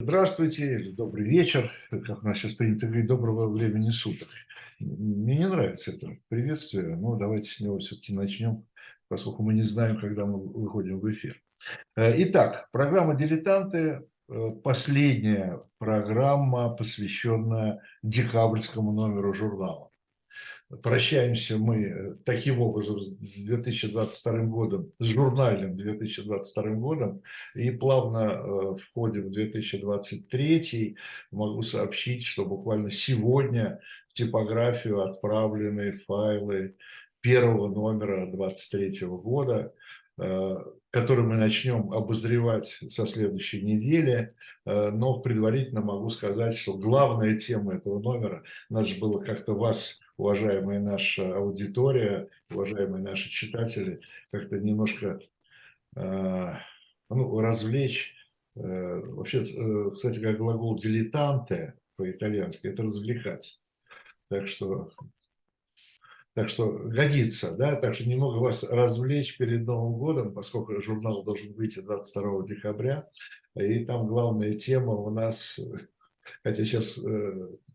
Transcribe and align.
Здравствуйте, 0.00 0.74
или 0.74 0.92
добрый 0.92 1.24
вечер, 1.24 1.72
как 1.90 2.22
у 2.22 2.26
нас 2.26 2.38
сейчас 2.38 2.52
принято 2.52 2.86
говорить, 2.86 3.08
доброго 3.08 3.48
времени 3.48 3.90
суток. 3.90 4.28
Мне 4.78 5.38
не 5.38 5.48
нравится 5.48 5.90
это 5.90 6.16
приветствие, 6.28 6.94
но 6.94 7.16
давайте 7.16 7.50
с 7.50 7.58
него 7.58 7.80
все-таки 7.80 8.14
начнем, 8.14 8.64
поскольку 9.08 9.42
мы 9.42 9.54
не 9.54 9.64
знаем, 9.64 9.98
когда 9.98 10.24
мы 10.24 10.38
выходим 10.38 11.00
в 11.00 11.10
эфир. 11.10 11.42
Э, 11.96 12.14
итак, 12.16 12.68
программа 12.70 13.16
«Дилетанты» 13.16 14.06
э,– 14.28 14.50
последняя 14.62 15.64
программа, 15.78 16.70
посвященная 16.70 17.82
декабрьскому 18.04 18.92
номеру 18.92 19.34
журнала. 19.34 19.87
Прощаемся 20.82 21.56
мы 21.56 21.82
э, 21.82 22.14
таким 22.26 22.60
образом 22.60 23.00
с 23.00 23.08
2022 23.08 24.32
годом, 24.44 24.92
с 24.98 25.06
журнальным 25.06 25.78
2022 25.78 26.62
годом, 26.74 27.22
и 27.54 27.70
плавно 27.70 28.18
э, 28.18 28.76
входим 28.76 29.28
в 29.28 29.30
2023. 29.30 30.96
Могу 31.30 31.62
сообщить, 31.62 32.26
что 32.26 32.44
буквально 32.44 32.90
сегодня 32.90 33.80
в 34.10 34.12
типографию 34.12 35.00
отправлены 35.00 36.00
файлы 36.06 36.76
первого 37.22 37.68
номера 37.68 38.26
2023 38.26 39.06
года, 39.06 39.72
э, 40.18 40.56
который 40.90 41.24
мы 41.24 41.36
начнем 41.36 41.94
обозревать 41.94 42.78
со 42.90 43.06
следующей 43.06 43.62
недели, 43.62 44.34
но 44.64 45.20
предварительно 45.20 45.82
могу 45.82 46.08
сказать, 46.08 46.56
что 46.56 46.78
главная 46.78 47.38
тема 47.38 47.74
этого 47.74 48.00
номера, 48.00 48.42
надо 48.70 48.86
же 48.86 48.98
было 48.98 49.20
как-то 49.20 49.52
вас 49.54 50.00
уважаемая 50.18 50.80
наша 50.80 51.34
аудитория, 51.34 52.28
уважаемые 52.50 53.02
наши 53.02 53.30
читатели, 53.30 54.00
как-то 54.30 54.58
немножко 54.58 55.20
э, 55.96 56.52
ну, 57.08 57.38
развлечь. 57.38 58.14
Э, 58.56 59.00
вообще, 59.00 59.42
э, 59.42 59.90
кстати, 59.92 60.20
как 60.20 60.36
глагол 60.36 60.76
«дилетанте» 60.76 61.74
по-итальянски– 61.96 62.66
это 62.68 62.82
«развлекать». 62.82 63.60
Так 64.28 64.48
что, 64.48 64.90
так 66.34 66.48
что 66.48 66.68
годится, 66.70 67.56
да, 67.56 67.76
так 67.76 67.94
что 67.94 68.04
немного 68.04 68.38
вас 68.38 68.68
развлечь 68.68 69.38
перед 69.38 69.64
Новым 69.66 69.98
годом, 69.98 70.34
поскольку 70.34 70.82
журнал 70.82 71.22
должен 71.22 71.54
выйти 71.54 71.78
22 71.78 72.44
декабря, 72.46 73.08
и 73.54 73.84
там 73.84 74.06
главная 74.08 74.54
тема 74.56 74.94
у 74.94 75.10
нас, 75.10 75.58
хотя 76.42 76.64
сейчас 76.64 76.98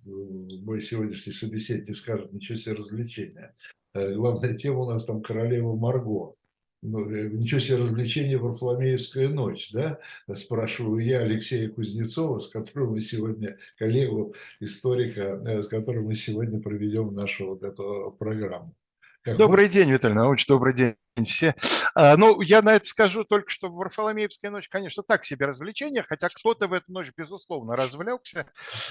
мой 0.06 0.82
сегодняшний 0.82 1.34
собеседник 1.34 1.96
скажет, 1.96 2.34
ничего 2.34 2.58
себе 2.58 2.76
развлечения. 2.76 3.54
Э, 3.94 4.14
главная 4.14 4.54
тема 4.56 4.80
у 4.80 4.90
нас 4.90 5.06
там 5.06 5.22
королева 5.22 5.76
Марго. 5.76 6.36
Ну, 6.82 7.10
э, 7.10 7.30
ничего 7.30 7.62
себе 7.62 7.78
развлечение 7.78 8.38
Варфоломеевская 8.38 9.30
ночь, 9.30 9.72
да? 9.72 10.00
Спрашиваю 10.34 11.04
я 11.06 11.20
Алексея 11.20 11.70
Кузнецова, 11.70 12.40
с 12.40 12.50
которым 12.50 12.92
мы 12.92 13.02
сегодня, 13.02 13.58
коллегу, 13.78 14.36
историка, 14.60 15.42
э, 15.46 15.64
с 15.64 15.68
которым 15.68 16.06
мы 16.06 16.16
сегодня 16.16 16.60
проведем 16.60 17.14
нашу 17.14 17.48
вот 17.50 17.64
эту 17.64 18.16
программу. 18.20 18.76
Как 19.24 19.38
добрый 19.38 19.66
можно? 19.66 19.74
день, 19.74 19.92
Виталий 19.92 20.16
Наумович, 20.16 20.46
добрый 20.48 20.74
день 20.74 20.96
все. 21.26 21.56
А, 21.96 22.18
ну, 22.18 22.42
я 22.42 22.62
на 22.62 22.74
это 22.74 22.86
скажу 22.86 23.24
только, 23.24 23.50
что 23.50 23.70
Варфоломеевская 23.70 24.52
ночь, 24.52 24.68
конечно, 24.68 25.02
так 25.02 25.24
себе 25.24 25.46
развлечение, 25.46 26.04
хотя 26.04 26.28
кто-то 26.28 26.68
в 26.68 26.74
эту 26.74 26.92
ночь, 26.92 27.12
безусловно, 27.16 27.78
развлекся, 27.78 28.48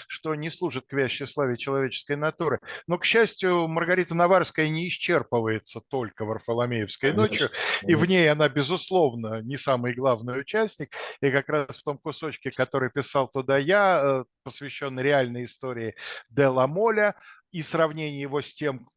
что 0.06 0.34
не 0.34 0.48
служит 0.48 0.86
к 0.86 0.92
вящей 0.94 1.26
славе 1.26 1.58
человеческой 1.58 2.16
натуры. 2.16 2.60
Но, 2.86 2.96
к 2.96 3.04
счастью, 3.04 3.68
Маргарита 3.68 4.14
Наварская 4.14 4.68
не 4.70 4.88
исчерпывается 4.88 5.82
только 5.88 6.24
Варфоломеевской 6.24 7.12
ночью, 7.12 7.50
и 7.82 7.94
в 7.94 8.06
ней 8.06 8.30
она, 8.30 8.48
безусловно, 8.48 9.42
не 9.42 9.58
самый 9.58 9.92
главный 9.92 10.40
участник. 10.40 10.94
И 11.20 11.30
как 11.30 11.48
раз 11.50 11.76
в 11.76 11.82
том 11.82 11.98
кусочке, 11.98 12.50
который 12.50 12.90
писал 12.90 13.28
туда 13.28 13.58
я, 13.58 14.00
э, 14.02 14.24
посвященный 14.44 15.02
реальной 15.02 15.44
истории 15.44 15.94
Дела 16.30 16.66
Моля, 16.66 17.16
и 17.50 17.60
сравнение 17.60 18.22
его 18.22 18.40
с 18.40 18.54
тем, 18.54 18.88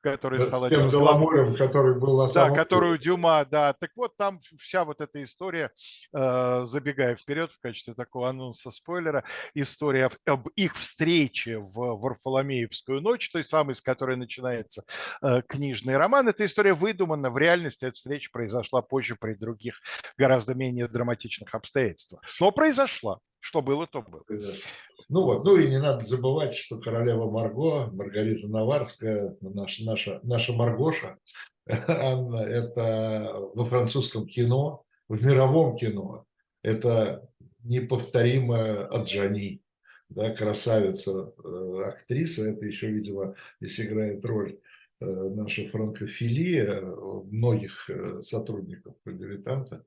который 0.00 0.40
стал... 0.40 0.66
С 0.66 0.70
тем 0.70 0.88
Беломорем, 0.88 1.56
который 1.56 1.98
был 1.98 2.18
на 2.18 2.28
самом... 2.28 2.56
Да, 2.56 2.64
которую 2.64 2.98
Дюма, 2.98 3.44
да. 3.44 3.74
Так 3.74 3.90
вот, 3.96 4.16
там 4.16 4.40
вся 4.58 4.84
вот 4.84 5.00
эта 5.00 5.22
история, 5.22 5.70
э, 6.12 6.62
забегая 6.64 7.16
вперед 7.16 7.52
в 7.52 7.60
качестве 7.60 7.94
такого 7.94 8.28
анонса 8.28 8.70
спойлера, 8.70 9.24
история 9.54 10.10
об 10.26 10.48
их 10.56 10.76
встрече 10.76 11.58
в 11.58 12.00
Варфоломеевскую 12.00 13.00
ночь, 13.00 13.30
той 13.30 13.44
самой, 13.44 13.74
с 13.74 13.80
которой 13.80 14.16
начинается 14.16 14.84
э, 15.22 15.42
книжный 15.46 15.96
роман. 15.96 16.28
Эта 16.28 16.44
история 16.44 16.74
выдумана. 16.74 17.30
В 17.30 17.38
реальности 17.38 17.84
эта 17.84 17.94
встреча 17.94 18.30
произошла 18.32 18.82
позже 18.82 19.16
при 19.18 19.34
других, 19.34 19.80
гораздо 20.16 20.54
менее 20.54 20.88
драматичных 20.88 21.54
обстоятельствах. 21.54 22.22
Но 22.40 22.50
произошла. 22.50 23.18
Что 23.40 23.62
было, 23.62 23.86
то 23.86 24.02
было. 24.02 24.22
Ну 25.08 25.24
вот, 25.24 25.44
ну 25.44 25.56
и 25.56 25.66
не 25.66 25.80
надо 25.80 26.04
забывать, 26.04 26.54
что 26.54 26.78
королева 26.78 27.28
Марго, 27.30 27.90
Маргарита 27.90 28.46
Наварская, 28.46 29.34
наша, 29.40 29.82
наша, 29.90 30.20
наша 30.22 30.52
Маргоша, 30.52 31.18
Анна, 31.66 32.42
это 32.42 33.32
во 33.54 33.64
французском 33.66 34.26
кино, 34.26 34.84
в 35.08 35.24
мировом 35.24 35.76
кино, 35.76 36.24
это 36.62 37.28
неповторимая 37.64 38.86
Аджани, 38.86 39.62
да, 40.08 40.30
красавица, 40.30 41.32
э, 41.44 41.82
актриса, 41.86 42.48
это 42.50 42.64
еще, 42.64 42.88
видимо, 42.88 43.34
здесь 43.60 43.80
играет 43.80 44.24
роль 44.24 44.58
э, 45.00 45.04
наша 45.04 45.68
франкофилия 45.68 46.80
многих 46.80 47.90
э, 47.90 48.22
сотрудников 48.22 48.94
дилетанта. 49.04 49.84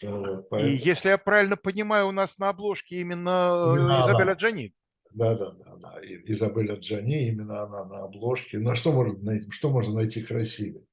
Поэтому... 0.00 0.66
И 0.66 0.74
если 0.74 1.10
я 1.10 1.18
правильно 1.18 1.56
понимаю, 1.56 2.08
у 2.08 2.12
нас 2.12 2.38
на 2.38 2.48
обложке 2.48 3.00
именно, 3.00 3.74
именно 3.76 4.32
Джани. 4.32 4.74
Да, 5.14 5.34
да, 5.36 5.50
да, 5.52 5.76
да. 5.76 6.00
Изабелля 6.02 6.76
Джани, 6.76 7.28
именно 7.28 7.62
она 7.62 7.84
на 7.84 8.04
обложке. 8.04 8.58
Ну 8.58 8.70
а 8.70 8.76
что 8.76 8.92
можно 8.92 9.18
найти, 9.22 9.50
что 9.50 9.70
можно 9.70 9.94
найти 9.94 10.22
красивее? 10.22 10.84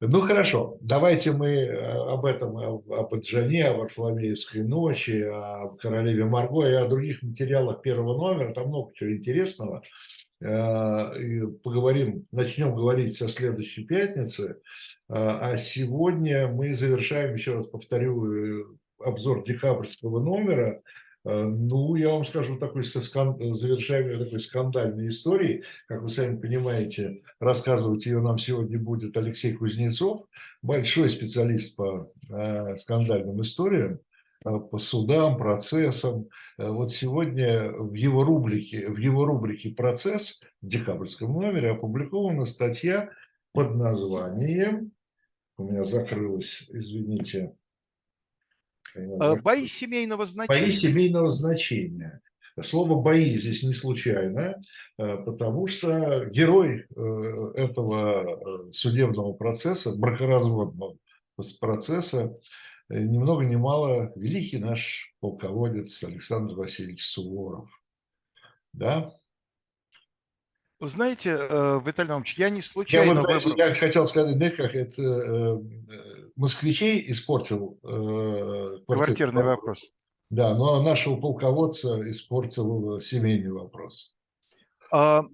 Ну 0.00 0.20
хорошо, 0.20 0.76
давайте 0.82 1.32
мы 1.32 1.50
э, 1.50 1.76
об 1.78 2.26
этом, 2.26 2.58
об 2.58 3.14
Джане, 3.20 3.68
о 3.68 3.76
Варфоломеевской 3.78 4.62
ночи, 4.62 5.22
о 5.22 5.68
королеве 5.80 6.26
Марго 6.26 6.68
и 6.68 6.74
о 6.74 6.88
других 6.88 7.22
материалах 7.22 7.80
первого 7.80 8.16
номера. 8.16 8.52
Там 8.52 8.68
много 8.68 8.92
чего 8.94 9.14
интересного. 9.14 9.82
Э, 10.42 11.46
поговорим, 11.62 12.26
начнем 12.32 12.74
говорить 12.74 13.16
со 13.16 13.28
следующей 13.28 13.84
пятницы. 13.84 14.60
Э, 15.08 15.14
а 15.14 15.56
сегодня 15.56 16.48
мы 16.48 16.74
завершаем, 16.74 17.34
еще 17.34 17.54
раз 17.54 17.66
повторю, 17.66 18.76
обзор 18.98 19.44
декабрьского 19.44 20.20
номера. 20.20 20.82
Ну, 21.24 21.94
я 21.94 22.10
вам 22.10 22.24
скажу, 22.24 22.58
такой 22.58 22.84
со 22.84 23.00
скан... 23.00 23.38
завершаем 23.54 24.22
такой 24.22 24.38
скандальной 24.38 25.08
истории. 25.08 25.64
Как 25.88 26.02
вы 26.02 26.10
сами 26.10 26.36
понимаете, 26.38 27.20
рассказывать 27.40 28.04
ее 28.04 28.20
нам 28.20 28.38
сегодня 28.38 28.78
будет 28.78 29.16
Алексей 29.16 29.54
Кузнецов, 29.54 30.26
большой 30.60 31.08
специалист 31.08 31.76
по 31.76 32.12
скандальным 32.76 33.40
историям. 33.40 34.00
Э, 34.44 34.58
по 34.58 34.78
судам, 34.78 35.38
процессам. 35.38 36.28
Э, 36.58 36.68
вот 36.68 36.90
сегодня 36.92 37.72
в 37.72 37.94
его 37.94 38.24
рубрике, 38.24 38.88
в 38.88 38.98
его 38.98 39.24
рубрике 39.24 39.70
«Процесс» 39.70 40.40
в 40.60 40.66
декабрьском 40.66 41.32
номере 41.32 41.70
опубликована 41.70 42.44
статья 42.44 43.10
под 43.52 43.74
названием, 43.74 44.92
у 45.56 45.64
меня 45.64 45.84
закрылась, 45.84 46.66
извините. 46.68 47.54
Э, 48.94 49.40
бои 49.40 49.66
семейного 49.66 50.24
значения. 50.24 50.60
Бои 50.60 50.70
семейного 50.70 51.28
значения. 51.28 52.20
Слово 52.62 53.02
«бои» 53.02 53.36
здесь 53.36 53.64
не 53.64 53.72
случайно, 53.72 54.60
потому 54.96 55.66
что 55.66 56.26
герой 56.26 56.86
этого 57.56 58.70
судебного 58.72 59.32
процесса, 59.32 59.92
бракоразводного 59.96 60.96
процесса, 61.58 62.32
Э, 62.90 63.00
ни 63.00 63.18
много 63.18 63.44
ни 63.44 63.56
мало 63.56 64.12
великий 64.16 64.58
наш 64.58 65.14
полководец 65.20 66.02
Александр 66.04 66.54
Васильевич 66.54 67.06
Суворов. 67.06 67.68
Да? 68.72 69.12
Знаете, 70.80 71.30
э, 71.30 71.80
Виталий 71.84 72.10
Иванович, 72.10 72.34
я 72.34 72.50
не 72.50 72.60
случайно 72.60 73.20
я, 73.20 73.22
выбрал... 73.22 73.56
Я 73.56 73.74
хотел 73.74 74.06
сказать, 74.06 74.36
знаете, 74.36 74.56
как 74.56 74.74
это 74.74 75.02
э, 75.02 75.58
москвичей 76.36 77.10
испортил... 77.10 77.78
Квартирный 78.86 79.42
вопрос. 79.42 79.84
Да, 80.30 80.54
но 80.54 80.82
нашего 80.82 81.16
полководца 81.16 82.10
испортил 82.10 83.00
семейный 83.00 83.52
вопрос. 83.52 84.14
А, 84.90 85.24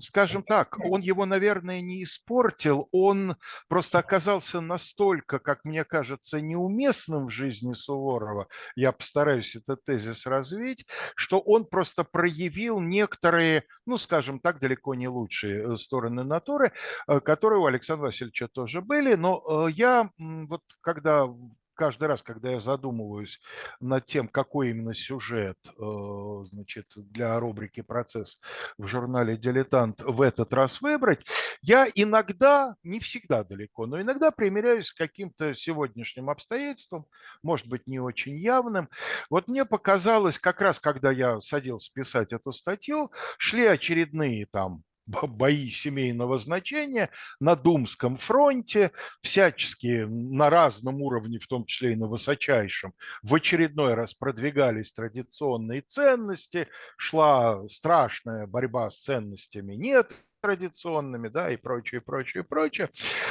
скажем 0.00 0.42
так, 0.42 0.78
он 0.78 1.00
его, 1.00 1.26
наверное, 1.26 1.80
не 1.80 2.02
испортил, 2.02 2.88
он 2.92 3.36
просто 3.68 3.98
оказался 3.98 4.60
настолько, 4.60 5.38
как 5.38 5.64
мне 5.64 5.84
кажется, 5.84 6.40
неуместным 6.40 7.26
в 7.26 7.30
жизни 7.30 7.72
Суворова, 7.72 8.48
я 8.76 8.92
постараюсь 8.92 9.56
этот 9.56 9.84
тезис 9.84 10.26
развить, 10.26 10.86
что 11.16 11.40
он 11.40 11.66
просто 11.66 12.04
проявил 12.04 12.80
некоторые, 12.80 13.64
ну, 13.86 13.96
скажем 13.96 14.40
так, 14.40 14.60
далеко 14.60 14.94
не 14.94 15.08
лучшие 15.08 15.74
э, 15.74 15.76
стороны 15.76 16.24
натуры, 16.24 16.72
э, 17.06 17.20
которые 17.20 17.60
у 17.60 17.66
Александра 17.66 18.06
Васильевича 18.06 18.48
тоже 18.48 18.80
были, 18.82 19.14
но 19.14 19.66
э, 19.68 19.70
я 19.72 20.10
вот 20.18 20.62
когда 20.80 21.28
каждый 21.78 22.08
раз, 22.08 22.22
когда 22.22 22.50
я 22.50 22.58
задумываюсь 22.58 23.40
над 23.78 24.04
тем, 24.04 24.26
какой 24.26 24.70
именно 24.70 24.92
сюжет 24.94 25.56
значит, 25.78 26.86
для 26.96 27.38
рубрики 27.38 27.82
«Процесс» 27.82 28.40
в 28.76 28.88
журнале 28.88 29.36
«Дилетант» 29.36 30.02
в 30.02 30.20
этот 30.20 30.52
раз 30.52 30.82
выбрать, 30.82 31.24
я 31.62 31.86
иногда, 31.94 32.74
не 32.82 32.98
всегда 32.98 33.44
далеко, 33.44 33.86
но 33.86 34.00
иногда 34.00 34.32
примеряюсь 34.32 34.90
к 34.90 34.96
каким-то 34.96 35.54
сегодняшним 35.54 36.30
обстоятельствам, 36.30 37.06
может 37.44 37.68
быть, 37.68 37.86
не 37.86 38.00
очень 38.00 38.36
явным. 38.36 38.88
Вот 39.30 39.46
мне 39.46 39.64
показалось, 39.64 40.38
как 40.38 40.60
раз 40.60 40.80
когда 40.80 41.12
я 41.12 41.40
садился 41.40 41.92
писать 41.94 42.32
эту 42.32 42.52
статью, 42.52 43.12
шли 43.38 43.64
очередные 43.66 44.46
там 44.46 44.82
бои 45.08 45.70
семейного 45.70 46.38
значения 46.38 47.10
на 47.40 47.56
Думском 47.56 48.16
фронте, 48.16 48.92
всячески 49.22 50.04
на 50.08 50.50
разном 50.50 51.02
уровне, 51.02 51.38
в 51.38 51.46
том 51.46 51.64
числе 51.64 51.92
и 51.92 51.96
на 51.96 52.06
высочайшем, 52.06 52.92
в 53.22 53.34
очередной 53.34 53.94
раз 53.94 54.14
продвигались 54.14 54.92
традиционные 54.92 55.82
ценности, 55.82 56.68
шла 56.96 57.68
страшная 57.68 58.46
борьба 58.46 58.90
с 58.90 59.00
ценностями 59.00 59.74
нет 59.74 60.12
традиционными, 60.40 61.28
да, 61.28 61.50
и 61.50 61.56
прочее, 61.56 62.00
прочее, 62.00 62.44
прочее. 62.44 62.90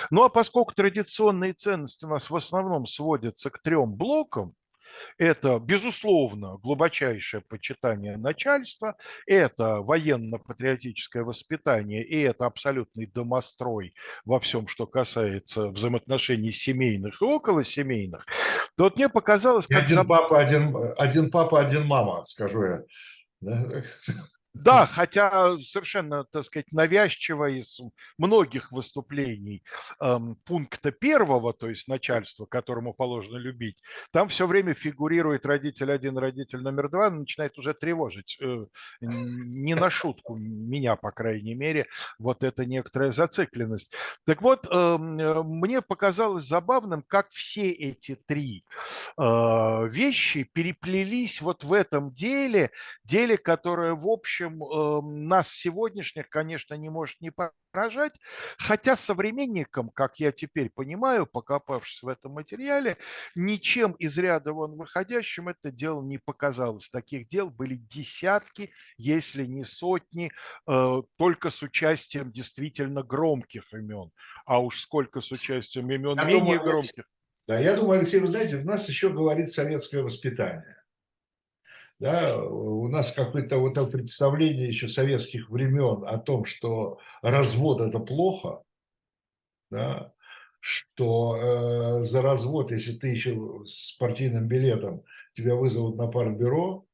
Ну 0.09 0.23
а 0.23 0.29
поскольку 0.29 0.73
традиционные 0.73 1.53
ценности 1.53 2.05
у 2.05 2.09
нас 2.09 2.29
в 2.29 2.35
основном 2.35 2.85
сводятся 2.85 3.49
к 3.49 3.61
трем 3.61 3.93
блокам, 3.93 4.53
это, 5.17 5.59
безусловно, 5.59 6.57
глубочайшее 6.57 7.41
почитание 7.41 8.17
начальства, 8.17 8.95
это 9.25 9.81
военно-патриотическое 9.81 11.23
воспитание, 11.23 12.03
и 12.03 12.19
это 12.19 12.45
абсолютный 12.45 13.05
домострой 13.05 13.93
во 14.25 14.39
всем, 14.39 14.67
что 14.67 14.85
касается 14.87 15.67
взаимоотношений 15.67 16.51
семейных 16.51 17.21
и 17.21 17.25
околосемейных, 17.25 18.25
то 18.75 18.85
вот 18.85 18.95
мне 18.95 19.09
показалось... 19.09 19.67
Как 19.67 19.85
один, 19.85 19.97
заб... 19.97 20.07
папа, 20.07 20.39
один, 20.39 20.75
один 20.97 21.31
папа, 21.31 21.59
один 21.59 21.85
мама, 21.85 22.25
скажу 22.25 22.63
я. 22.63 22.83
Да, 24.63 24.85
хотя 24.85 25.57
совершенно, 25.59 26.23
так 26.25 26.43
сказать, 26.43 26.71
навязчиво 26.71 27.49
из 27.49 27.79
многих 28.17 28.71
выступлений 28.71 29.63
эм, 30.01 30.35
пункта 30.45 30.91
первого, 30.91 31.53
то 31.53 31.69
есть 31.69 31.87
начальства, 31.87 32.45
которому 32.45 32.93
положено 32.93 33.37
любить, 33.37 33.77
там 34.11 34.29
все 34.29 34.47
время 34.47 34.73
фигурирует 34.73 35.45
родитель 35.45 35.91
один, 35.91 36.17
родитель 36.17 36.61
номер 36.61 36.89
два, 36.89 37.09
начинает 37.09 37.57
уже 37.57 37.73
тревожить, 37.73 38.37
э, 38.41 38.65
не 39.01 39.75
на 39.75 39.89
шутку, 39.89 40.35
меня, 40.35 40.95
по 40.95 41.11
крайней 41.11 41.53
мере, 41.53 41.87
вот 42.19 42.43
эта 42.43 42.65
некоторая 42.65 43.11
зацикленность. 43.11 43.91
Так 44.25 44.41
вот, 44.41 44.67
э, 44.69 44.97
мне 44.97 45.81
показалось 45.81 46.45
забавным, 46.45 47.03
как 47.07 47.29
все 47.31 47.71
эти 47.71 48.15
три 48.15 48.63
э, 49.17 49.87
вещи 49.89 50.43
переплелись 50.43 51.41
вот 51.41 51.63
в 51.63 51.73
этом 51.73 52.11
деле, 52.13 52.71
деле, 53.03 53.37
которое, 53.37 53.93
в 53.93 54.07
общем, 54.07 54.46
общем, 54.47 54.63
эм, 54.63 55.27
нас 55.27 55.49
сегодняшних, 55.49 56.29
конечно, 56.29 56.73
не 56.75 56.89
может 56.89 57.19
не 57.21 57.31
поражать, 57.31 58.13
хотя 58.57 58.95
современникам, 58.95 59.89
как 59.89 60.19
я 60.19 60.31
теперь 60.31 60.69
понимаю, 60.69 61.25
покопавшись 61.25 62.03
в 62.03 62.07
этом 62.07 62.33
материале, 62.33 62.97
ничем 63.35 63.93
из 63.93 64.17
ряда 64.17 64.53
вон 64.53 64.75
выходящим 64.75 65.49
это 65.49 65.71
дело 65.71 66.01
не 66.01 66.17
показалось. 66.17 66.89
Таких 66.89 67.27
дел 67.27 67.49
были 67.49 67.75
десятки, 67.75 68.71
если 68.97 69.45
не 69.45 69.63
сотни, 69.63 70.31
э, 70.67 71.01
только 71.17 71.49
с 71.49 71.61
участием 71.61 72.31
действительно 72.31 73.03
громких 73.03 73.73
имен. 73.73 74.11
А 74.45 74.59
уж 74.59 74.81
сколько 74.81 75.21
с 75.21 75.31
участием 75.31 75.89
имен 75.91 76.15
я 76.17 76.25
менее 76.25 76.39
думаю, 76.39 76.63
громких. 76.63 77.05
Да, 77.47 77.59
я 77.59 77.75
думаю, 77.75 77.99
Алексей, 77.99 78.19
вы 78.19 78.27
знаете, 78.27 78.57
у 78.57 78.65
нас 78.65 78.89
еще 78.89 79.09
говорит 79.09 79.51
советское 79.51 80.01
воспитание 80.01 80.76
да, 81.99 82.37
у 82.43 82.87
нас 82.87 83.11
какое-то 83.11 83.57
вот 83.57 83.77
это 83.77 83.87
представление 83.87 84.67
еще 84.67 84.87
советских 84.87 85.49
времен 85.49 86.03
о 86.05 86.19
том, 86.19 86.45
что 86.45 86.99
развод 87.21 87.81
это 87.81 87.99
плохо, 87.99 88.61
да, 89.71 90.13
что 90.59 91.37
э, 91.37 92.03
за 92.03 92.21
развод, 92.21 92.71
если 92.71 92.93
ты 92.93 93.07
еще 93.07 93.63
с 93.65 93.93
партийным 93.93 94.47
билетом, 94.47 95.03
тебя 95.33 95.55
вызовут 95.55 95.97
на 95.97 96.07
партбюро 96.07 96.85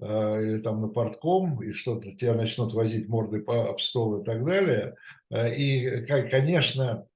э, 0.00 0.42
или 0.42 0.58
там 0.58 0.80
на 0.80 0.88
партком, 0.88 1.62
и 1.62 1.72
что-то 1.72 2.12
тебя 2.12 2.34
начнут 2.34 2.74
возить 2.74 3.08
мордой 3.08 3.42
по 3.42 3.70
об 3.70 3.80
стол 3.80 4.20
и 4.20 4.24
так 4.24 4.44
далее. 4.44 4.94
Э, 5.30 5.52
и, 5.52 6.06
конечно, 6.06 7.06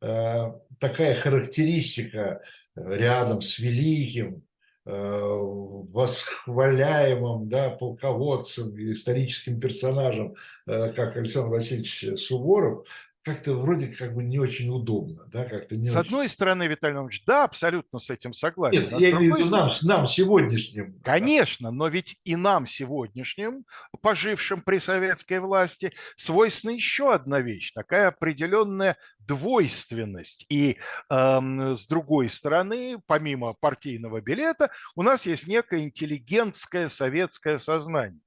э, 0.00 0.44
такая 0.78 1.14
характеристика 1.14 2.42
рядом 2.74 3.42
с 3.42 3.58
великим, 3.58 4.42
восхваляемым 4.84 7.48
да, 7.48 7.70
полководцем, 7.70 8.74
историческим 8.92 9.58
персонажем, 9.60 10.34
э, 10.66 10.92
как 10.92 11.16
Александр 11.16 11.50
Васильевич 11.50 12.04
Суворов, 12.16 12.84
как-то 13.22 13.54
вроде 13.54 13.88
как 13.88 14.14
бы 14.14 14.22
не 14.22 14.38
очень 14.38 14.70
удобно. 14.70 15.24
Да, 15.30 15.44
как-то 15.44 15.76
не 15.76 15.86
с 15.86 15.90
очень... 15.90 16.00
одной 16.00 16.28
стороны, 16.28 16.66
Виталий 16.66 16.94
Иванович, 16.94 17.22
да, 17.26 17.44
абсолютно 17.44 17.98
с 17.98 18.08
этим 18.08 18.32
согласен. 18.32 18.84
Нет, 18.84 18.92
а 18.92 18.98
я 18.98 19.10
имею 19.10 19.34
в 19.34 19.38
виду 19.38 19.50
нам, 19.50 19.72
нам 19.82 20.06
сегодняшним. 20.06 20.98
Конечно, 21.02 21.70
но 21.70 21.88
ведь 21.88 22.18
и 22.24 22.36
нам 22.36 22.66
сегодняшним, 22.66 23.64
пожившим 24.00 24.62
при 24.62 24.78
советской 24.78 25.40
власти, 25.40 25.92
свойственна 26.16 26.72
еще 26.72 27.12
одна 27.12 27.40
вещь, 27.40 27.72
такая 27.72 28.08
определенная 28.08 28.96
двойственность. 29.30 30.44
И 30.48 30.76
э, 31.08 31.40
с 31.76 31.86
другой 31.86 32.28
стороны, 32.28 33.00
помимо 33.06 33.52
партийного 33.52 34.20
билета, 34.20 34.70
у 34.96 35.02
нас 35.02 35.24
есть 35.24 35.46
некое 35.46 35.84
интеллигентское 35.84 36.88
советское 36.88 37.58
сознание. 37.58 38.20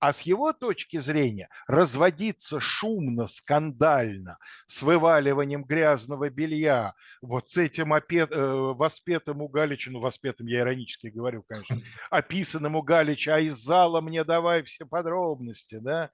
А 0.00 0.12
с 0.12 0.22
его 0.22 0.52
точки 0.52 1.00
зрения 1.00 1.48
разводиться 1.66 2.60
шумно, 2.60 3.26
скандально, 3.26 4.38
с 4.68 4.82
вываливанием 4.82 5.64
грязного 5.64 6.30
белья, 6.30 6.94
вот 7.20 7.48
с 7.48 7.56
этим 7.56 7.92
опет, 7.92 8.30
э, 8.30 8.36
воспетым 8.36 9.42
у 9.42 9.48
Галича, 9.48 9.90
ну, 9.90 9.98
воспетым 9.98 10.46
я 10.46 10.60
иронически 10.60 11.08
говорю, 11.08 11.42
конечно, 11.42 11.82
описанным 12.10 12.76
у 12.76 12.82
Галича, 12.82 13.34
а 13.34 13.40
из 13.40 13.56
зала 13.56 14.00
мне 14.00 14.22
давай 14.22 14.62
все 14.62 14.86
подробности, 14.86 15.78
да, 15.80 16.10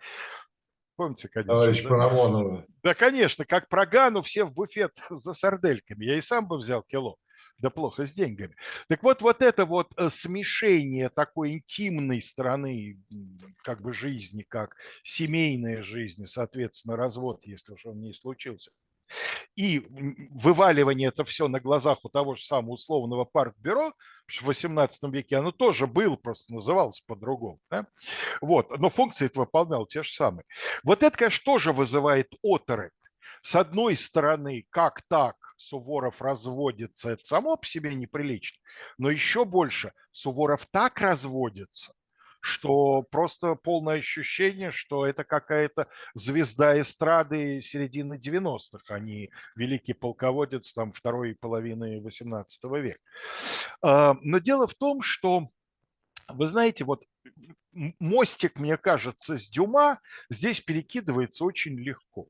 Помните, 0.97 1.29
конечно. 1.29 1.53
Товарищ 1.53 1.83
да? 1.83 1.89
Парамонова. 1.89 2.67
Да, 2.83 2.95
конечно, 2.95 3.45
как 3.45 3.69
про 3.69 3.87
Гану 3.87 4.23
все 4.23 4.45
в 4.45 4.53
буфет 4.53 4.93
за 5.11 5.33
сардельками. 5.33 6.05
Я 6.05 6.17
и 6.17 6.21
сам 6.21 6.47
бы 6.47 6.57
взял 6.57 6.83
кило. 6.83 7.17
Да 7.59 7.71
плохо 7.71 8.07
с 8.07 8.13
деньгами. 8.13 8.57
Так 8.89 9.03
вот, 9.03 9.23
вот 9.23 9.43
это 9.43 9.65
вот 9.65 9.93
э, 9.97 10.09
смешение 10.09 11.09
такой 11.09 11.55
интимной 11.55 12.21
стороны 12.21 13.01
как 13.63 13.81
бы 13.81 13.93
жизни, 13.93 14.43
как 14.43 14.77
семейная 15.03 15.83
жизнь, 15.83 16.27
соответственно, 16.27 16.97
развод, 16.97 17.41
если 17.45 17.73
уж 17.73 17.87
он 17.87 18.01
не 18.01 18.13
случился, 18.13 18.71
и 19.57 19.87
вываливание 20.31 21.09
это 21.09 21.25
все 21.25 21.49
на 21.49 21.61
глазах 21.61 21.99
у 22.05 22.09
того 22.09 22.35
же 22.35 22.45
самого 22.45 22.75
условного 22.75 23.25
партбюро, 23.25 23.93
в 24.27 24.43
18 24.43 25.03
веке 25.13 25.37
оно 25.37 25.53
тоже 25.53 25.87
было, 25.87 26.17
просто 26.17 26.53
называлось 26.53 27.01
по-другому. 27.01 27.61
Да? 27.71 27.87
Вот, 28.41 28.77
но 28.79 28.89
функции 28.89 29.27
это 29.27 29.41
выполнял 29.41 29.87
те 29.87 30.03
же 30.03 30.13
самые. 30.13 30.45
Вот 30.83 31.03
это, 31.03 31.17
конечно, 31.17 31.43
тоже 31.45 31.73
вызывает 31.73 32.33
оторопь. 32.43 32.93
С 33.43 33.55
одной 33.55 33.97
стороны, 33.97 34.67
как 34.71 35.03
так 35.09 35.37
Суворов 35.57 36.23
разводится, 36.23 37.11
это 37.11 37.25
само 37.25 37.57
по 37.57 37.67
себе 37.67 37.95
неприлично, 37.95 38.59
но 38.99 39.11
еще 39.11 39.45
больше 39.45 39.93
Суворов 40.13 40.67
так 40.71 40.99
разводится, 41.01 41.93
что 42.45 43.01
просто 43.11 43.55
полное 43.55 44.01
ощущение, 44.01 44.71
что 44.71 45.07
это 45.07 45.25
какая-то 45.25 45.89
звезда 46.13 46.79
эстрады 46.79 47.63
середины 47.63 48.21
90-х, 48.23 48.95
а 48.95 48.99
не 48.99 49.31
великий 49.57 49.95
полководец 49.95 50.75
там 50.75 50.93
второй 50.93 51.35
половины 51.35 52.03
18 52.03 52.65
века. 52.65 52.99
А, 53.81 54.19
но 54.21 54.39
дело 54.39 54.67
в 54.67 54.75
том, 54.75 55.01
что 55.01 55.49
вы 56.29 56.47
знаете, 56.47 56.85
вот 56.85 57.05
мостик, 57.99 58.59
мне 58.59 58.77
кажется, 58.77 59.39
с 59.39 59.49
Дюма 59.49 60.01
здесь 60.29 60.61
перекидывается 60.61 61.47
очень 61.47 61.79
легко. 61.79 62.29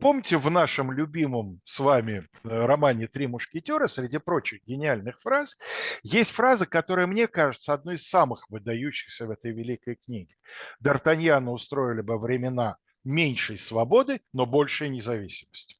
Помните 0.00 0.36
в 0.36 0.50
нашем 0.50 0.92
любимом 0.92 1.60
с 1.64 1.78
вами 1.78 2.26
э, 2.42 2.48
романе 2.48 3.06
«Три 3.06 3.26
мушкетера» 3.26 3.86
среди 3.86 4.18
прочих 4.18 4.64
гениальных 4.64 5.20
фраз 5.20 5.56
есть 6.02 6.30
фраза, 6.30 6.66
которая, 6.66 7.06
мне 7.06 7.26
кажется, 7.26 7.72
одной 7.72 7.96
из 7.96 8.08
самых 8.08 8.48
выдающихся 8.48 9.26
в 9.26 9.30
этой 9.30 9.52
великой 9.52 9.96
книге. 9.96 10.34
Д'Артаньяна 10.82 11.50
устроили 11.50 12.00
бы 12.00 12.18
времена 12.18 12.78
меньшей 13.04 13.58
свободы, 13.58 14.22
но 14.32 14.46
большей 14.46 14.88
независимости. 14.88 15.76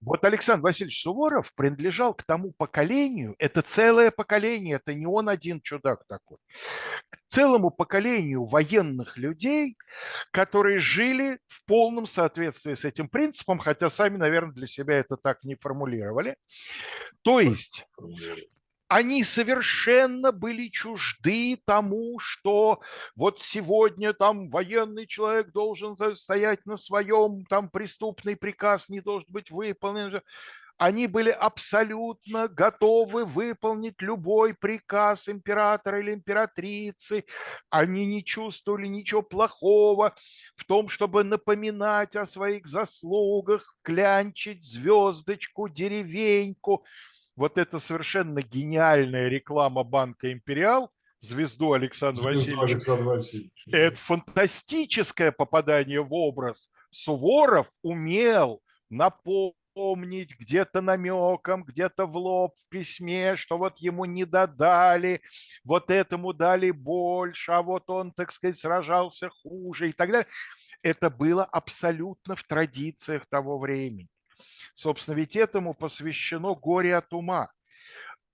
Вот 0.00 0.24
Александр 0.24 0.62
Васильевич 0.62 1.02
Суворов 1.02 1.52
принадлежал 1.54 2.14
к 2.14 2.22
тому 2.22 2.52
поколению, 2.52 3.34
это 3.38 3.62
целое 3.62 4.10
поколение, 4.10 4.76
это 4.76 4.94
не 4.94 5.06
он 5.06 5.28
один 5.28 5.60
чудак 5.60 6.04
такой, 6.06 6.38
к 7.10 7.18
целому 7.28 7.70
поколению 7.70 8.44
военных 8.44 9.16
людей, 9.16 9.76
которые 10.32 10.78
жили 10.78 11.38
в 11.46 11.64
полном 11.64 12.06
соответствии 12.06 12.74
с 12.74 12.84
этим 12.84 13.08
принципом, 13.08 13.58
хотя 13.58 13.88
сами, 13.88 14.16
наверное, 14.16 14.52
для 14.52 14.66
себя 14.66 14.96
это 14.96 15.16
так 15.16 15.42
не 15.44 15.54
формулировали. 15.54 16.36
То 17.22 17.40
есть 17.40 17.86
они 18.88 19.24
совершенно 19.24 20.30
были 20.30 20.68
чужды 20.68 21.60
тому, 21.64 22.18
что 22.20 22.80
вот 23.16 23.40
сегодня 23.40 24.12
там 24.12 24.48
военный 24.48 25.06
человек 25.06 25.50
должен 25.52 25.96
стоять 26.16 26.64
на 26.66 26.76
своем, 26.76 27.44
там 27.46 27.68
преступный 27.68 28.36
приказ 28.36 28.88
не 28.88 29.00
должен 29.00 29.28
быть 29.30 29.50
выполнен. 29.50 30.22
Они 30.78 31.06
были 31.06 31.30
абсолютно 31.30 32.48
готовы 32.48 33.24
выполнить 33.24 34.00
любой 34.02 34.52
приказ 34.52 35.26
императора 35.26 36.00
или 36.00 36.12
императрицы. 36.12 37.24
Они 37.70 38.04
не 38.04 38.22
чувствовали 38.22 38.86
ничего 38.86 39.22
плохого 39.22 40.14
в 40.54 40.64
том, 40.64 40.90
чтобы 40.90 41.24
напоминать 41.24 42.14
о 42.14 42.26
своих 42.26 42.66
заслугах, 42.66 43.74
клянчить 43.82 44.64
звездочку, 44.64 45.68
деревеньку– 45.68 46.84
вот 47.36 47.58
эта 47.58 47.78
совершенно 47.78 48.42
гениальная 48.42 49.28
реклама 49.28 49.84
банка 49.84 50.32
«Империал», 50.32 50.90
звезду 51.20 51.72
Александра 51.72 52.22
Васильевича. 52.22 52.62
Александра 52.62 53.04
Васильевича. 53.04 53.70
Это 53.70 53.96
фантастическое 53.96 55.32
попадание 55.32 56.02
в 56.02 56.12
образ. 56.12 56.70
Суворов 56.90 57.70
умел 57.82 58.62
напомнить 58.88 60.38
где-то 60.38 60.80
намеком, 60.80 61.64
где-то 61.64 62.06
в 62.06 62.16
лоб 62.16 62.54
в 62.56 62.68
письме, 62.68 63.36
что 63.36 63.58
вот 63.58 63.78
ему 63.78 64.04
не 64.04 64.24
додали, 64.24 65.20
вот 65.64 65.90
этому 65.90 66.32
дали 66.32 66.70
больше, 66.70 67.52
а 67.52 67.62
вот 67.62 67.90
он, 67.90 68.12
так 68.12 68.32
сказать, 68.32 68.56
сражался 68.56 69.28
хуже 69.28 69.90
и 69.90 69.92
так 69.92 70.10
далее. 70.10 70.28
Это 70.82 71.10
было 71.10 71.44
абсолютно 71.44 72.36
в 72.36 72.44
традициях 72.44 73.26
того 73.28 73.58
времени. 73.58 74.08
Собственно, 74.76 75.16
ведь 75.16 75.36
этому 75.36 75.72
посвящено 75.72 76.54
горе 76.54 76.96
от 76.96 77.12
ума. 77.14 77.50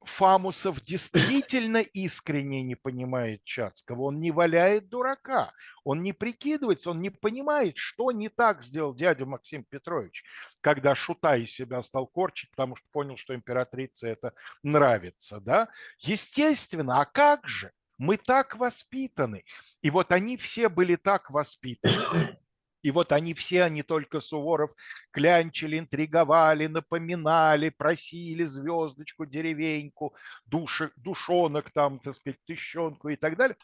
Фамусов 0.00 0.82
действительно 0.82 1.76
искренне 1.76 2.64
не 2.64 2.75
понимает 2.75 3.44
Чацкого, 3.44 4.02
он 4.02 4.18
не 4.18 4.32
валяет 4.32 4.88
дурака, 4.88 5.52
он 5.84 6.02
не 6.02 6.12
прикидывается, 6.12 6.90
он 6.90 7.00
не 7.00 7.11
понимает, 7.11 7.76
что 7.76 8.11
не 8.11 8.28
так 8.28 8.64
сделал 8.64 8.92
дядя 8.92 9.25
Максим 9.25 9.62
Петрович, 9.62 10.25
когда 10.61 10.96
шута 10.96 11.37
из 11.37 11.52
себя 11.52 11.80
стал 11.82 12.08
корчить, 12.08 12.50
потому 12.50 12.75
что 12.75 12.84
понял, 12.90 13.16
что 13.16 13.37
императрице 13.37 14.08
это 14.08 14.34
нравится. 14.64 15.38
Да? 15.38 15.68
Естественно, 16.00 17.00
а 17.00 17.04
как 17.04 17.49
же? 17.49 17.70
Мы 17.99 18.16
так 18.16 18.56
воспитаны. 18.56 19.44
И 19.80 19.90
вот 19.90 20.11
они 20.11 20.37
все 20.37 20.68
были 20.68 20.96
так 20.96 21.30
воспитаны, 21.30 22.37
и 22.82 22.90
вот 22.90 23.12
они 23.12 23.32
все, 23.32 23.62
они 23.62 23.82
только 23.82 24.20
Суворов, 24.20 24.72
клянчили, 25.12 25.78
интриговали, 25.78 26.66
напоминали, 26.66 27.70
просили 27.70 28.44
звездочку, 28.44 29.24
деревеньку, 29.24 30.14
душек, 30.46 30.92
душонок 30.96 31.70
там, 31.70 32.00
так 32.00 32.16
сказать, 32.16 32.40
тыщенку 32.44 33.08
и 33.08 33.16
так 33.16 33.36
далее. 33.36 33.56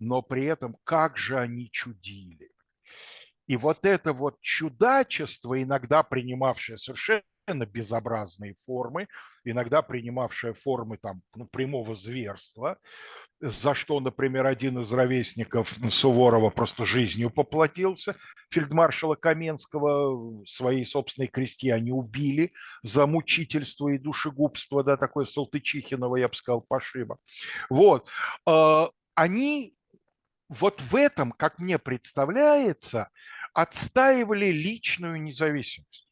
Но 0.00 0.20
при 0.20 0.44
этом 0.44 0.76
как 0.84 1.16
же 1.16 1.38
они 1.38 1.70
чудили. 1.70 2.50
И 3.46 3.56
вот 3.56 3.84
это 3.84 4.12
вот 4.12 4.40
чудачество, 4.40 5.62
иногда 5.62 6.02
принимавшее 6.02 6.78
совершенно 6.78 7.22
безобразные 7.46 8.54
формы, 8.54 9.08
иногда 9.44 9.82
принимавшее 9.82 10.54
формы 10.54 10.96
там, 10.96 11.22
ну, 11.34 11.46
прямого 11.46 11.94
зверства, 11.94 12.78
за 13.40 13.74
что, 13.74 14.00
например, 14.00 14.46
один 14.46 14.78
из 14.78 14.92
ровесников 14.92 15.74
Суворова 15.90 16.50
просто 16.50 16.84
жизнью 16.84 17.30
поплатился. 17.30 18.16
Фельдмаршала 18.50 19.16
Каменского 19.16 20.44
свои 20.46 20.84
собственные 20.84 21.28
крестьяне 21.28 21.92
убили 21.92 22.52
за 22.82 23.06
мучительство 23.06 23.88
и 23.88 23.98
душегубство, 23.98 24.82
да, 24.82 24.96
такое 24.96 25.24
Салтычихиново, 25.24 26.16
я 26.16 26.28
бы 26.28 26.34
сказал, 26.34 26.62
пошиба. 26.62 27.18
Вот. 27.68 28.08
А, 28.46 28.90
они 29.14 29.74
вот 30.48 30.80
в 30.80 30.96
этом, 30.96 31.32
как 31.32 31.58
мне 31.58 31.78
представляется, 31.78 33.10
отстаивали 33.52 34.46
личную 34.46 35.20
независимость. 35.20 36.03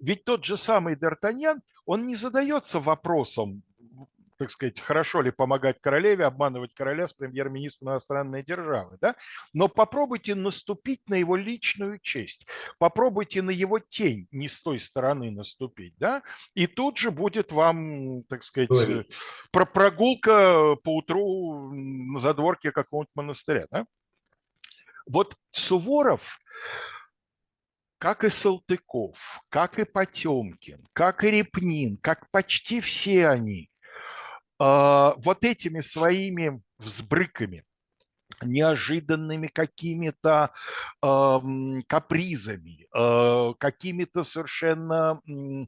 Ведь 0.00 0.24
тот 0.24 0.44
же 0.44 0.56
самый 0.56 0.94
Д'Артаньян, 0.94 1.60
он 1.86 2.06
не 2.06 2.14
задается 2.14 2.80
вопросом, 2.80 3.62
так 4.38 4.50
сказать, 4.52 4.78
хорошо 4.80 5.20
ли 5.20 5.32
помогать 5.32 5.80
королеве, 5.80 6.24
обманывать 6.24 6.72
короля 6.72 7.08
с 7.08 7.12
премьер-министром 7.12 7.90
иностранной 7.90 8.44
державы, 8.44 8.96
да? 9.00 9.16
но 9.52 9.68
попробуйте 9.68 10.36
наступить 10.36 11.00
на 11.08 11.14
его 11.14 11.34
личную 11.34 11.98
честь, 11.98 12.46
попробуйте 12.78 13.42
на 13.42 13.50
его 13.50 13.80
тень 13.80 14.28
не 14.30 14.48
с 14.48 14.62
той 14.62 14.78
стороны 14.78 15.32
наступить, 15.32 15.94
да, 15.98 16.22
и 16.54 16.68
тут 16.68 16.98
же 16.98 17.10
будет 17.10 17.50
вам, 17.50 18.22
так 18.24 18.44
сказать, 18.44 18.70
Ой. 18.70 19.08
про 19.50 19.66
прогулка 19.66 20.76
по 20.84 20.96
утру 20.96 21.72
на 21.72 22.20
задворке 22.20 22.70
какого-нибудь 22.70 23.14
монастыря, 23.16 23.66
да? 23.70 23.86
Вот 25.06 25.36
Суворов, 25.52 26.38
как 27.98 28.24
и 28.24 28.30
Салтыков, 28.30 29.42
как 29.48 29.78
и 29.78 29.84
Потемкин, 29.84 30.86
как 30.92 31.24
и 31.24 31.30
Репнин, 31.30 31.96
как 31.98 32.30
почти 32.30 32.80
все 32.80 33.28
они, 33.28 33.70
а, 34.58 35.14
вот 35.18 35.44
этими 35.44 35.80
своими 35.80 36.62
взбрыками, 36.78 37.64
неожиданными 38.42 39.48
какими-то 39.48 40.52
э, 41.02 41.38
капризами, 41.88 42.86
э, 42.94 43.54
какими-то 43.58 44.22
совершенно 44.22 45.20
э, 45.26 45.64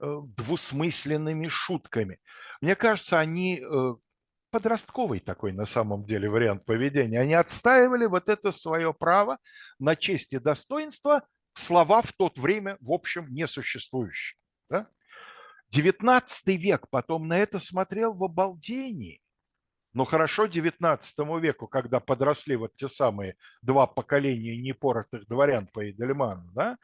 двусмысленными 0.00 1.48
шутками. 1.48 2.18
Мне 2.60 2.74
кажется, 2.74 3.18
они 3.18 3.60
э, 3.60 3.94
подростковый 4.50 5.20
такой 5.20 5.52
на 5.52 5.66
самом 5.66 6.04
деле 6.06 6.30
вариант 6.30 6.64
поведения. 6.64 7.20
Они 7.20 7.34
отстаивали 7.34 8.06
вот 8.06 8.28
это 8.28 8.52
свое 8.52 8.94
право 8.94 9.38
на 9.78 9.96
честь 9.96 10.32
и 10.32 10.38
достоинство, 10.38 11.22
слова 11.56 12.02
в 12.02 12.12
то 12.12 12.30
время, 12.36 12.76
в 12.80 12.92
общем, 12.92 13.26
несуществующие. 13.32 14.38
Да? 14.68 14.88
19 15.70 16.46
век 16.58 16.88
потом 16.90 17.26
на 17.26 17.38
это 17.38 17.58
смотрел 17.58 18.14
в 18.14 18.22
обалдении. 18.22 19.20
Но 19.92 20.04
хорошо 20.04 20.44
19 20.44 21.18
веку, 21.40 21.66
когда 21.66 22.00
подросли 22.00 22.54
вот 22.54 22.74
те 22.76 22.86
самые 22.86 23.34
два 23.62 23.86
поколения 23.86 24.54
непоротых 24.58 25.26
дворян 25.26 25.68
по 25.68 25.88
Эдельману, 25.88 26.52
да, 26.52 26.76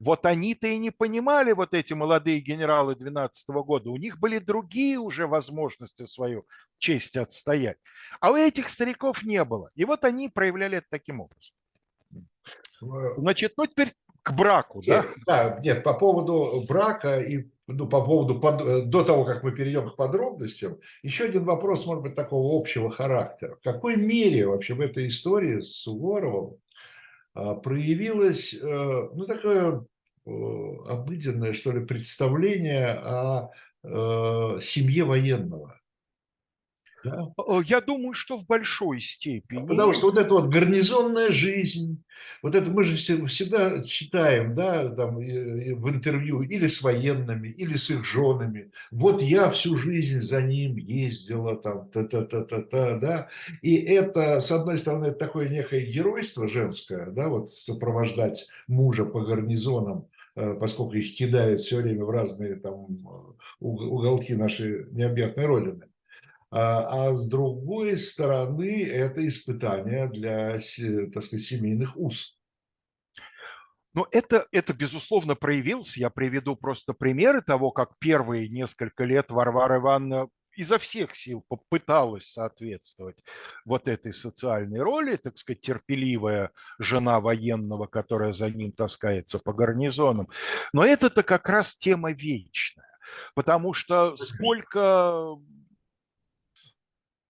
вот 0.00 0.26
они-то 0.26 0.66
и 0.66 0.76
не 0.76 0.90
понимали, 0.90 1.52
вот 1.52 1.72
эти 1.72 1.94
молодые 1.94 2.40
генералы 2.40 2.94
12 2.94 3.48
года, 3.48 3.88
у 3.88 3.96
них 3.96 4.18
были 4.18 4.38
другие 4.38 4.98
уже 4.98 5.26
возможности 5.26 6.04
свою 6.04 6.46
честь 6.76 7.16
отстоять. 7.16 7.78
А 8.20 8.32
у 8.32 8.36
этих 8.36 8.68
стариков 8.68 9.22
не 9.22 9.42
было. 9.44 9.70
И 9.74 9.86
вот 9.86 10.04
они 10.04 10.28
проявляли 10.28 10.76
это 10.76 10.88
таким 10.90 11.20
образом. 11.22 11.54
Значит, 13.16 13.54
ну 13.56 13.66
теперь 13.66 13.94
к 14.28 14.32
браку, 14.32 14.82
да? 14.86 15.06
Да, 15.26 15.60
нет, 15.62 15.82
по 15.82 15.94
поводу 15.94 16.64
брака 16.68 17.20
и 17.20 17.46
ну, 17.68 17.86
по 17.86 18.02
поводу, 18.02 18.40
под, 18.40 18.62
э, 18.62 18.82
до 18.82 19.04
того, 19.04 19.24
как 19.24 19.44
мы 19.44 19.52
перейдем 19.52 19.90
к 19.90 19.96
подробностям, 19.96 20.78
еще 21.02 21.24
один 21.24 21.44
вопрос, 21.44 21.84
может 21.84 22.02
быть, 22.02 22.14
такого 22.14 22.58
общего 22.58 22.88
характера. 22.88 23.56
В 23.56 23.62
какой 23.62 23.96
мере 23.96 24.46
вообще 24.46 24.72
в 24.72 24.80
этой 24.80 25.08
истории 25.08 25.60
с 25.60 25.82
Суворовым 25.82 26.56
а, 27.34 27.54
проявилось, 27.54 28.54
э, 28.54 28.58
ну, 28.64 29.26
такое 29.26 29.84
э, 30.24 30.30
обыденное, 30.88 31.52
что 31.52 31.72
ли, 31.72 31.84
представление 31.84 32.88
о 32.88 33.50
семье 34.60 35.04
военного? 35.04 35.80
Да? 37.04 37.28
Я 37.64 37.80
думаю, 37.80 38.12
что 38.12 38.36
в 38.36 38.46
большой 38.46 39.00
степени. 39.00 39.66
Потому 39.66 39.94
что 39.94 40.06
вот 40.06 40.18
эта 40.18 40.34
вот 40.34 40.48
гарнизонная 40.48 41.30
жизнь, 41.30 42.02
вот 42.42 42.54
это 42.54 42.70
мы 42.70 42.84
же 42.84 42.96
всегда 42.96 43.82
читаем, 43.82 44.54
да, 44.54 44.88
там 44.88 45.16
в 45.16 45.90
интервью 45.90 46.42
или 46.42 46.66
с 46.66 46.82
военными, 46.82 47.48
или 47.48 47.76
с 47.76 47.90
их 47.90 48.04
женами. 48.04 48.70
Вот 48.90 49.22
я 49.22 49.50
всю 49.50 49.76
жизнь 49.76 50.20
за 50.20 50.42
ним 50.42 50.76
ездила, 50.76 51.56
там, 51.56 51.88
та-та-та-та-та, 51.90 52.98
да. 52.98 53.28
И 53.62 53.76
это, 53.76 54.40
с 54.40 54.50
одной 54.50 54.78
стороны, 54.78 55.06
это 55.06 55.18
такое 55.18 55.48
некое 55.48 55.86
геройство 55.86 56.48
женское, 56.48 57.06
да, 57.06 57.28
вот 57.28 57.52
сопровождать 57.52 58.46
мужа 58.66 59.04
по 59.04 59.20
гарнизонам, 59.20 60.08
э, 60.34 60.54
поскольку 60.54 60.94
их 60.94 61.16
кидают 61.16 61.60
все 61.60 61.76
время 61.76 62.04
в 62.04 62.10
разные 62.10 62.56
там 62.56 62.86
уголки 63.60 64.34
нашей 64.34 64.86
необъятной 64.92 65.46
родины. 65.46 65.84
А, 66.50 67.08
а 67.10 67.16
с 67.16 67.28
другой 67.28 67.98
стороны, 67.98 68.84
это 68.84 69.26
испытание 69.26 70.08
для, 70.08 70.58
так 71.12 71.22
сказать, 71.22 71.44
семейных 71.44 71.96
уз. 71.96 72.38
Но 73.94 74.06
это, 74.12 74.46
это, 74.52 74.72
безусловно, 74.74 75.34
проявилось. 75.34 75.96
Я 75.96 76.10
приведу 76.10 76.56
просто 76.56 76.92
примеры 76.94 77.42
того, 77.42 77.70
как 77.70 77.98
первые 77.98 78.48
несколько 78.48 79.04
лет 79.04 79.30
Варвара 79.30 79.78
Ивановна 79.78 80.28
изо 80.58 80.78
всех 80.78 81.14
сил 81.14 81.44
попыталась 81.48 82.32
соответствовать 82.32 83.16
вот 83.64 83.86
этой 83.86 84.12
социальной 84.12 84.80
роли, 84.80 85.16
так 85.16 85.38
сказать, 85.38 85.60
терпеливая 85.60 86.50
жена 86.80 87.20
военного, 87.20 87.86
которая 87.86 88.32
за 88.32 88.50
ним 88.50 88.72
таскается 88.72 89.38
по 89.38 89.52
гарнизонам. 89.52 90.28
Но 90.72 90.84
это-то 90.84 91.22
как 91.22 91.48
раз 91.48 91.76
тема 91.76 92.12
вечная, 92.12 92.98
потому 93.34 93.72
что 93.72 94.16
сколько 94.16 95.36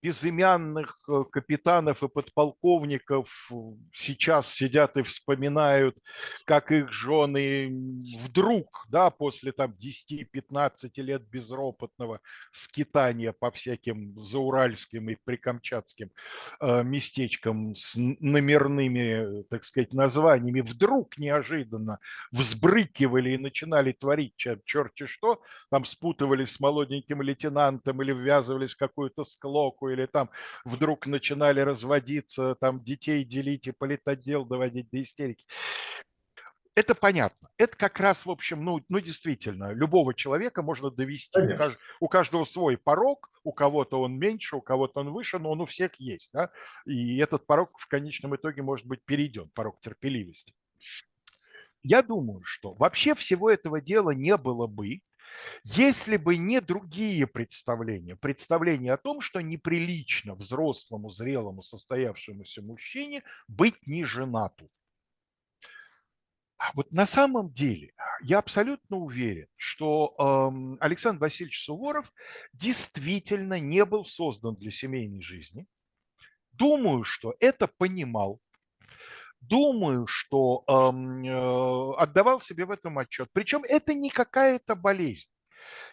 безымянных 0.02 0.97
э, 1.09 1.25
капитанов 1.31 2.02
и 2.02 2.09
подполковников 2.09 3.50
сейчас 3.93 4.52
сидят 4.52 4.97
и 4.97 5.02
вспоминают, 5.02 5.99
как 6.45 6.71
их 6.71 6.93
жены 6.93 7.71
вдруг, 8.19 8.87
да, 8.88 9.11
после 9.11 9.52
там 9.52 9.75
10-15 9.78 10.90
лет 10.97 11.23
безропотного 11.28 12.21
скитания 12.52 13.33
по 13.33 13.50
всяким 13.50 14.17
зауральским 14.19 15.11
и 15.11 15.17
прикамчатским 15.25 16.11
э, 16.61 16.83
местечкам 16.85 17.75
с 17.75 17.95
номерными, 17.97 19.43
так 19.50 19.64
сказать, 19.64 19.93
названиями, 19.93 20.61
вдруг 20.61 21.19
неожиданно 21.19 21.99
взбрыкивали 22.31 23.31
и 23.31 23.38
начинали 23.38 23.93
творить 23.93 24.35
черти 24.37 25.07
что, 25.07 25.43
там 25.71 25.85
спутывались 25.85 26.52
с 26.52 26.61
молоденьким 26.61 27.23
лейтенантом 27.23 28.02
или 28.02 28.12
ввязывались 28.12 28.75
в 28.75 28.78
какую-то 28.78 29.25
склоку 29.25 29.88
или 29.88 30.07
там 30.07 30.30
вдруг 30.64 31.07
начинали 31.07 31.61
разводиться, 31.61 32.57
там 32.61 32.83
детей 32.83 33.25
делить 33.25 33.66
и 33.66 33.73
политотдел 33.73 34.45
доводить 34.45 34.90
до 34.90 35.02
истерики. 35.02 35.47
Это 36.78 36.95
понятно. 36.95 37.49
Это 37.57 37.76
как 37.76 37.99
раз, 37.99 38.25
в 38.25 38.30
общем, 38.30 38.64
ну, 38.64 38.80
ну 38.88 39.00
действительно, 39.00 39.73
любого 39.73 40.14
человека 40.14 40.62
можно 40.62 40.92
довести. 40.92 41.37
У, 41.37 41.57
кажд... 41.57 41.78
у 41.99 42.09
каждого 42.09 42.45
свой 42.45 42.76
порог, 42.76 43.28
у 43.42 43.52
кого-то 43.52 44.00
он 44.00 44.16
меньше, 44.16 44.54
у 44.54 44.61
кого-то 44.61 45.00
он 45.00 45.11
выше, 45.11 45.40
но 45.40 45.50
он 45.50 45.61
у 45.61 45.66
всех 45.66 45.97
есть. 45.97 46.30
Да? 46.33 46.50
И 46.87 47.18
этот 47.18 47.47
порог 47.47 47.76
в 47.80 47.88
конечном 47.88 48.37
итоге 48.37 48.62
может 48.62 48.87
быть 48.87 49.04
перейден, 49.04 49.50
порог 49.57 49.80
терпеливости. 49.80 50.54
Я 51.83 52.02
думаю, 52.02 52.42
что 52.45 52.75
вообще 52.75 53.16
всего 53.16 53.50
этого 53.50 53.80
дела 53.80 54.11
не 54.11 54.37
было 54.37 54.68
бы, 54.68 55.00
если 55.64 56.16
бы 56.16 56.37
не 56.37 56.61
другие 56.61 57.26
представления, 57.26 58.16
представления 58.16 58.92
о 58.92 58.99
том, 58.99 59.20
что 59.20 59.40
неприлично 59.40 60.35
взрослому, 60.35 61.11
зрелому, 61.11 61.62
состоявшемуся 61.62 62.62
мужчине 62.62 63.23
быть 63.47 63.87
не 63.87 64.04
женату. 64.04 64.70
Вот 66.75 66.90
на 66.92 67.06
самом 67.06 67.52
деле 67.52 67.92
я 68.20 68.38
абсолютно 68.38 68.97
уверен, 68.97 69.47
что 69.56 70.14
э, 70.18 70.85
Александр 70.85 71.20
Васильевич 71.20 71.62
Суворов 71.62 72.12
действительно 72.52 73.61
не 73.61 73.85
был 73.85 74.04
создан 74.04 74.56
для 74.56 74.70
семейной 74.70 75.20
жизни. 75.20 75.66
Думаю, 76.52 77.04
что 77.04 77.37
это 77.38 77.68
понимал 77.68 78.40
думаю, 79.40 80.07
что 80.07 80.64
э, 80.66 82.02
отдавал 82.02 82.40
себе 82.40 82.64
в 82.64 82.71
этом 82.71 82.99
отчет. 82.99 83.28
Причем 83.33 83.64
это 83.64 83.95
не 83.95 84.11
какая-то 84.11 84.75
болезнь. 84.75 85.28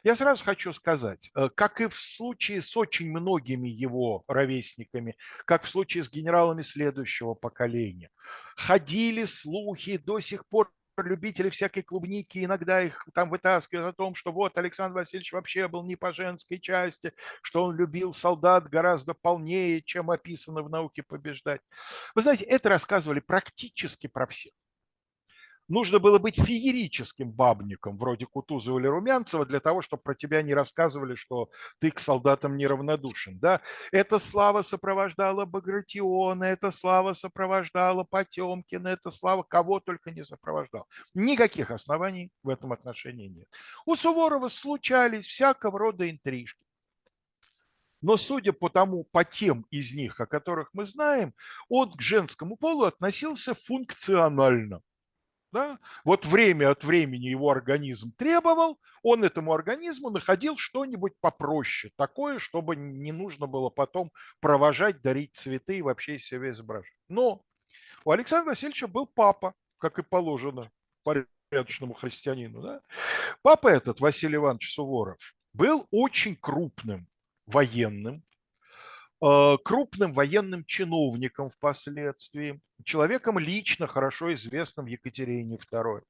Я 0.04 0.16
сразу 0.16 0.44
хочу 0.44 0.74
сказать, 0.74 1.32
э, 1.36 1.50
как 1.50 1.82
и 1.82 1.88
в 1.88 1.96
случае 1.96 2.62
с 2.62 2.76
очень 2.78 3.10
многими 3.10 3.68
его 3.68 4.24
ровесниками, 4.28 5.18
как 5.46 5.64
в 5.64 5.70
случае 5.70 6.04
с 6.04 6.10
генералами 6.10 6.62
следующего 6.62 7.34
поколения, 7.34 8.10
ходили 8.56 9.26
слухи 9.26 9.98
до 9.98 10.20
сих 10.20 10.48
пор 10.48 10.72
любители 11.04 11.50
всякой 11.50 11.84
клубники, 11.84 12.44
иногда 12.44 12.82
их 12.82 13.06
там 13.14 13.30
вытаскивают 13.30 13.88
о 13.88 13.94
том, 13.94 14.16
что 14.16 14.32
вот 14.32 14.58
Александр 14.58 15.00
Васильевич 15.00 15.34
вообще 15.34 15.68
был 15.68 15.84
не 15.84 15.96
по 15.96 16.14
женской 16.14 16.60
части, 16.60 17.14
что 17.42 17.64
он 17.64 17.76
любил 17.76 18.14
солдат 18.14 18.70
гораздо 18.70 19.14
полнее, 19.14 19.82
чем 19.82 20.12
описано 20.12 20.62
в 20.62 20.70
науке 20.70 21.04
побеждать. 21.04 21.62
Вы 22.16 22.22
знаете, 22.22 22.46
это 22.46 22.70
рассказывали 22.70 23.20
практически 23.20 24.08
про 24.08 24.28
всех 24.28 24.54
нужно 25.68 26.00
было 26.00 26.20
быть 26.20 26.40
феерическим 26.40 27.32
бабником, 27.32 27.98
вроде 27.98 28.26
Кутузова 28.26 28.80
или 28.80 28.88
Румянцева, 28.88 29.46
для 29.46 29.60
того, 29.60 29.82
чтобы 29.82 30.04
про 30.04 30.16
тебя 30.16 30.42
не 30.42 30.54
рассказывали, 30.54 31.16
что 31.16 31.50
ты 31.80 31.92
к 31.92 32.00
солдатам 32.00 32.58
неравнодушен. 32.58 33.40
Да? 33.40 33.62
Эта 33.92 34.20
слава 34.20 34.62
сопровождала 34.62 35.46
Багратиона, 35.46 36.44
эта 36.44 36.72
слава 36.72 37.14
сопровождала 37.14 38.04
Потемкина, 38.04 38.90
эта 38.90 39.12
слава 39.12 39.44
кого 39.44 39.80
только 39.80 40.12
не 40.12 40.24
сопровождала. 40.24 40.86
Никаких 41.14 41.72
оснований 41.72 42.32
в 42.44 42.50
этом 42.50 42.74
отношении 42.74 43.28
нет. 43.28 43.48
У 43.86 43.96
Суворова 43.96 44.48
случались 44.48 45.26
всякого 45.26 45.80
рода 45.80 46.10
интрижки. 46.10 46.66
Но 48.02 48.18
судя 48.18 48.54
по 48.54 48.70
тому, 48.70 49.04
по 49.04 49.24
тем 49.24 49.66
из 49.72 49.94
них, 49.94 50.20
о 50.20 50.28
которых 50.28 50.70
мы 50.74 50.86
знаем, 50.86 51.34
он 51.70 51.92
к 51.92 52.02
женскому 52.02 52.56
полу 52.56 52.84
относился 52.84 53.56
функционально. 53.56 54.82
Да? 55.56 55.80
Вот 56.04 56.26
время 56.26 56.72
от 56.72 56.84
времени 56.84 57.28
его 57.28 57.50
организм 57.50 58.12
требовал, 58.18 58.78
он 59.04 59.24
этому 59.24 59.54
организму 59.54 60.10
находил 60.10 60.58
что-нибудь 60.58 61.14
попроще, 61.22 61.94
такое, 61.96 62.40
чтобы 62.40 62.76
не 62.76 63.14
нужно 63.14 63.48
было 63.48 63.70
потом 63.70 64.12
провожать, 64.42 65.02
дарить 65.02 65.34
цветы 65.34 65.78
и 65.78 65.82
вообще 65.82 66.18
из 66.18 66.26
себя 66.26 66.50
изображать. 66.50 66.92
Но 67.08 67.42
у 68.04 68.12
Александра 68.12 68.50
Васильевича 68.50 68.90
был 68.90 69.08
папа, 69.08 69.54
как 69.78 69.98
и 69.98 70.04
положено 70.04 70.70
порядочному 71.04 71.94
христианину. 71.94 72.62
Да? 72.62 72.82
Папа 73.42 73.70
этот, 73.70 74.02
Василий 74.02 74.36
Иванович 74.36 74.74
Суворов, 74.74 75.36
был 75.54 75.88
очень 75.90 76.36
крупным 76.36 77.08
военным, 77.46 78.26
крупным 79.64 80.14
военным 80.14 80.66
чиновником 80.66 81.50
впоследствии, 81.50 82.62
человеком 82.84 83.40
лично 83.40 83.88
хорошо 83.88 84.34
известным 84.34 84.86
Екатерине 84.86 85.58
II. 85.58 86.02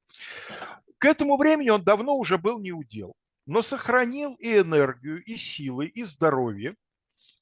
К 0.97 1.05
этому 1.05 1.37
времени 1.37 1.69
он 1.69 1.83
давно 1.83 2.17
уже 2.17 2.37
был 2.37 2.59
неудел, 2.59 3.15
но 3.45 3.61
сохранил 3.61 4.35
и 4.35 4.57
энергию, 4.57 5.23
и 5.23 5.37
силы, 5.37 5.87
и 5.87 6.03
здоровье. 6.03 6.75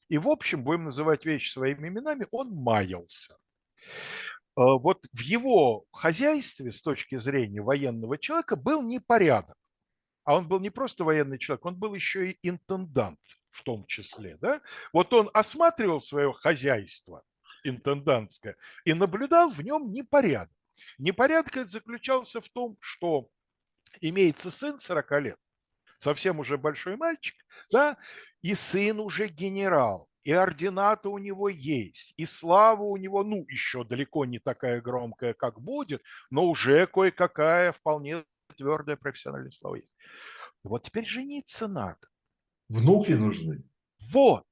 И, 0.09 0.17
в 0.17 0.27
общем, 0.27 0.63
будем 0.63 0.83
называть 0.83 1.25
вещи 1.25 1.51
своими 1.51 1.87
именами, 1.87 2.27
он 2.29 2.49
маялся. 2.51 3.37
Э, 4.55 4.77
вот 4.77 5.05
в 5.11 5.19
его 5.21 5.85
хозяйстве 5.91 6.71
с 6.71 6.81
точки 6.81 7.17
зрения 7.17 7.61
военного 7.61 8.17
человека 8.17 8.55
был 8.55 8.83
непорядок. 8.83 9.55
А 10.23 10.35
он 10.35 10.47
был 10.47 10.59
не 10.59 10.69
просто 10.69 11.03
военный 11.03 11.39
человек, 11.39 11.65
он 11.65 11.75
был 11.75 11.93
еще 11.95 12.31
и 12.31 12.37
интендант 12.47 13.19
в 13.53 13.63
том 13.63 13.85
числе. 13.85 14.37
Да? 14.41 14.61
Вот 14.91 15.13
он 15.13 15.29
осматривал 15.33 16.01
свое 16.01 16.33
хозяйство 16.33 17.23
интендантское 17.63 18.57
и 18.83 18.93
наблюдал 18.93 19.49
в 19.49 19.61
нем 19.61 19.91
непорядок. 19.91 20.57
Непорядок 20.97 21.67
заключался 21.69 22.41
в 22.41 22.49
том, 22.49 22.77
что 22.81 23.29
имеется 24.01 24.51
сын 24.51 24.79
40 24.79 25.11
лет, 25.21 25.37
совсем 25.99 26.39
уже 26.39 26.57
большой 26.57 26.97
мальчик, 26.97 27.35
да, 27.71 27.97
и 28.41 28.55
сын 28.55 28.99
уже 28.99 29.27
генерал, 29.27 30.09
и 30.23 30.31
ордината 30.31 31.09
у 31.09 31.19
него 31.19 31.47
есть, 31.47 32.13
и 32.17 32.25
слава 32.25 32.81
у 32.81 32.97
него, 32.97 33.23
ну, 33.23 33.45
еще 33.47 33.83
далеко 33.83 34.25
не 34.25 34.39
такая 34.39 34.81
громкая, 34.81 35.33
как 35.33 35.61
будет, 35.61 36.01
но 36.31 36.45
уже 36.45 36.87
кое-какая 36.87 37.71
вполне 37.71 38.25
твердая 38.57 38.97
профессиональная 38.97 39.51
слава 39.51 39.75
есть. 39.75 39.91
Вот 40.63 40.83
теперь 40.83 41.05
жениться 41.05 41.67
надо. 41.67 42.07
Внуки 42.69 43.11
нужны. 43.11 43.63
Вот. 44.11 44.43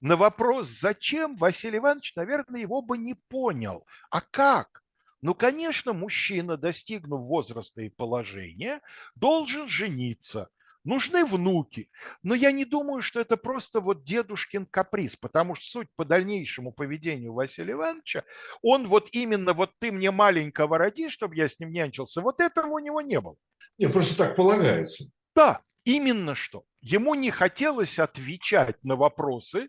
На 0.00 0.16
вопрос, 0.16 0.68
зачем, 0.68 1.36
Василий 1.36 1.78
Иванович, 1.78 2.14
наверное, 2.16 2.60
его 2.60 2.80
бы 2.80 2.96
не 2.96 3.14
понял. 3.14 3.86
А 4.10 4.22
как? 4.22 4.82
Ну, 5.20 5.34
конечно, 5.34 5.92
мужчина, 5.92 6.56
достигнув 6.56 7.20
возраста 7.26 7.82
и 7.82 7.90
положения, 7.90 8.80
должен 9.14 9.68
жениться. 9.68 10.48
Нужны 10.82 11.26
внуки. 11.26 11.90
Но 12.22 12.34
я 12.34 12.52
не 12.52 12.64
думаю, 12.64 13.02
что 13.02 13.20
это 13.20 13.36
просто 13.36 13.80
вот 13.80 14.02
дедушкин 14.02 14.64
каприз, 14.64 15.16
потому 15.16 15.54
что 15.54 15.66
суть 15.66 15.88
по 15.94 16.06
дальнейшему 16.06 16.72
поведению 16.72 17.34
Василия 17.34 17.72
Ивановича, 17.72 18.24
он 18.62 18.86
вот 18.86 19.08
именно 19.12 19.52
вот 19.52 19.72
ты 19.78 19.92
мне 19.92 20.10
маленького 20.10 20.78
роди, 20.78 21.10
чтобы 21.10 21.36
я 21.36 21.50
с 21.50 21.60
ним 21.60 21.70
нянчился, 21.70 22.22
вот 22.22 22.40
этого 22.40 22.68
у 22.68 22.78
него 22.78 23.02
не 23.02 23.20
было. 23.20 23.36
Не, 23.76 23.90
просто 23.90 24.16
так 24.16 24.36
полагается. 24.36 25.04
Да, 25.34 25.60
Именно 25.84 26.34
что. 26.34 26.64
Ему 26.80 27.14
не 27.14 27.30
хотелось 27.30 27.98
отвечать 27.98 28.82
на 28.84 28.96
вопросы 28.96 29.68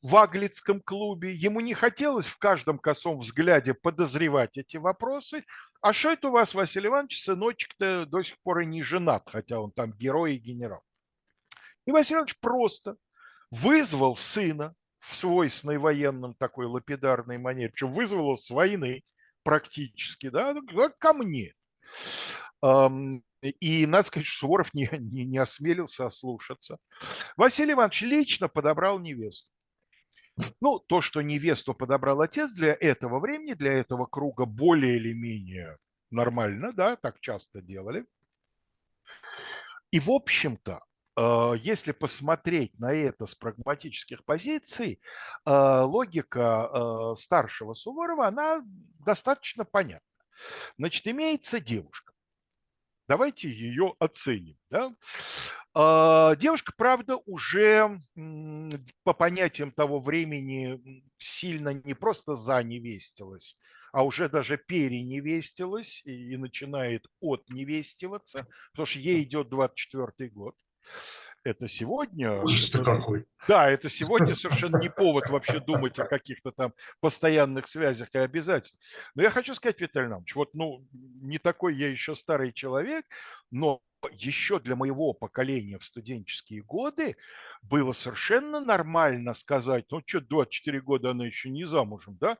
в 0.00 0.16
Аглицком 0.16 0.80
клубе, 0.80 1.34
ему 1.34 1.60
не 1.60 1.74
хотелось 1.74 2.26
в 2.26 2.38
каждом 2.38 2.78
косом 2.78 3.18
взгляде 3.18 3.74
подозревать 3.74 4.58
эти 4.58 4.76
вопросы. 4.76 5.44
А 5.80 5.92
что 5.92 6.10
это 6.12 6.28
у 6.28 6.32
вас, 6.32 6.54
Василий 6.54 6.88
Иванович, 6.88 7.22
сыночек-то 7.22 8.06
до 8.06 8.22
сих 8.22 8.38
пор 8.42 8.60
и 8.60 8.66
не 8.66 8.82
женат, 8.82 9.24
хотя 9.26 9.60
он 9.60 9.70
там 9.72 9.92
герой 9.92 10.36
и 10.36 10.38
генерал. 10.38 10.82
И 11.86 11.90
Василий 11.90 12.16
Иванович 12.16 12.38
просто 12.40 12.96
вызвал 13.50 14.16
сына 14.16 14.74
в 14.98 15.14
свойственной 15.14 15.78
военном 15.78 16.34
такой 16.34 16.66
лапидарной 16.66 17.38
манере, 17.38 17.70
причем 17.70 17.92
вызвал 17.92 18.20
его 18.20 18.36
с 18.36 18.48
войны, 18.50 19.04
практически, 19.42 20.30
да, 20.30 20.54
ко 20.98 21.12
мне. 21.12 21.54
И 23.50 23.86
надо 23.86 24.08
сказать, 24.08 24.26
что 24.26 24.40
Суворов 24.40 24.74
не, 24.74 24.88
не, 24.92 25.24
не 25.24 25.38
осмелился 25.38 26.06
ослушаться. 26.06 26.78
Василий 27.36 27.72
Иванович 27.72 28.02
лично 28.02 28.48
подобрал 28.48 28.98
невесту. 28.98 29.48
Ну, 30.60 30.80
то, 30.80 31.00
что 31.00 31.22
невесту 31.22 31.74
подобрал 31.74 32.20
отец 32.20 32.50
для 32.52 32.72
этого 32.72 33.20
времени, 33.20 33.54
для 33.54 33.72
этого 33.72 34.06
круга 34.06 34.46
более 34.46 34.96
или 34.96 35.12
менее 35.12 35.78
нормально, 36.10 36.72
да, 36.72 36.96
так 36.96 37.20
часто 37.20 37.60
делали. 37.60 38.06
И, 39.90 40.00
в 40.00 40.10
общем-то, 40.10 40.80
э, 41.16 41.52
если 41.60 41.92
посмотреть 41.92 42.78
на 42.80 42.92
это 42.92 43.26
с 43.26 43.34
прагматических 43.34 44.24
позиций, 44.24 45.00
э, 45.46 45.80
логика 45.82 46.68
э, 46.72 47.14
старшего 47.16 47.74
Суворова, 47.74 48.26
она 48.26 48.62
достаточно 49.04 49.64
понятна. 49.64 50.08
Значит, 50.78 51.06
имеется 51.06 51.60
девушка. 51.60 52.13
Давайте 53.08 53.48
ее 53.48 53.94
оценим. 53.98 54.56
Да? 54.70 54.94
А, 55.74 56.36
девушка, 56.36 56.72
правда, 56.76 57.18
уже 57.26 57.98
по 59.02 59.12
понятиям 59.12 59.72
того 59.72 60.00
времени 60.00 61.04
сильно 61.18 61.74
не 61.74 61.94
просто 61.94 62.34
заневестилась, 62.34 63.56
а 63.92 64.04
уже 64.04 64.28
даже 64.28 64.56
переневестилась 64.56 66.02
и 66.04 66.36
начинает 66.36 67.06
отневестиваться, 67.20 68.46
потому 68.72 68.86
что 68.86 68.98
ей 69.00 69.22
идет 69.22 69.48
24 69.48 70.30
год 70.30 70.54
это 71.44 71.68
сегодня... 71.68 72.40
Ужас-то 72.40 72.82
какой. 72.82 73.26
Да, 73.46 73.68
это 73.70 73.90
сегодня 73.90 74.34
совершенно 74.34 74.78
не 74.78 74.90
повод 74.90 75.28
вообще 75.28 75.60
думать 75.60 75.98
о 75.98 76.06
каких-то 76.06 76.50
там 76.50 76.72
постоянных 77.00 77.68
связях 77.68 78.08
и 78.14 78.18
обязательствах. 78.18 78.80
Но 79.14 79.22
я 79.22 79.30
хочу 79.30 79.54
сказать, 79.54 79.80
Виталий 79.80 80.08
Иванович, 80.08 80.34
вот, 80.34 80.54
ну, 80.54 80.86
не 80.92 81.38
такой 81.38 81.76
я 81.76 81.90
еще 81.90 82.14
старый 82.14 82.52
человек, 82.52 83.04
но 83.50 83.80
еще 84.10 84.58
для 84.58 84.76
моего 84.76 85.12
поколения 85.12 85.78
в 85.78 85.84
студенческие 85.84 86.62
годы 86.62 87.16
было 87.62 87.92
совершенно 87.92 88.60
нормально 88.60 89.34
сказать, 89.34 89.84
ну, 89.90 90.02
что, 90.04 90.20
24 90.20 90.80
года 90.80 91.10
она 91.10 91.26
еще 91.26 91.50
не 91.50 91.64
замужем, 91.64 92.16
да? 92.18 92.36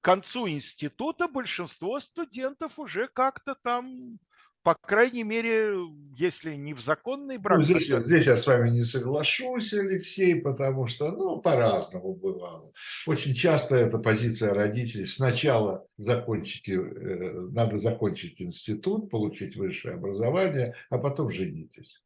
К 0.00 0.04
концу 0.04 0.48
института 0.48 1.26
большинство 1.26 1.98
студентов 1.98 2.78
уже 2.78 3.08
как-то 3.08 3.56
там 3.56 4.18
по 4.62 4.74
крайней 4.74 5.22
мере, 5.22 5.74
если 6.16 6.54
не 6.54 6.74
в 6.74 6.80
законный 6.80 7.38
брак. 7.38 7.58
Ну, 7.58 7.64
здесь, 7.64 7.86
здесь 7.86 8.26
я 8.26 8.36
с 8.36 8.46
вами 8.46 8.70
не 8.70 8.82
соглашусь, 8.82 9.72
Алексей, 9.72 10.34
потому 10.36 10.86
что, 10.86 11.12
ну, 11.12 11.40
по-разному 11.40 12.14
бывало. 12.14 12.72
Очень 13.06 13.34
часто 13.34 13.76
эта 13.76 13.98
позиция 13.98 14.52
родителей. 14.52 15.06
Сначала 15.06 15.86
закончите, 15.96 16.74
э, 16.74 17.32
надо 17.50 17.78
закончить 17.78 18.42
институт, 18.42 19.10
получить 19.10 19.56
высшее 19.56 19.94
образование, 19.94 20.74
а 20.90 20.98
потом 20.98 21.30
женитесь. 21.30 22.02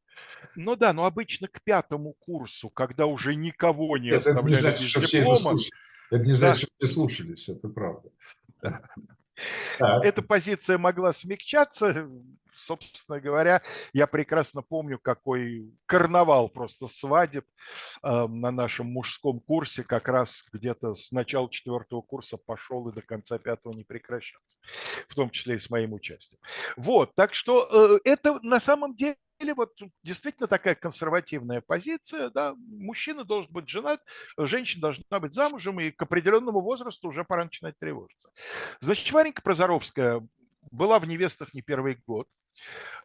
Ну 0.55 0.77
да, 0.77 0.93
но 0.93 1.07
обычно 1.07 1.49
к 1.49 1.63
пятому 1.63 2.15
курсу, 2.15 2.69
когда 2.69 3.07
уже 3.07 3.35
никого 3.35 3.97
не 3.97 4.11
это 4.11 4.31
оставляли 4.31 4.51
не 4.51 4.57
значит, 4.57 5.03
без 5.03 5.11
диплома. 5.11 5.59
Это 6.11 6.25
не 6.25 6.33
значит, 6.35 6.61
да. 6.61 6.67
что 6.67 6.87
все 6.87 6.95
слушались, 6.95 7.49
это 7.49 7.69
правда. 7.69 8.11
Эта 9.79 10.23
позиция 10.23 10.79
могла 10.79 11.13
смягчаться, 11.13 12.09
собственно 12.63 13.21
говоря, 13.21 13.63
я 13.93 14.07
прекрасно 14.07 14.63
помню, 14.63 14.99
какой 14.99 15.71
карнавал 15.87 16.49
просто 16.49 16.87
свадеб 16.87 17.45
э, 18.03 18.27
на 18.27 18.51
нашем 18.51 18.87
мужском 18.87 19.41
курсе, 19.41 19.83
как 19.83 20.09
раз 20.09 20.45
где-то 20.53 20.95
с 20.95 21.13
начала 21.13 21.51
четвертого 21.51 22.03
курса 22.03 22.37
пошел 22.37 22.89
и 22.89 22.95
до 22.95 23.03
конца 23.03 23.39
пятого 23.39 23.73
не 23.75 23.85
прекращался, 23.85 24.59
в 25.09 25.15
том 25.15 25.31
числе 25.31 25.57
и 25.57 25.59
с 25.59 25.71
моим 25.71 25.93
участием. 25.93 26.41
Вот, 26.77 27.15
так 27.15 27.35
что 27.35 27.69
э, 27.71 28.01
это 28.05 28.39
на 28.43 28.61
самом 28.61 28.95
деле 28.95 29.17
вот 29.57 29.73
действительно 30.05 30.47
такая 30.47 30.77
консервативная 30.77 31.61
позиция, 31.61 32.31
да, 32.31 32.55
мужчина 32.57 33.25
должен 33.25 33.51
быть 33.53 33.69
женат, 33.69 34.01
женщина 34.37 34.83
должна 34.83 35.21
быть 35.21 35.35
замужем, 35.35 35.81
и 35.81 35.91
к 35.91 36.01
определенному 36.01 36.61
возрасту 36.61 37.09
уже 37.09 37.25
пора 37.25 37.45
начинать 37.45 37.79
тревожиться. 37.79 38.31
Значит, 38.81 39.11
Варенька 39.13 39.43
Прозоровская 39.43 40.27
была 40.71 40.99
в 40.99 41.07
невестах 41.07 41.55
не 41.55 41.63
первый 41.63 41.99
год. 42.07 42.29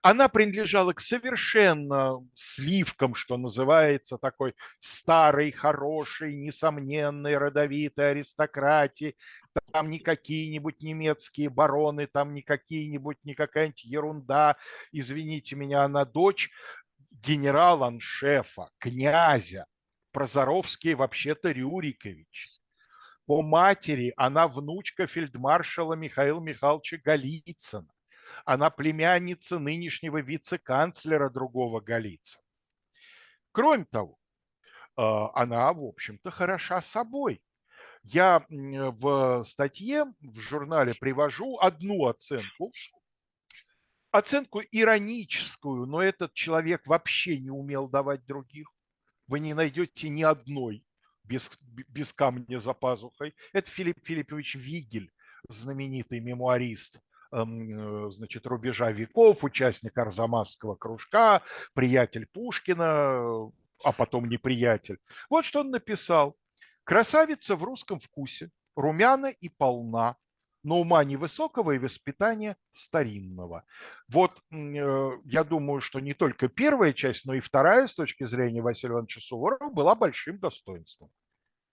Она 0.02 0.30
принадлежала 0.30 0.94
к 0.94 1.00
совершенно 1.00 2.26
сливкам, 2.36 3.16
что 3.16 3.36
называется, 3.38 4.18
такой 4.18 4.54
старой, 4.80 5.52
хорошей, 5.52 6.36
несомненной, 6.36 7.38
родовитой 7.38 8.12
аристократии. 8.12 9.16
Там 9.72 9.90
не 9.90 10.00
какие-нибудь 10.00 10.82
немецкие 10.82 11.50
бароны, 11.50 12.08
там 12.08 12.34
не 12.34 12.44
какие-нибудь, 12.44 13.18
не 13.24 13.34
какая-нибудь 13.34 13.84
ерунда. 13.84 14.58
Извините 14.92 15.56
меня, 15.56 15.84
она 15.84 16.06
дочь 16.06 16.52
генерала-аншефа, 17.12 18.70
князя. 18.78 19.66
Прозоровский 20.12 20.94
вообще-то 20.94 21.52
Рюрикович. 21.52 22.60
По 23.26 23.42
матери 23.42 24.14
она 24.16 24.48
внучка 24.48 25.06
фельдмаршала 25.06 25.96
Михаила 25.96 26.40
Михайловича 26.40 26.98
Голицына. 27.04 27.90
Она 28.46 28.70
племянница 28.70 29.60
нынешнего 29.60 30.22
вице-канцлера 30.22 31.30
другого 31.30 31.80
Голицына. 31.80 32.44
Кроме 33.52 33.86
того, 33.86 34.18
а, 34.96 35.32
она, 35.34 35.72
в 35.74 35.84
общем-то, 35.84 36.32
хороша 36.32 36.82
собой. 36.82 37.42
Я 38.04 38.46
в 38.50 39.44
статье 39.44 40.06
в 40.22 40.40
журнале 40.40 40.94
привожу 40.94 41.58
одну 41.60 42.06
оценку, 42.06 42.72
оценку 44.12 44.62
ироническую, 44.72 45.86
но 45.86 46.02
этот 46.02 46.34
человек 46.34 46.88
вообще 46.88 47.38
не 47.38 47.50
умел 47.50 47.90
давать 47.90 48.26
других. 48.26 48.72
Вы 49.28 49.40
не 49.40 49.54
найдете 49.54 50.10
ни 50.10 50.24
одной 50.24 50.86
без, 51.28 51.52
без 51.90 52.14
камня 52.14 52.60
за 52.60 52.74
пазухой. 52.74 53.36
Это 53.52 53.70
Филипп 53.70 53.98
Филиппович 54.04 54.56
Вигель, 54.56 55.12
знаменитый 55.50 56.20
мемуарист 56.20 56.98
э, 56.98 57.00
значит, 57.32 58.46
рубежа 58.48 58.92
веков, 58.92 59.44
участник 59.44 59.98
Арзамасского 59.98 60.76
кружка, 60.76 61.42
приятель 61.74 62.28
Пушкина, 62.28 63.52
а 63.84 63.92
потом 63.92 64.28
неприятель. 64.30 65.00
Вот 65.30 65.46
что 65.46 65.62
он 65.62 65.72
написал. 65.72 66.36
Красавица 66.84 67.56
в 67.56 67.64
русском 67.64 68.00
вкусе, 68.00 68.50
румяна 68.76 69.28
и 69.28 69.50
полна, 69.50 70.16
но 70.64 70.80
ума 70.80 71.04
невысокого 71.04 71.72
и 71.72 71.80
воспитания 71.80 72.58
старинного. 72.72 73.64
Вот 74.08 74.38
э, 74.52 75.12
я 75.26 75.44
думаю, 75.44 75.82
что 75.82 76.00
не 76.00 76.14
только 76.14 76.48
первая 76.48 76.94
часть, 76.94 77.26
но 77.26 77.34
и 77.34 77.40
вторая 77.40 77.88
с 77.88 77.94
точки 77.94 78.26
зрения 78.26 78.62
Василия 78.62 78.94
Ивановича 78.94 79.22
Суворова 79.22 79.70
была 79.70 79.96
большим 79.96 80.40
достоинством. 80.40 81.10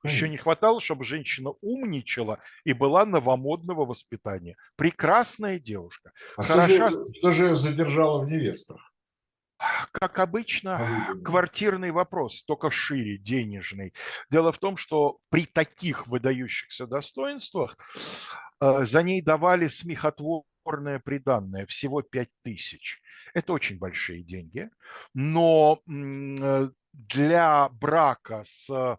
Еще 0.05 0.29
не 0.29 0.37
хватало, 0.37 0.81
чтобы 0.81 1.05
женщина 1.05 1.51
умничала 1.62 2.38
и 2.64 2.75
была 2.75 3.07
новомодного 3.07 3.87
воспитания. 3.87 4.57
Прекрасная 4.77 5.59
девушка. 5.59 6.12
А 6.37 6.43
Хороша... 6.43 6.90
что, 6.90 6.90
же, 6.90 7.14
что 7.14 7.31
же 7.33 7.57
задержало 7.57 8.25
в 8.25 8.31
невестах? 8.31 8.93
Как 9.93 10.19
обычно, 10.19 11.17
квартирный 11.25 11.90
вопрос, 11.90 12.43
только 12.43 12.71
шире, 12.71 13.17
денежный. 13.17 13.95
Дело 14.31 14.53
в 14.53 14.59
том, 14.59 14.77
что 14.77 15.19
при 15.31 15.47
таких 15.47 16.07
выдающихся 16.07 16.87
достоинствах 16.87 17.79
э, 18.61 18.85
за 18.85 19.03
ней 19.03 19.23
давали 19.23 19.69
смехотворное 19.69 20.99
приданное, 20.99 21.67
всего 21.67 22.03
5 22.03 22.29
тысяч. 22.43 23.01
Это 23.33 23.53
очень 23.53 23.79
большие 23.79 24.23
деньги, 24.23 24.69
но 25.14 25.81
э, 25.88 26.69
для 26.94 27.68
брака 27.68 28.44
с 28.44 28.98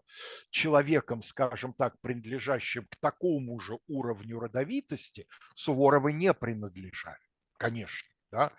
человеком, 0.50 1.22
скажем 1.22 1.72
так, 1.72 1.98
принадлежащим 2.00 2.86
к 2.86 2.96
такому 2.96 3.58
же 3.58 3.78
уровню 3.88 4.38
родовитости, 4.38 5.26
Суворовы 5.54 6.12
не 6.12 6.32
принадлежали, 6.34 7.16
конечно. 7.58 8.08
Да? 8.32 8.52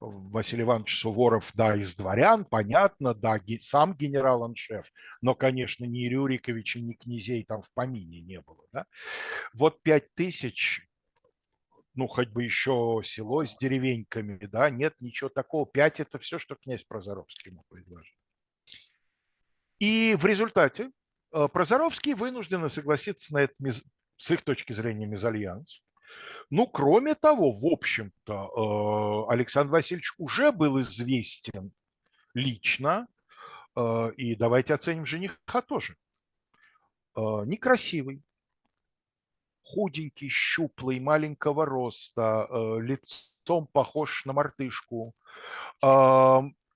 Василий 0.00 0.62
Иванович 0.62 1.00
Суворов, 1.00 1.52
да, 1.54 1.76
из 1.76 1.94
дворян, 1.94 2.44
понятно, 2.44 3.14
да, 3.14 3.40
сам 3.60 3.94
генерал-аншеф, 3.94 4.92
но, 5.22 5.34
конечно, 5.34 5.84
ни 5.84 6.06
Рюриковича, 6.06 6.80
ни 6.80 6.92
князей 6.94 7.44
там 7.44 7.62
в 7.62 7.70
помине 7.72 8.20
не 8.20 8.40
было. 8.40 8.66
Да? 8.72 8.86
Вот 9.54 9.80
пять 9.82 10.12
тысяч, 10.14 10.86
ну, 11.94 12.08
хоть 12.08 12.28
бы 12.28 12.42
еще 12.42 13.00
село 13.04 13.44
с 13.44 13.56
деревеньками, 13.56 14.36
да, 14.46 14.68
нет 14.70 14.96
ничего 15.00 15.30
такого. 15.30 15.66
Пять– 15.66 16.00
это 16.00 16.18
все, 16.18 16.38
что 16.38 16.56
князь 16.56 16.84
Прозоровский 16.84 17.52
ему 17.52 17.64
предложил. 17.68 18.21
И 19.82 20.14
в 20.14 20.24
результате 20.26 20.92
э, 21.32 21.48
Прозоровский 21.52 22.14
вынуждены 22.14 22.68
согласиться 22.68 23.34
на 23.34 23.38
этот, 23.38 23.56
с 24.16 24.30
их 24.30 24.42
точки 24.42 24.72
зрения, 24.72 25.06
мезальянс. 25.06 25.82
Ну, 26.50 26.68
кроме 26.68 27.16
того, 27.16 27.50
в 27.50 27.66
общем-то, 27.66 28.32
э, 28.32 29.32
Александр 29.32 29.72
Васильевич 29.72 30.12
уже 30.18 30.52
был 30.52 30.80
известен 30.82 31.72
лично, 32.32 33.08
э, 33.74 34.12
и 34.16 34.36
давайте 34.36 34.72
оценим 34.74 35.04
жениха 35.04 35.62
тоже. 35.62 35.96
Некрасивый, 37.16 38.22
худенький, 39.64 40.28
щуплый, 40.28 41.00
маленького 41.00 41.66
роста, 41.66 42.46
лицом 42.78 43.66
похож 43.66 44.24
на 44.26 44.32
мартышку, 44.32 45.14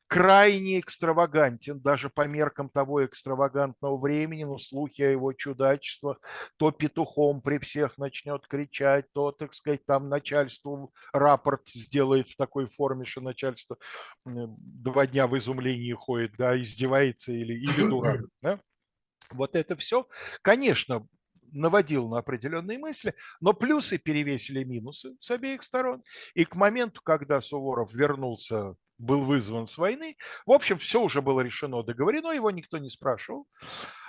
крайне 0.08 0.80
экстравагантен, 0.80 1.80
даже 1.80 2.10
по 2.10 2.26
меркам 2.26 2.68
того 2.68 3.04
экстравагантного 3.04 3.98
времени, 3.98 4.44
но 4.44 4.58
слухи 4.58 5.02
о 5.02 5.10
его 5.10 5.32
чудачествах, 5.32 6.20
то 6.56 6.70
петухом 6.70 7.40
при 7.42 7.58
всех 7.58 7.98
начнет 7.98 8.46
кричать, 8.46 9.06
то, 9.12 9.32
так 9.32 9.54
сказать, 9.54 9.84
там 9.84 10.08
начальству 10.08 10.92
рапорт 11.12 11.62
сделает 11.68 12.28
в 12.28 12.36
такой 12.36 12.66
форме, 12.68 13.04
что 13.04 13.20
начальство 13.20 13.76
два 14.24 15.06
дня 15.06 15.26
в 15.26 15.36
изумлении 15.36 15.92
ходит, 15.92 16.32
да, 16.38 16.60
издевается 16.60 17.32
или, 17.32 17.54
или 17.54 17.88
дурак, 17.88 18.20
да? 18.42 18.60
Вот 19.32 19.56
это 19.56 19.74
все, 19.76 20.06
конечно, 20.42 21.06
наводил 21.56 22.08
на 22.08 22.18
определенные 22.18 22.78
мысли, 22.78 23.14
но 23.40 23.52
плюсы 23.52 23.98
перевесили 23.98 24.64
минусы 24.64 25.16
с 25.20 25.30
обеих 25.30 25.62
сторон. 25.62 26.02
И 26.34 26.44
к 26.44 26.54
моменту, 26.54 27.00
когда 27.02 27.40
Суворов 27.40 27.92
вернулся 27.92 28.76
был 28.98 29.22
вызван 29.22 29.66
с 29.66 29.76
войны. 29.76 30.16
В 30.46 30.52
общем, 30.52 30.78
все 30.78 31.02
уже 31.02 31.20
было 31.20 31.40
решено, 31.40 31.82
договорено, 31.82 32.30
его 32.30 32.50
никто 32.50 32.78
не 32.78 32.90
спрашивал. 32.90 33.46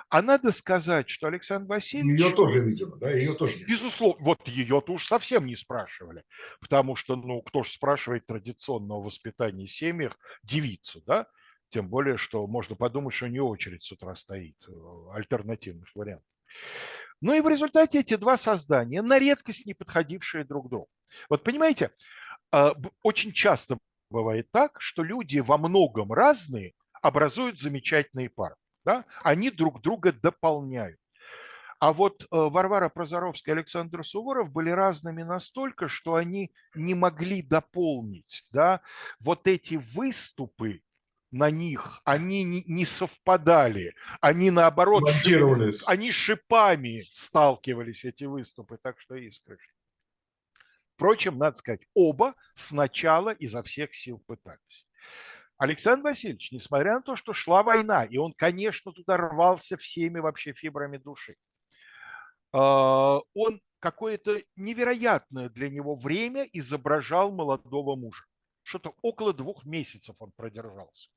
А 0.10 0.22
надо 0.22 0.54
сказать, 0.54 1.10
что 1.10 1.28
Александр 1.28 1.68
Васильевич... 1.68 2.22
Ее 2.22 2.34
тоже, 2.34 2.62
видимо, 2.62 2.96
да? 2.96 3.12
Ее 3.12 3.34
тоже. 3.34 3.66
Безусловно. 3.68 4.24
Вот 4.24 4.48
ее-то 4.48 4.94
уж 4.94 5.06
совсем 5.06 5.46
не 5.46 5.58
спрашивали. 5.58 6.24
Потому 6.62 6.96
что, 6.96 7.18
ну, 7.18 7.42
кто 7.42 7.64
же 7.64 7.72
спрашивает 7.72 8.26
традиционного 8.26 9.02
воспитания 9.02 9.66
в 9.66 9.72
семьях 9.72 10.18
девицу, 10.44 11.02
да? 11.06 11.28
Тем 11.70 11.90
более, 11.90 12.16
что 12.16 12.48
можно 12.48 12.78
подумать, 12.78 13.14
что 13.14 13.28
не 13.28 13.42
очередь 13.42 13.84
с 13.84 13.92
утра 13.92 14.16
стоит 14.16 14.56
э, 14.70 14.72
альтернативных 15.14 15.94
вариантов. 15.94 16.26
Ну 17.22 17.34
и 17.34 17.42
в 17.42 17.48
результате 17.48 18.00
эти 18.00 18.16
два 18.16 18.38
создания, 18.38 19.02
на 19.02 19.20
редкость 19.20 19.66
не 19.66 19.74
подходившие 19.74 20.44
друг 20.44 20.70
другу. 20.70 20.88
Вот 21.30 21.44
понимаете, 21.44 21.92
а, 22.52 22.74
очень 23.02 23.34
часто 23.34 23.78
бывает 24.10 24.50
так, 24.52 24.80
что 24.80 25.04
люди 25.04 25.40
во 25.40 25.58
многом 25.58 26.14
разные 26.14 26.74
образуют 27.02 27.60
замечательные 27.60 28.30
пары. 28.30 28.56
Да? 28.86 29.06
Они 29.24 29.50
друг 29.50 29.82
друга 29.82 30.12
дополняют. 30.12 31.00
А 31.80 31.94
вот 31.94 32.24
э, 32.24 32.26
Варвара 32.32 32.90
Прозоровская 32.90 33.54
и 33.54 33.58
Александр 33.60 34.04
Суворов 34.04 34.52
были 34.52 34.72
разными 34.72 35.22
настолько, 35.22 35.88
что 35.88 36.16
они 36.16 36.52
не 36.74 36.96
могли 36.96 37.44
дополнить. 37.44 38.48
Да? 38.52 38.82
Вот 39.20 39.48
эти 39.48 39.76
выступы 39.76 40.82
на 41.32 41.52
них, 41.52 42.02
они 42.06 42.44
не 42.44 42.86
совпадали. 42.86 43.96
Они 44.22 44.52
наоборот, 44.52 45.04
они 45.86 46.12
шипами 46.12 47.08
сталкивались, 47.12 48.06
эти 48.06 48.24
выступы. 48.24 48.78
Так 48.82 49.00
что 49.00 49.16
искры. 49.16 49.58
Впрочем, 50.96 51.38
надо 51.38 51.58
сказать, 51.58 51.82
оба 51.94 52.34
сначала 52.56 53.30
изо 53.30 53.62
всех 53.62 53.94
сил 53.94 54.24
пытались. 54.26 54.88
Александр 55.58 56.06
Васильевич, 56.06 56.52
несмотря 56.52 56.96
на 56.96 57.02
то, 57.02 57.16
что 57.16 57.34
шла 57.34 57.64
война, 57.64 58.04
и 58.04 58.18
он, 58.18 58.34
конечно, 58.34 58.92
туда 58.92 59.18
рвался 59.18 59.78
всеми 59.78 60.20
вообще 60.20 60.54
фибрами 60.54 60.98
души, 60.98 61.36
а, 62.52 63.20
он 63.34 63.62
какое-то 63.80 64.42
невероятное 64.56 65.50
для 65.50 65.70
него 65.70 65.96
время 65.96 66.44
изображал 66.54 67.32
молодого 67.32 67.96
мужа. 67.96 68.24
Что-то 68.64 68.96
около 69.02 69.34
двух 69.34 69.66
месяцев 69.66 70.16
он 70.20 70.32
продержался. 70.36 71.10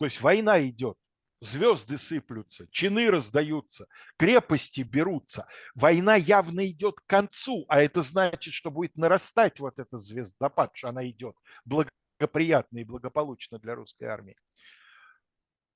То 0.00 0.06
есть 0.06 0.22
война 0.22 0.66
идет, 0.66 0.96
звезды 1.42 1.98
сыплются, 1.98 2.66
чины 2.70 3.10
раздаются, 3.10 3.86
крепости 4.16 4.80
берутся. 4.80 5.46
Война 5.74 6.16
явно 6.16 6.66
идет 6.66 7.00
к 7.00 7.06
концу, 7.06 7.66
а 7.68 7.82
это 7.82 8.00
значит, 8.00 8.54
что 8.54 8.70
будет 8.70 8.96
нарастать 8.96 9.60
вот 9.60 9.78
этот 9.78 10.00
звездопад, 10.00 10.70
что 10.74 10.88
она 10.88 11.06
идет 11.06 11.36
благоприятно 11.66 12.78
и 12.78 12.84
благополучно 12.84 13.58
для 13.58 13.74
русской 13.74 14.04
армии. 14.04 14.38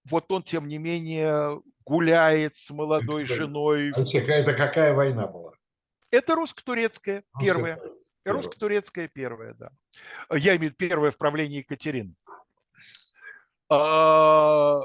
Вот 0.06 0.32
он, 0.32 0.42
тем 0.42 0.68
не 0.68 0.78
менее, 0.78 1.60
гуляет 1.84 2.56
с 2.56 2.70
молодой 2.70 3.26
женой. 3.26 3.92
Алексей, 3.92 4.22
это 4.22 4.54
какая 4.54 4.94
война 4.94 5.26
была? 5.26 5.52
Это 6.10 6.34
русско-турецкая, 6.34 7.24
первая. 7.38 7.78
Русско-турецкая 8.24 9.08
первая, 9.08 9.52
да. 9.52 9.70
Я 10.30 10.56
имею 10.56 10.58
в 10.58 10.62
виду 10.62 10.76
первое 10.76 11.10
в 11.10 11.18
правлении 11.18 11.58
Екатерины. 11.58 12.14
А, 13.68 14.80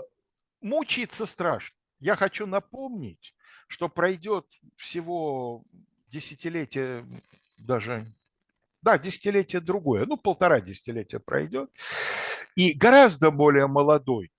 мучиться 0.62 1.26
страшно. 1.26 1.76
Я 2.00 2.16
хочу 2.16 2.48
напомнить, 2.48 3.34
что 3.68 3.90
пройдет 3.90 4.46
всего 4.76 5.64
десятилетие, 6.08 7.06
даже, 7.58 8.14
да, 8.82 8.98
десятилетие 8.98 9.62
другое, 9.62 10.06
ну, 10.06 10.18
полтора 10.18 10.62
десятилетия 10.62 11.20
пройдет, 11.20 11.70
и 12.56 12.74
гораздо 12.74 13.32
более 13.32 13.68
молодой 13.68 14.32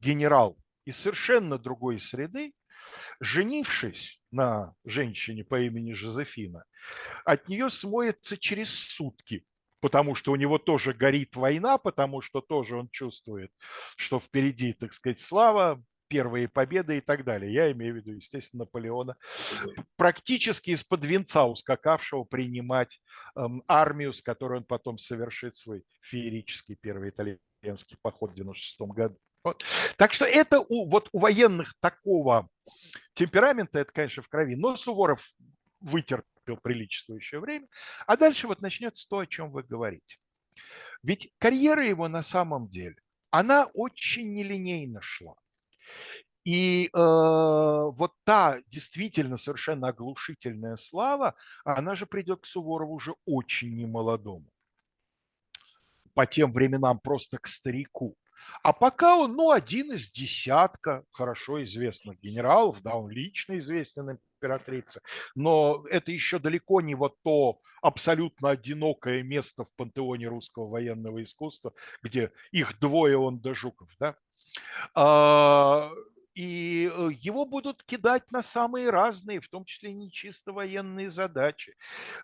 генерал 0.00 0.56
из 0.84 0.98
совершенно 0.98 1.58
другой 1.58 1.98
среды, 1.98 2.52
женившись 3.20 4.20
на 4.30 4.74
женщине 4.84 5.42
по 5.42 5.60
имени 5.60 5.92
Жозефина, 5.92 6.64
от 7.24 7.48
нее 7.48 7.70
смоется 7.70 8.36
через 8.36 8.70
сутки 8.70 9.44
потому 9.80 10.14
что 10.14 10.32
у 10.32 10.36
него 10.36 10.58
тоже 10.58 10.92
горит 10.92 11.36
война, 11.36 11.78
потому 11.78 12.20
что 12.20 12.40
тоже 12.40 12.76
он 12.76 12.88
чувствует, 12.90 13.52
что 13.96 14.20
впереди, 14.20 14.72
так 14.72 14.92
сказать, 14.92 15.20
слава, 15.20 15.82
первые 16.08 16.48
победы 16.48 16.98
и 16.98 17.00
так 17.00 17.24
далее. 17.24 17.52
Я 17.52 17.72
имею 17.72 17.94
в 17.94 17.96
виду, 17.96 18.12
естественно, 18.12 18.64
Наполеона, 18.64 19.16
практически 19.96 20.70
из-под 20.70 21.04
венца 21.04 21.44
ускакавшего 21.44 22.24
принимать 22.24 23.00
эм, 23.34 23.62
армию, 23.66 24.12
с 24.12 24.22
которой 24.22 24.58
он 24.58 24.64
потом 24.64 24.98
совершит 24.98 25.56
свой 25.56 25.84
феерический 26.00 26.76
первый 26.76 27.10
итальянский 27.10 27.96
поход 28.00 28.32
в 28.32 28.34
96 28.34 28.80
году. 28.92 29.18
Вот. 29.44 29.64
Так 29.96 30.12
что 30.12 30.24
это 30.24 30.60
у, 30.60 30.88
вот 30.88 31.08
у 31.12 31.18
военных 31.18 31.74
такого 31.80 32.48
темперамента, 33.14 33.78
это, 33.78 33.92
конечно, 33.92 34.22
в 34.22 34.28
крови. 34.28 34.56
Но 34.56 34.76
Суворов 34.76 35.24
вытерпел 35.80 36.35
приличествующее 36.54 37.40
время. 37.40 37.66
А 38.06 38.16
дальше 38.16 38.46
вот 38.46 38.60
начнется 38.62 39.08
то, 39.08 39.18
о 39.18 39.26
чем 39.26 39.50
вы 39.50 39.64
говорите. 39.64 40.18
Ведь 41.02 41.32
карьера 41.38 41.84
его 41.84 42.06
на 42.08 42.22
самом 42.22 42.68
деле, 42.68 42.96
она 43.30 43.64
очень 43.74 44.32
нелинейно 44.32 45.00
шла. 45.02 45.34
И 46.44 46.86
э, 46.86 46.90
вот 46.96 48.12
та 48.22 48.60
действительно 48.68 49.36
совершенно 49.36 49.88
оглушительная 49.88 50.76
слава, 50.76 51.34
она 51.64 51.96
же 51.96 52.06
придет 52.06 52.42
к 52.42 52.46
Суворову 52.46 52.94
уже 52.94 53.14
очень 53.24 53.74
немолодому. 53.74 54.46
По 56.14 56.24
тем 56.24 56.52
временам 56.52 57.00
просто 57.00 57.38
к 57.38 57.48
старику. 57.48 58.16
А 58.62 58.72
пока 58.72 59.16
он, 59.16 59.32
ну, 59.32 59.50
один 59.50 59.92
из 59.92 60.10
десятка 60.10 61.04
хорошо 61.12 61.62
известных 61.64 62.20
генералов, 62.20 62.82
да, 62.82 62.94
он 62.94 63.10
лично 63.10 63.58
известен 63.58 64.18
императрице, 64.40 65.00
но 65.34 65.84
это 65.90 66.12
еще 66.12 66.38
далеко 66.38 66.80
не 66.80 66.94
вот 66.94 67.16
то 67.22 67.60
абсолютно 67.82 68.50
одинокое 68.50 69.22
место 69.22 69.64
в 69.64 69.74
пантеоне 69.76 70.28
русского 70.28 70.68
военного 70.68 71.22
искусства, 71.22 71.72
где 72.02 72.32
их 72.50 72.78
двое, 72.80 73.16
он 73.18 73.38
да 73.40 73.54
Жуков, 73.54 73.88
да. 74.00 74.16
И 76.36 76.90
э, 76.92 77.08
его 77.18 77.46
будут 77.46 77.82
кидать 77.82 78.30
на 78.30 78.42
самые 78.42 78.90
разные, 78.90 79.40
в 79.40 79.48
том 79.48 79.64
числе 79.64 79.94
не 79.94 80.12
чисто 80.12 80.52
военные 80.52 81.10
задачи. 81.10 81.74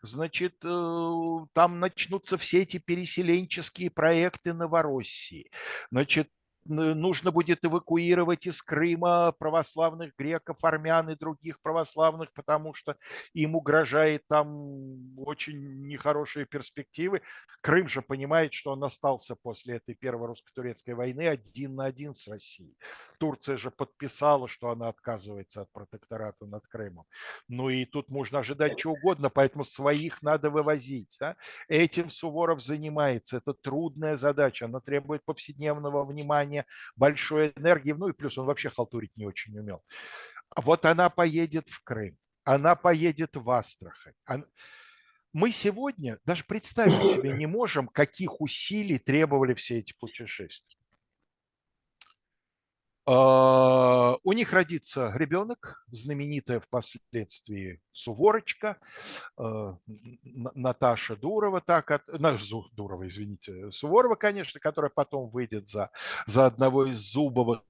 Значит, 0.02 0.56
э, 0.62 1.46
там 1.54 1.80
начнутся 1.80 2.36
все 2.36 2.60
эти 2.60 2.78
переселенческие 2.78 3.90
проекты 3.90 4.52
Новороссии. 4.52 5.50
Значит, 5.90 6.28
нужно 6.64 7.30
будет 7.30 7.64
эвакуировать 7.64 8.46
из 8.46 8.62
Крыма 8.62 9.32
православных 9.32 10.14
греков, 10.16 10.58
армян 10.62 11.10
и 11.10 11.16
других 11.16 11.60
православных, 11.60 12.32
потому 12.32 12.74
что 12.74 12.96
им 13.34 13.56
угрожает 13.56 14.22
там 14.28 15.18
очень 15.18 15.86
нехорошие 15.86 16.46
перспективы. 16.46 17.22
Крым 17.62 17.88
же 17.88 18.02
понимает, 18.02 18.52
что 18.52 18.72
он 18.72 18.82
остался 18.84 19.36
после 19.36 19.76
этой 19.76 19.94
первой 19.94 20.26
русско-турецкой 20.26 20.94
войны 20.94 21.28
один 21.28 21.76
на 21.76 21.84
один 21.84 22.14
с 22.14 22.26
Россией. 22.28 22.76
Турция 23.18 23.56
же 23.56 23.70
подписала, 23.70 24.48
что 24.48 24.70
она 24.70 24.88
отказывается 24.88 25.62
от 25.62 25.72
протектората 25.72 26.44
над 26.44 26.66
Крымом. 26.66 27.04
Ну 27.48 27.68
и 27.68 27.84
тут 27.84 28.08
можно 28.08 28.40
ожидать 28.40 28.78
чего 28.78 28.94
угодно, 28.94 29.30
поэтому 29.30 29.64
своих 29.64 30.22
надо 30.22 30.50
вывозить. 30.50 31.16
Да? 31.20 31.36
Этим 31.68 32.10
Суворов 32.10 32.60
занимается. 32.60 33.36
Это 33.36 33.54
трудная 33.54 34.16
задача, 34.16 34.64
она 34.66 34.80
требует 34.80 35.24
повседневного 35.24 36.04
внимания 36.04 36.51
внимания, 36.52 36.66
большой 36.96 37.52
энергии, 37.56 37.92
ну 37.92 38.08
и 38.08 38.12
плюс 38.12 38.38
он 38.38 38.46
вообще 38.46 38.70
халтурить 38.70 39.16
не 39.16 39.26
очень 39.26 39.58
умел. 39.58 39.82
Вот 40.54 40.84
она 40.84 41.10
поедет 41.10 41.68
в 41.70 41.82
Крым, 41.82 42.16
она 42.44 42.76
поедет 42.76 43.36
в 43.36 43.50
Астрахань. 43.50 44.44
Мы 45.32 45.50
сегодня 45.50 46.18
даже 46.26 46.44
представить 46.44 47.10
себе 47.10 47.32
не 47.32 47.46
можем, 47.46 47.88
каких 47.88 48.40
усилий 48.40 48.98
требовали 48.98 49.54
все 49.54 49.78
эти 49.78 49.94
путешествия. 49.98 50.81
А, 53.04 54.16
у 54.22 54.32
них 54.32 54.52
родится 54.52 55.12
ребенок, 55.16 55.84
знаменитая 55.88 56.60
впоследствии 56.60 57.80
Суворочка, 57.90 58.76
а, 59.36 59.76
Наташа 60.22 61.16
Дурова, 61.16 61.60
так, 61.60 61.90
Дурова, 62.74 63.06
извините, 63.06 63.72
Суворова, 63.72 64.14
конечно, 64.14 64.60
которая 64.60 64.90
потом 64.94 65.30
выйдет 65.30 65.68
за, 65.68 65.90
за 66.26 66.46
одного 66.46 66.86
из 66.86 66.98
Зубовых 66.98 67.62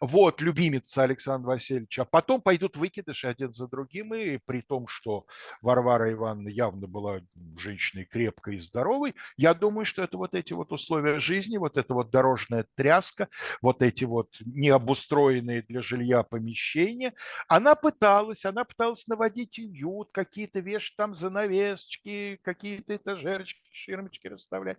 вот, 0.00 0.40
любимица 0.40 1.02
Александра 1.02 1.50
Васильевича. 1.50 2.02
А 2.02 2.04
потом 2.04 2.40
пойдут 2.40 2.76
выкидыши 2.76 3.26
один 3.28 3.52
за 3.52 3.68
другим, 3.68 4.14
и 4.14 4.38
при 4.44 4.60
том, 4.60 4.86
что 4.86 5.26
Варвара 5.62 6.12
Ивановна 6.12 6.48
явно 6.48 6.86
была 6.86 7.20
женщиной 7.56 8.04
крепкой 8.04 8.56
и 8.56 8.60
здоровой, 8.60 9.14
я 9.36 9.54
думаю, 9.54 9.84
что 9.84 10.02
это 10.02 10.16
вот 10.16 10.34
эти 10.34 10.52
вот 10.52 10.72
условия 10.72 11.18
жизни, 11.18 11.58
вот 11.58 11.76
эта 11.76 11.94
вот 11.94 12.10
дорожная 12.10 12.66
тряска, 12.74 13.28
вот 13.62 13.82
эти 13.82 14.04
вот 14.04 14.28
необустроенные 14.40 15.62
для 15.62 15.82
жилья 15.82 16.22
помещения, 16.22 17.14
она 17.48 17.74
пыталась, 17.74 18.44
она 18.44 18.64
пыталась 18.64 19.06
наводить 19.06 19.58
уют, 19.58 20.10
какие-то 20.12 20.60
вешать 20.60 20.96
там 20.96 21.14
занавесочки, 21.14 22.40
какие-то 22.42 22.96
этажерочки, 22.96 23.60
ширмочки 23.72 24.26
расставлять. 24.26 24.78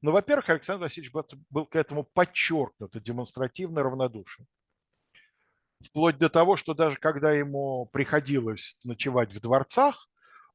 Но, 0.00 0.12
во-первых, 0.12 0.50
Александр 0.50 0.84
Васильевич 0.84 1.12
был 1.50 1.66
к 1.66 1.76
этому 1.76 2.04
подчеркнуто 2.04 3.00
демонстративно 3.00 3.82
равнодушен. 3.82 4.01
Вплоть 5.84 6.18
до 6.18 6.28
того, 6.28 6.56
что 6.56 6.74
даже 6.74 6.96
когда 6.96 7.32
ему 7.32 7.86
приходилось 7.92 8.76
ночевать 8.84 9.32
в 9.32 9.40
дворцах, 9.40 10.08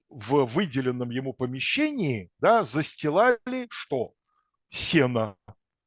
в 0.10 0.46
выделенном 0.46 1.10
ему 1.10 1.34
помещении 1.34 2.32
да, 2.40 2.64
застилали 2.64 3.68
что? 3.70 4.14
Сено. 4.70 5.36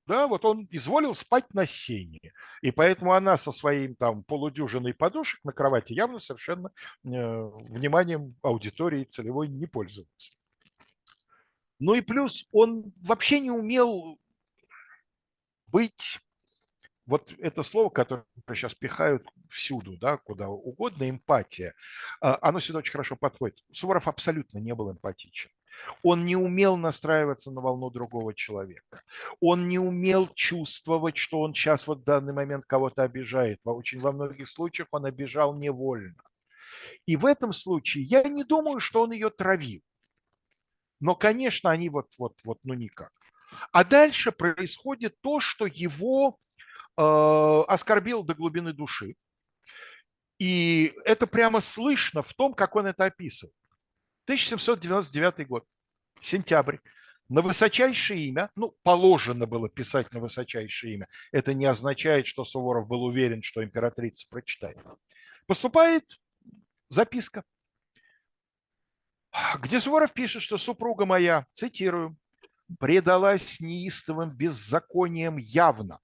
Да, 0.07 0.27
вот 0.27 0.45
он 0.45 0.67
изволил 0.71 1.15
спать 1.15 1.55
на 1.55 1.67
сене. 1.67 2.19
И 2.63 2.73
поэтому 2.73 3.13
она 3.13 3.37
со 3.37 3.53
своим 3.53 3.95
там 3.95 4.25
полудюжиной 4.25 4.93
подушек 4.93 5.39
на 5.45 5.53
кровати 5.53 5.93
явно 5.93 6.19
совершенно 6.19 6.69
э, 6.69 6.71
вниманием 7.05 8.35
аудитории 8.43 9.05
целевой 9.05 9.49
не 9.49 9.67
пользовалась. 9.67 10.37
Ну 11.79 11.95
и 11.95 12.01
плюс 12.01 12.49
он 12.51 12.93
вообще 13.01 13.41
не 13.41 13.51
умел 13.51 14.19
быть 15.69 16.19
вот 17.11 17.35
это 17.39 17.65
слово, 17.65 17.91
которое 17.91 18.25
сейчас 18.55 18.73
пихают 18.73 19.27
всюду, 19.49 19.97
да, 19.97 20.17
куда 20.17 20.49
угодно, 20.49 21.11
эмпатия, 21.11 21.75
а, 22.21 22.39
оно 22.41 22.61
сюда 22.61 22.79
очень 22.79 22.93
хорошо 22.93 23.17
подходит. 23.17 23.59
Суворов 23.73 24.07
абсолютно 24.07 24.59
не 24.59 24.73
был 24.77 24.93
эмпатичен. 24.93 25.51
Он 26.05 26.25
не 26.25 26.37
умел 26.37 26.77
настраиваться 26.77 27.51
на 27.51 27.61
волну 27.61 27.91
другого 27.91 28.33
человека. 28.33 29.03
Он 29.41 29.67
не 29.69 29.81
умел 29.81 30.29
чувствовать, 30.35 31.17
что 31.17 31.41
он 31.41 31.53
сейчас 31.53 31.89
вот 31.89 32.03
в 32.03 32.05
данный 32.05 32.33
момент 32.33 32.65
кого-то 32.67 33.03
обижает. 33.03 33.59
Очень 33.65 33.99
во 33.99 34.13
многих 34.13 34.49
случаях 34.49 34.87
он 34.93 35.05
обижал 35.05 35.53
невольно. 35.55 36.23
И 37.07 37.17
в 37.17 37.27
этом 37.27 37.53
случае 37.53 38.05
я 38.05 38.23
не 38.23 38.45
думаю, 38.45 38.79
что 38.79 39.03
он 39.03 39.11
ее 39.11 39.31
травил. 39.31 39.81
Но, 41.01 41.17
конечно, 41.17 41.71
они 41.71 41.89
вот, 41.89 42.07
вот, 42.19 42.39
вот, 42.45 42.59
ну 42.63 42.75
никак. 42.75 43.11
А 43.73 43.83
дальше 43.83 44.31
происходит 44.31 45.17
то, 45.23 45.41
что 45.41 45.67
его 45.67 46.39
э, 47.01 47.65
оскорбило 47.69 48.25
до 48.25 48.35
глубины 48.35 48.73
души. 48.73 49.17
И 50.39 50.95
это 51.05 51.27
прямо 51.27 51.61
слышно 51.61 52.23
в 52.23 52.33
том, 52.35 52.55
как 52.55 52.77
он 52.77 52.87
это 52.87 53.05
описывает. 53.05 53.55
1799 54.25 55.47
год, 55.47 55.65
сентябрь. 56.21 56.79
На 57.29 57.43
высочайшее 57.43 58.27
имя, 58.27 58.51
ну, 58.57 58.75
положено 58.83 59.47
было 59.47 59.69
писать 59.69 60.13
на 60.13 60.21
высочайшее 60.21 60.95
имя, 60.95 61.09
это 61.31 61.55
не 61.55 61.65
означает, 61.65 62.27
что 62.27 62.45
Суворов 62.45 62.89
был 62.89 63.05
уверен, 63.05 63.43
что 63.43 63.63
императрица 63.63 64.27
прочитает. 64.29 64.79
Поступает 65.47 66.19
записка 66.89 67.45
где 69.59 69.81
Суворов 69.81 70.13
пишет, 70.13 70.43
что 70.43 70.59
супруга 70.59 71.07
моя, 71.07 71.47
цитирую, 71.53 72.17
предалась 72.79 73.61
неистовым 73.61 74.31
беззаконием 74.31 75.37
явно, 75.37 76.01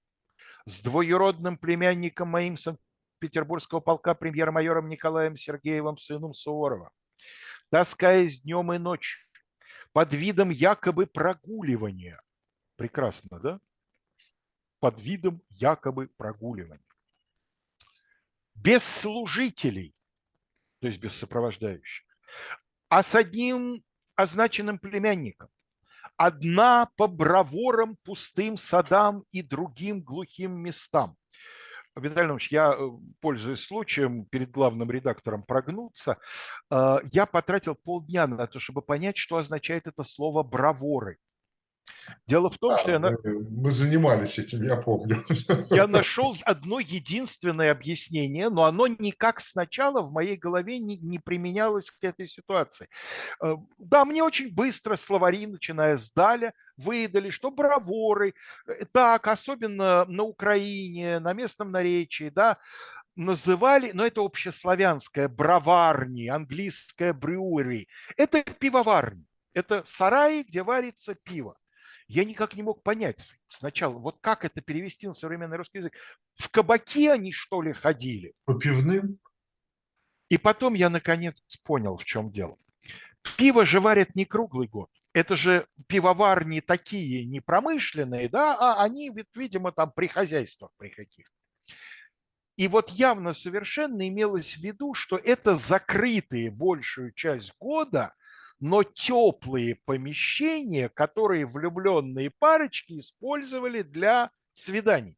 с 0.67 0.81
двоюродным 0.81 1.57
племянником 1.57 2.27
моим 2.27 2.57
Санкт-Петербургского 2.57 3.79
полка 3.79 4.13
премьер-майором 4.13 4.89
Николаем 4.89 5.37
Сергеевым, 5.37 5.97
сыном 5.97 6.33
Суворова, 6.33 6.91
таскаясь 7.69 8.41
днем 8.41 8.73
и 8.73 8.77
ночью 8.77 9.25
под 9.93 10.13
видом 10.13 10.49
якобы 10.49 11.07
прогуливания. 11.07 12.21
Прекрасно, 12.75 13.39
да? 13.39 13.59
Под 14.79 15.01
видом 15.01 15.41
якобы 15.49 16.09
прогуливания. 16.17 16.83
Без 18.53 18.83
служителей, 18.83 19.95
то 20.81 20.87
есть 20.87 20.99
без 20.99 21.15
сопровождающих 21.15 22.05
а 22.89 23.03
с 23.03 23.15
одним 23.15 23.83
означенным 24.15 24.79
племянником. 24.79 25.49
Одна 26.17 26.89
по 26.97 27.07
браворам 27.07 27.95
пустым 28.03 28.57
садам 28.57 29.23
и 29.31 29.43
другим 29.43 30.01
глухим 30.01 30.51
местам. 30.59 31.15
Виталий 31.95 32.27
Иванович, 32.27 32.51
я, 32.51 32.73
э, 32.73 32.89
пользуясь 33.21 33.63
случаем, 33.63 34.25
перед 34.25 34.51
главным 34.51 34.91
редактором 34.91 35.43
прогнуться, 35.43 36.17
э, 36.71 36.97
я 37.11 37.25
потратил 37.25 37.75
полдня 37.75 38.27
на 38.27 38.47
то, 38.47 38.59
чтобы 38.59 38.81
понять, 38.81 39.17
что 39.17 39.37
означает 39.37 39.87
это 39.87 40.03
слово 40.03 40.43
«браворы». 40.43 41.17
Дело 42.25 42.49
в 42.49 42.57
том, 42.57 42.73
а, 42.73 42.77
что 42.77 42.91
я... 42.91 42.99
Мы, 42.99 43.17
мы 43.49 43.71
занимались 43.71 44.37
этим, 44.37 44.63
я 44.63 44.75
помню. 44.75 45.23
Я 45.69 45.87
нашел 45.87 46.35
одно 46.43 46.79
единственное 46.79 47.71
объяснение, 47.71 48.49
но 48.49 48.65
оно 48.65 48.87
никак 48.87 49.39
сначала 49.39 50.01
в 50.01 50.11
моей 50.11 50.37
голове 50.37 50.79
не, 50.79 50.97
не 50.97 51.19
применялось 51.19 51.89
к 51.91 52.03
этой 52.03 52.27
ситуации. 52.27 52.89
Э, 53.41 53.55
да, 53.77 54.05
мне 54.05 54.23
очень 54.23 54.53
быстро 54.53 54.95
словари, 54.95 55.47
начиная 55.47 55.97
с 55.97 56.11
Даля, 56.11 56.53
выдали, 56.77 57.29
что 57.29 57.51
браворы, 57.51 58.33
э, 58.67 58.85
так, 58.91 59.27
особенно 59.27 60.05
на 60.05 60.23
Украине, 60.23 61.19
на 61.19 61.33
местном 61.33 61.71
наречии, 61.71 62.29
да, 62.29 62.57
называли, 63.15 63.91
но 63.93 64.05
это 64.05 64.21
общеславянское, 64.21 65.27
броварни, 65.27 66.27
английское 66.27 67.13
брюри, 67.13 67.87
это 68.15 68.43
пивоварни, 68.43 69.25
это 69.53 69.83
сараи, 69.85 70.43
где 70.43 70.63
варится 70.63 71.15
пиво 71.15 71.57
я 72.07 72.23
никак 72.23 72.55
не 72.55 72.63
мог 72.63 72.83
понять 72.83 73.33
сначала, 73.49 73.93
вот 73.93 74.17
как 74.21 74.45
это 74.45 74.61
перевести 74.61 75.07
на 75.07 75.13
современный 75.13 75.57
русский 75.57 75.79
язык. 75.79 75.93
В 76.35 76.49
кабаки 76.49 77.07
они, 77.07 77.31
что 77.31 77.61
ли, 77.61 77.73
ходили? 77.73 78.33
По 78.45 78.53
пивным? 78.57 79.19
И 80.29 80.37
потом 80.37 80.73
я 80.73 80.89
наконец 80.89 81.41
понял, 81.63 81.97
в 81.97 82.05
чем 82.05 82.31
дело. 82.31 82.57
Пиво 83.37 83.65
же 83.65 83.81
варят 83.81 84.15
не 84.15 84.25
круглый 84.25 84.67
год. 84.67 84.89
Это 85.13 85.35
же 85.35 85.67
пивоварни 85.87 86.59
такие 86.59 87.25
не 87.25 87.41
промышленные, 87.41 88.29
да, 88.29 88.55
а 88.55 88.83
они, 88.83 89.11
видимо, 89.33 89.71
там 89.71 89.91
при 89.91 90.07
хозяйствах 90.07 90.71
при 90.77 90.89
каких 90.89 91.29
И 92.55 92.67
вот 92.67 92.89
явно 92.89 93.33
совершенно 93.33 94.07
имелось 94.07 94.55
в 94.55 94.61
виду, 94.61 94.93
что 94.93 95.17
это 95.17 95.55
закрытые 95.55 96.51
большую 96.51 97.11
часть 97.11 97.53
года– 97.59 98.13
но 98.59 98.83
теплые 98.83 99.75
помещения, 99.85 100.89
которые 100.89 101.45
влюбленные 101.45 102.31
парочки 102.31 102.99
использовали 102.99 103.81
для 103.81 104.31
свиданий. 104.53 105.17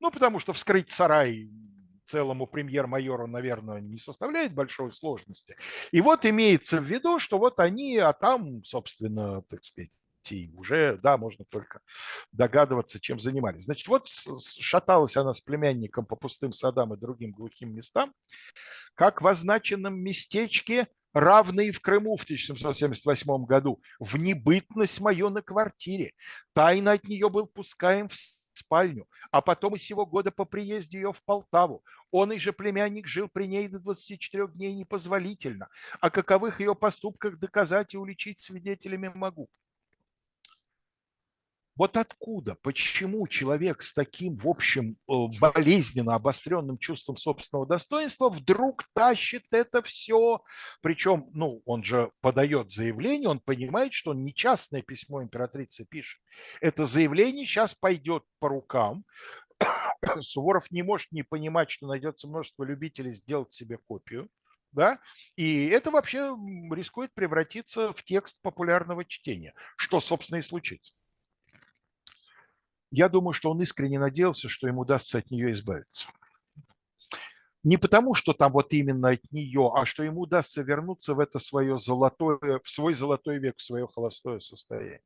Ну, 0.00 0.10
потому 0.10 0.38
что 0.38 0.52
вскрыть 0.52 0.90
сарай 0.90 1.50
целому 2.06 2.46
премьер-майору, 2.46 3.26
наверное, 3.26 3.80
не 3.80 3.98
составляет 3.98 4.52
большой 4.52 4.92
сложности. 4.92 5.56
И 5.92 6.00
вот 6.00 6.26
имеется 6.26 6.80
в 6.80 6.84
виду, 6.84 7.18
что 7.18 7.38
вот 7.38 7.60
они, 7.60 7.96
а 7.98 8.12
там, 8.12 8.64
собственно, 8.64 9.42
так 9.42 9.64
сказать, 9.64 9.90
и 10.28 10.50
уже, 10.54 10.98
да, 11.02 11.16
можно 11.16 11.44
только 11.46 11.80
догадываться, 12.32 13.00
чем 13.00 13.20
занимались. 13.20 13.64
Значит, 13.64 13.88
вот 13.88 14.08
шаталась 14.58 15.16
она 15.16 15.32
с 15.32 15.40
племянником 15.40 16.04
по 16.04 16.14
пустым 16.14 16.52
садам 16.52 16.92
и 16.92 16.98
другим 16.98 17.30
глухим 17.30 17.74
местам, 17.74 18.12
как 18.94 19.22
в 19.22 19.26
означенном 19.26 19.98
местечке 19.98 20.88
равные 21.12 21.72
в 21.72 21.80
Крыму 21.80 22.16
в 22.16 22.24
1778 22.24 23.44
году, 23.44 23.80
в 23.98 24.16
небытность 24.16 25.00
мою 25.00 25.30
на 25.30 25.42
квартире. 25.42 26.12
Тайно 26.52 26.92
от 26.92 27.04
нее 27.04 27.28
был 27.28 27.46
пускаем 27.46 28.08
в 28.08 28.14
спальню, 28.52 29.08
а 29.30 29.40
потом 29.40 29.74
из 29.74 29.82
сего 29.82 30.06
года 30.06 30.30
по 30.30 30.44
приезде 30.44 30.98
ее 30.98 31.12
в 31.12 31.22
Полтаву. 31.24 31.82
Он 32.10 32.32
и 32.32 32.38
же 32.38 32.52
племянник 32.52 33.06
жил 33.06 33.28
при 33.32 33.46
ней 33.46 33.68
до 33.68 33.78
24 33.78 34.48
дней 34.48 34.74
непозволительно. 34.74 35.68
О 36.00 36.10
каковых 36.10 36.60
ее 36.60 36.74
поступках 36.74 37.38
доказать 37.38 37.94
и 37.94 37.98
уличить 37.98 38.40
свидетелями 38.40 39.08
могу. 39.14 39.48
Вот 41.80 41.96
откуда, 41.96 42.56
почему 42.56 43.26
человек 43.26 43.80
с 43.80 43.94
таким, 43.94 44.36
в 44.36 44.46
общем, 44.46 44.98
э, 45.08 45.12
болезненно 45.40 46.14
обостренным 46.14 46.76
чувством 46.76 47.16
собственного 47.16 47.66
достоинства 47.66 48.28
вдруг 48.28 48.84
тащит 48.92 49.44
это 49.50 49.80
все? 49.80 50.42
Причем, 50.82 51.30
ну, 51.32 51.62
он 51.64 51.82
же 51.82 52.10
подает 52.20 52.70
заявление, 52.70 53.30
он 53.30 53.40
понимает, 53.40 53.94
что 53.94 54.10
он 54.10 54.24
не 54.24 54.34
частное 54.34 54.82
письмо 54.82 55.22
императрицы 55.22 55.86
пишет. 55.88 56.20
Это 56.60 56.84
заявление 56.84 57.46
сейчас 57.46 57.74
пойдет 57.74 58.24
по 58.40 58.50
рукам, 58.50 59.06
Суворов 60.20 60.70
не 60.70 60.82
может 60.82 61.10
не 61.12 61.22
понимать, 61.22 61.70
что 61.70 61.86
найдется 61.86 62.28
множество 62.28 62.64
любителей 62.64 63.12
сделать 63.12 63.54
себе 63.54 63.78
копию, 63.88 64.28
да, 64.72 65.00
и 65.34 65.68
это 65.68 65.90
вообще 65.90 66.36
рискует 66.72 67.14
превратиться 67.14 67.94
в 67.94 68.04
текст 68.04 68.38
популярного 68.42 69.06
чтения, 69.06 69.54
что, 69.78 69.98
собственно, 69.98 70.40
и 70.40 70.42
случится. 70.42 70.92
Я 72.90 73.08
думаю, 73.08 73.32
что 73.32 73.50
он 73.50 73.62
искренне 73.62 73.98
надеялся, 73.98 74.48
что 74.48 74.66
ему 74.66 74.82
удастся 74.82 75.18
от 75.18 75.30
нее 75.30 75.52
избавиться. 75.52 76.08
Не 77.62 77.76
потому, 77.76 78.14
что 78.14 78.32
там 78.32 78.52
вот 78.52 78.72
именно 78.72 79.10
от 79.10 79.30
нее, 79.30 79.70
а 79.74 79.84
что 79.84 80.02
ему 80.02 80.22
удастся 80.22 80.62
вернуться 80.62 81.14
в 81.14 81.20
это 81.20 81.38
свое 81.38 81.78
золотое, 81.78 82.60
в 82.64 82.70
свой 82.70 82.94
золотой 82.94 83.38
век, 83.38 83.58
в 83.58 83.62
свое 83.62 83.86
холостое 83.86 84.40
состояние. 84.40 85.02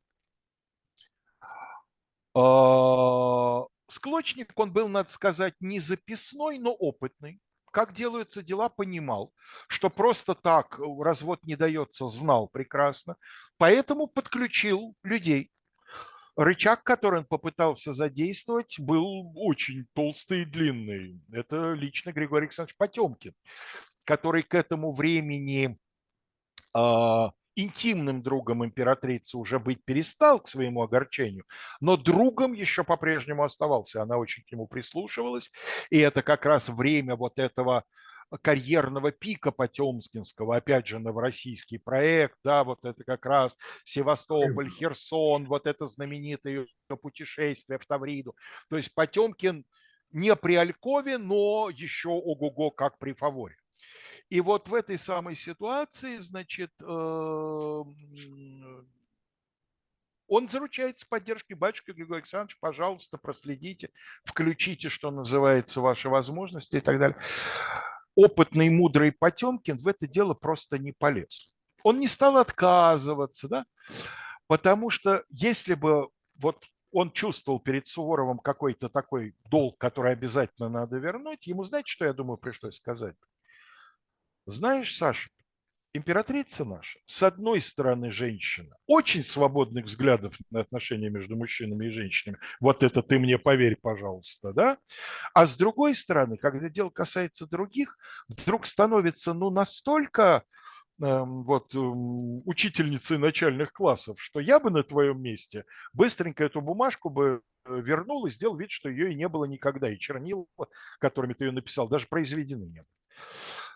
А, 2.33 3.65
склочник, 3.89 4.53
он 4.55 4.73
был, 4.73 4.89
надо 4.89 5.11
сказать, 5.11 5.55
не 5.61 5.81
записной, 5.81 6.59
но 6.59 6.73
опытный. 6.73 7.41
Как 7.73 7.93
делаются 7.93 8.41
дела, 8.41 8.69
понимал, 8.69 9.33
что 9.67 9.91
просто 9.91 10.37
так 10.37 10.79
развод 10.79 11.41
не 11.43 11.57
дается, 11.57 12.07
знал 12.07 12.47
прекрасно. 12.47 13.17
Поэтому 13.57 14.07
подключил 14.07 14.95
людей. 15.03 15.51
Рычаг, 16.37 16.83
который 16.83 17.21
он 17.21 17.27
попытался 17.27 17.93
задействовать, 17.93 18.81
был 18.81 19.33
очень 19.37 19.87
толстый 19.95 20.43
и 20.43 20.45
длинный. 20.45 21.21
Это 21.33 21.73
лично 21.75 22.13
Григорий 22.13 22.47
Александрович 22.47 22.77
Потемкин, 22.77 23.35
который 24.05 24.43
к 24.43 24.55
этому 24.55 24.93
времени 24.93 25.79
а, 26.73 27.33
интимным 27.55 28.23
другом 28.23 28.65
императрицы 28.65 29.37
уже 29.37 29.59
быть 29.59 29.85
перестал 29.85 30.41
к 30.41 30.49
своему 30.49 30.83
огорчению, 30.83 31.45
но 31.81 31.97
другом 31.97 32.53
еще 32.53 32.83
по-прежнему 32.83 33.45
оставался. 33.45 34.03
Она 34.03 34.17
очень 34.17 34.43
к 34.43 34.51
нему 34.51 34.67
прислушивалась, 34.67 35.51
и 35.91 35.99
это 35.99 36.23
как 36.23 36.47
раз 36.47 36.69
время 36.69 37.17
вот 37.17 37.39
этого 37.39 37.85
карьерного 38.43 39.13
пика 39.13 39.51
Потемкинского, 39.51 40.57
опять 40.57 40.87
же, 40.87 40.99
новороссийский 40.99 41.79
проект, 41.79 42.37
да, 42.45 42.65
вот 42.65 42.85
это 42.85 43.05
как 43.05 43.27
раз 43.27 43.57
Севастополь, 43.85 44.71
Херсон, 44.71 45.47
вот 45.47 45.67
это 45.67 45.87
знаменитое 45.87 46.67
путешествие 47.03 47.79
в 47.79 47.87
Тавриду. 47.87 48.35
То 48.69 48.77
есть 48.77 48.95
Потемкин 48.95 49.65
не 50.11 50.35
при 50.37 50.55
Алькове, 50.55 51.19
но 51.19 51.71
еще 51.71 52.11
ого-го 52.11 52.71
как 52.71 52.99
при 52.99 53.13
Фаворе. 53.13 53.57
И 54.31 54.41
вот 54.41 54.69
в 54.69 54.75
этой 54.75 54.99
самой 54.99 55.35
ситуации, 55.35 56.19
значит, 56.19 56.71
эм, 56.81 57.95
он 60.27 60.49
заручается 60.49 61.07
поддержкой 61.07 61.55
батюшки 61.55 61.91
Григория 61.91 62.19
Александровича, 62.19 62.57
пожалуйста, 62.61 63.19
проследите, 63.19 63.91
включите, 64.25 64.89
что 64.89 65.11
называется, 65.11 65.81
ваши 65.81 66.09
возможности 66.09 66.77
и 66.77 66.81
так 66.81 66.99
далее. 66.99 67.19
Опытный, 68.17 68.71
мудрый 68.71 69.13
Потемкин 69.13 69.79
в 69.79 69.89
это 69.89 70.07
дело 70.07 70.35
просто 70.35 70.79
не 70.79 70.93
полез. 70.93 71.53
Он 71.83 71.99
не 71.99 72.09
стал 72.09 72.39
отказываться, 72.39 73.49
да, 73.49 73.67
потому 74.47 74.91
что 74.91 75.25
если 75.31 75.75
бы 75.75 76.09
вот 76.37 76.65
он 76.93 77.11
чувствовал 77.11 77.59
перед 77.59 77.89
Суворовым 77.89 78.39
какой-то 78.39 78.89
такой 78.89 79.35
долг, 79.51 79.79
который 79.79 80.13
обязательно 80.13 80.69
надо 80.69 80.97
вернуть, 80.99 81.47
ему, 81.47 81.65
знаете, 81.65 81.91
что, 81.91 82.05
я 82.05 82.13
думаю, 82.13 82.39
пришлось 82.39 82.77
сказать? 82.77 83.17
Знаешь, 84.47 84.97
Саша, 84.97 85.29
императрица 85.95 86.65
наша, 86.65 86.99
с 87.07 87.23
одной 87.23 87.63
стороны, 87.63 88.11
женщина, 88.11 88.77
очень 88.87 89.25
свободных 89.25 89.87
взглядов 89.87 90.37
на 90.51 90.61
отношения 90.61 91.09
между 91.09 91.37
мужчинами 91.37 91.87
и 91.87 91.91
женщинами, 91.91 92.39
вот 92.61 92.83
это 92.83 93.01
ты 93.01 93.19
мне 93.19 93.39
поверь, 93.39 93.77
пожалуйста, 93.81 94.53
да, 94.53 94.79
а 95.33 95.47
с 95.47 95.57
другой 95.57 95.95
стороны, 95.95 96.37
когда 96.37 96.69
дело 96.69 96.91
касается 96.91 97.47
других, 97.47 97.97
вдруг 98.29 98.67
становится, 98.67 99.33
ну, 99.35 99.51
настолько 99.51 100.43
эм, 101.01 101.45
вот 101.45 101.73
эм, 101.75 102.43
учительницей 102.47 103.17
начальных 103.19 103.73
классов, 103.73 104.21
что 104.21 104.41
я 104.41 104.59
бы 104.59 104.71
на 104.71 104.83
твоем 104.83 105.23
месте 105.23 105.65
быстренько 105.93 106.43
эту 106.43 106.61
бумажку 106.61 107.09
бы 107.09 107.41
э, 107.67 107.81
вернул 107.81 108.27
и 108.27 108.31
сделал 108.31 108.57
вид, 108.57 108.73
что 108.73 108.89
ее 108.89 109.13
и 109.13 109.15
не 109.15 109.29
было 109.29 109.45
никогда, 109.45 109.89
и 109.89 109.99
чернила, 109.99 110.47
которыми 110.99 111.35
ты 111.35 111.45
ее 111.47 111.53
написал, 111.53 111.89
даже 111.89 112.09
произведены 112.09 112.65
не 112.65 112.81
было. 112.81 112.89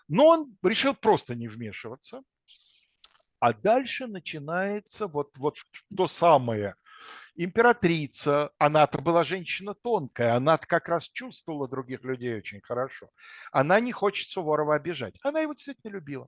Но 0.09 0.27
он 0.27 0.57
решил 0.63 0.95
просто 0.95 1.35
не 1.35 1.47
вмешиваться. 1.47 2.23
А 3.39 3.53
дальше 3.53 4.07
начинается 4.07 5.07
вот, 5.07 5.37
вот 5.37 5.55
то 5.95 6.07
самое. 6.07 6.75
Императрица, 7.35 8.51
она-то 8.57 8.97
была 8.97 9.23
женщина 9.23 9.73
тонкая, 9.73 10.35
она 10.35 10.57
как 10.57 10.89
раз 10.89 11.07
чувствовала 11.09 11.69
других 11.69 12.03
людей 12.03 12.35
очень 12.35 12.59
хорошо. 12.59 13.09
Она 13.53 13.79
не 13.79 13.93
хочет 13.93 14.29
Суворова 14.29 14.75
обижать. 14.75 15.17
Она 15.23 15.39
его 15.39 15.53
действительно 15.53 15.91
любила. 15.91 16.27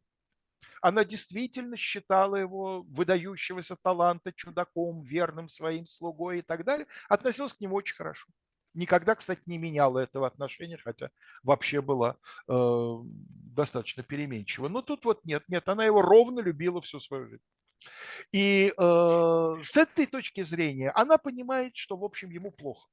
Она 0.81 1.03
действительно 1.03 1.75
считала 1.75 2.37
его 2.37 2.83
выдающегося 2.83 3.75
таланта 3.75 4.31
чудаком, 4.31 5.01
верным 5.01 5.49
своим 5.49 5.85
слугой 5.85 6.39
и 6.39 6.41
так 6.41 6.63
далее. 6.63 6.87
Относилась 7.09 7.53
к 7.53 7.59
нему 7.59 7.75
очень 7.75 7.95
хорошо. 7.95 8.27
Никогда, 8.73 9.15
кстати, 9.15 9.41
не 9.45 9.57
меняла 9.57 9.99
этого 9.99 10.27
отношения, 10.27 10.77
хотя 10.77 11.09
вообще 11.43 11.81
была 11.81 12.17
э, 12.47 12.95
достаточно 13.03 14.03
переменчива. 14.03 14.69
Но 14.69 14.81
тут 14.81 15.05
вот 15.05 15.25
нет, 15.25 15.43
нет, 15.49 15.67
она 15.67 15.85
его 15.85 16.01
ровно 16.01 16.39
любила 16.39 16.81
всю 16.81 16.99
свою 16.99 17.27
жизнь. 17.27 17.43
И 18.31 18.73
э, 18.77 19.55
с 19.63 19.75
этой 19.75 20.05
точки 20.05 20.43
зрения 20.43 20.91
она 20.91 21.17
понимает, 21.17 21.75
что, 21.75 21.97
в 21.97 22.03
общем, 22.03 22.29
ему 22.29 22.51
плохо. 22.51 22.87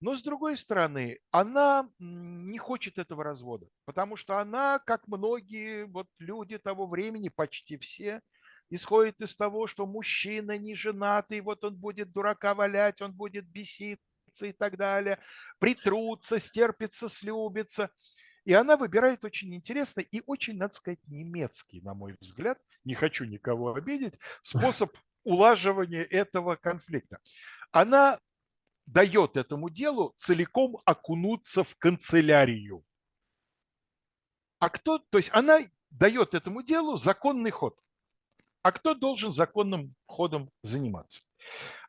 Но 0.00 0.14
с 0.14 0.22
другой 0.22 0.56
стороны, 0.56 1.18
она 1.30 1.88
не 1.98 2.58
хочет 2.58 2.98
этого 2.98 3.24
развода, 3.24 3.66
потому 3.86 4.16
что 4.16 4.38
она, 4.38 4.78
как 4.78 5.08
многие 5.08 5.86
вот 5.86 6.06
люди 6.18 6.58
того 6.58 6.86
времени, 6.86 7.30
почти 7.30 7.78
все, 7.78 8.20
исходит 8.68 9.20
из 9.20 9.34
того, 9.36 9.66
что 9.66 9.86
мужчина 9.86 10.58
не 10.58 10.74
женатый, 10.74 11.40
вот 11.40 11.64
он 11.64 11.76
будет 11.76 12.12
дурака 12.12 12.54
валять, 12.54 13.00
он 13.00 13.12
будет 13.14 13.46
бесить, 13.48 14.00
и 14.44 14.52
так 14.52 14.76
далее, 14.76 15.18
притрутся, 15.58 16.38
стерпится, 16.38 17.08
слюбится. 17.08 17.90
И 18.44 18.52
она 18.52 18.76
выбирает 18.76 19.24
очень 19.24 19.54
интересный 19.54 20.04
и 20.04 20.22
очень, 20.26 20.58
надо 20.58 20.74
сказать, 20.74 21.00
немецкий, 21.06 21.80
на 21.80 21.94
мой 21.94 22.16
взгляд, 22.20 22.58
не 22.84 22.94
хочу 22.94 23.24
никого 23.24 23.74
обидеть, 23.74 24.18
способ 24.42 24.94
улаживания 25.24 26.02
этого 26.02 26.56
конфликта. 26.56 27.18
Она 27.72 28.20
дает 28.86 29.36
этому 29.36 29.70
делу 29.70 30.14
целиком 30.16 30.80
окунуться 30.84 31.64
в 31.64 31.76
канцелярию. 31.76 32.84
А 34.58 34.70
кто, 34.70 34.98
то 34.98 35.18
есть 35.18 35.30
она 35.32 35.60
дает 35.90 36.34
этому 36.34 36.62
делу 36.62 36.96
законный 36.96 37.50
ход. 37.50 37.78
А 38.62 38.72
кто 38.72 38.94
должен 38.94 39.32
законным 39.32 39.94
ходом 40.06 40.50
заниматься? 40.62 41.20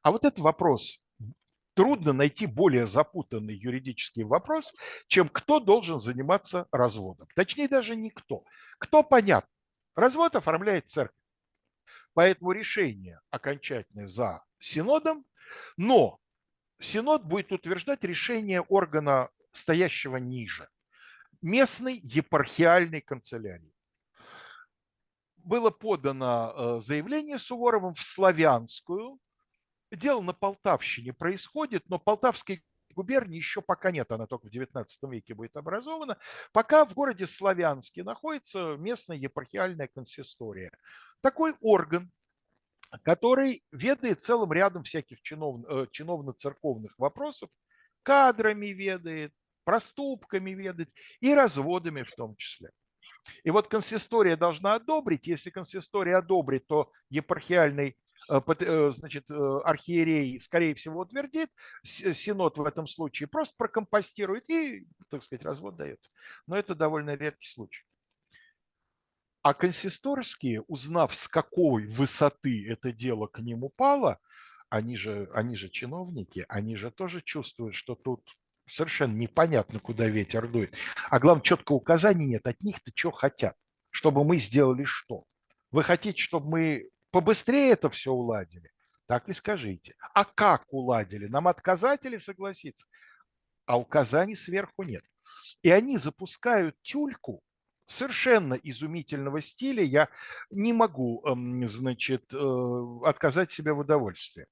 А 0.01 0.11
вот 0.11 0.25
этот 0.25 0.39
вопрос 0.39 1.03
трудно 1.77 2.11
найти 2.11 2.47
более 2.47 2.87
запутанный 2.87 3.53
юридический 3.53 4.23
вопрос, 4.23 4.73
чем 5.05 5.29
кто 5.29 5.59
должен 5.59 5.99
заниматься 5.99 6.67
разводом. 6.71 7.27
Точнее, 7.35 7.67
даже 7.67 7.95
никто. 7.95 8.43
Кто 8.79 9.03
понятно. 9.03 9.51
Развод 9.95 10.35
оформляет 10.35 10.89
церковь. 10.89 11.21
Поэтому 12.15 12.51
решение 12.51 13.21
окончательное 13.29 14.07
за 14.07 14.43
синодом, 14.57 15.23
но 15.77 16.19
синод 16.79 17.23
будет 17.23 17.51
утверждать 17.51 18.03
решение 18.03 18.61
органа, 18.61 19.29
стоящего 19.51 20.17
ниже, 20.17 20.67
местной 21.43 21.99
епархиальной 21.99 23.01
канцелярии. 23.01 23.71
Было 25.35 25.69
подано 25.69 26.53
э, 26.55 26.81
заявление 26.81 27.37
Суворовым 27.37 27.93
в 27.93 28.01
славянскую 28.01 29.19
дело 29.91 30.21
на 30.21 30.33
Полтавщине 30.33 31.13
происходит, 31.13 31.83
но 31.89 31.99
Полтавской 31.99 32.63
губернии 32.97 33.37
еще 33.37 33.61
пока 33.61 33.91
нет, 33.91 34.11
она 34.11 34.25
только 34.25 34.47
в 34.47 34.51
XIX 34.51 34.85
веке 35.03 35.33
будет 35.33 35.55
образована, 35.55 36.17
пока 36.51 36.85
в 36.85 36.93
городе 36.93 37.27
Славянске 37.27 38.03
находится 38.03 38.75
местная 38.77 39.17
епархиальная 39.17 39.87
консистория. 39.87 40.71
Такой 41.21 41.55
орган, 41.61 42.11
который 43.03 43.63
ведает 43.71 44.23
целым 44.23 44.51
рядом 44.51 44.83
всяких 44.83 45.21
чинов, 45.21 45.63
э, 45.69 45.85
чиновно-церковных 45.91 46.97
вопросов, 46.97 47.49
кадрами 48.03 48.67
ведает, 48.67 49.33
проступками 49.63 50.51
ведает 50.51 50.89
и 51.19 51.33
разводами 51.33 52.03
в 52.03 52.15
том 52.15 52.35
числе. 52.35 52.71
И 53.43 53.51
вот 53.51 53.67
консистория 53.67 54.37
должна 54.37 54.75
одобрить. 54.75 55.27
Если 55.27 55.49
консистория 55.49 56.17
одобрит, 56.17 56.65
то 56.67 56.91
епархиальный 57.09 57.97
значит, 58.27 59.29
э, 59.29 59.59
архиерей, 59.63 60.39
скорее 60.39 60.75
всего, 60.75 61.01
утвердит, 61.01 61.49
синод 61.83 62.57
в 62.57 62.65
этом 62.65 62.87
случае 62.87 63.27
просто 63.27 63.55
прокомпостирует 63.57 64.49
и, 64.49 64.87
так 65.09 65.23
сказать, 65.23 65.45
развод 65.45 65.77
дается. 65.77 66.09
Но 66.45 66.57
это 66.57 66.75
довольно 66.75 67.15
редкий 67.15 67.47
случай. 67.47 67.83
А 69.41 69.53
консисторские, 69.53 70.61
узнав, 70.63 71.15
с 71.15 71.27
какой 71.27 71.87
высоты 71.87 72.67
это 72.69 72.91
дело 72.91 73.27
к 73.27 73.39
ним 73.39 73.63
упало, 73.63 74.19
они 74.69 74.97
же, 74.97 75.29
они 75.33 75.55
же 75.55 75.69
чиновники, 75.69 76.45
они 76.49 76.75
же 76.75 76.91
тоже 76.91 77.21
чувствуют, 77.21 77.75
что 77.75 77.95
тут 77.95 78.21
совершенно 78.67 79.15
непонятно, 79.15 79.79
куда 79.79 80.07
ветер 80.07 80.47
дует. 80.47 80.73
А 81.09 81.19
главное, 81.19 81.43
четко 81.43 81.71
указаний 81.71 82.27
нет 82.27 82.45
от 82.45 82.61
них-то, 82.61 82.91
что 82.93 83.11
хотят, 83.11 83.55
чтобы 83.89 84.25
мы 84.25 84.37
сделали 84.37 84.83
что. 84.83 85.23
Вы 85.71 85.83
хотите, 85.83 86.21
чтобы 86.21 86.49
мы 86.49 86.89
побыстрее 87.11 87.71
это 87.71 87.89
все 87.89 88.11
уладили? 88.11 88.71
Так 89.07 89.29
и 89.29 89.33
скажите. 89.33 89.95
А 90.13 90.25
как 90.25 90.65
уладили? 90.69 91.27
Нам 91.27 91.47
отказать 91.47 92.05
или 92.05 92.17
согласиться? 92.17 92.85
А 93.65 93.77
указаний 93.77 94.35
сверху 94.35 94.83
нет. 94.83 95.03
И 95.61 95.71
они 95.71 95.97
запускают 95.97 96.75
тюльку 96.81 97.41
совершенно 97.85 98.53
изумительного 98.55 99.41
стиля. 99.41 99.83
Я 99.83 100.09
не 100.49 100.73
могу, 100.73 101.25
эм, 101.25 101.67
значит, 101.67 102.33
э, 102.33 102.99
отказать 103.03 103.51
себе 103.51 103.73
в 103.73 103.79
удовольствии. 103.79 104.47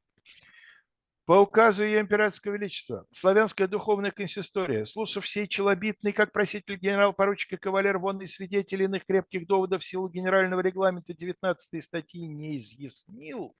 По 1.26 1.42
указу 1.42 1.84
Ее 1.84 2.02
Императорского 2.02 2.54
Величества, 2.54 3.08
славянская 3.12 3.68
духовная 3.68 4.12
консистория, 4.12 4.86
слушав 4.86 5.26
всей 5.26 5.48
челобитный, 5.48 6.14
как 6.14 6.32
проситель 6.32 6.76
генерал-поручика 6.76 7.58
кавалер 7.58 7.98
вонный 7.98 8.28
свидетель 8.28 8.84
иных 8.84 9.08
крепких 9.08 9.48
доводов 9.48 9.82
в 9.82 9.86
силу 9.86 10.08
генерального 10.08 10.60
регламента 10.60 11.16
19 11.16 11.84
статьи 11.84 12.28
не 12.28 12.60
изъяснил, 12.60 13.56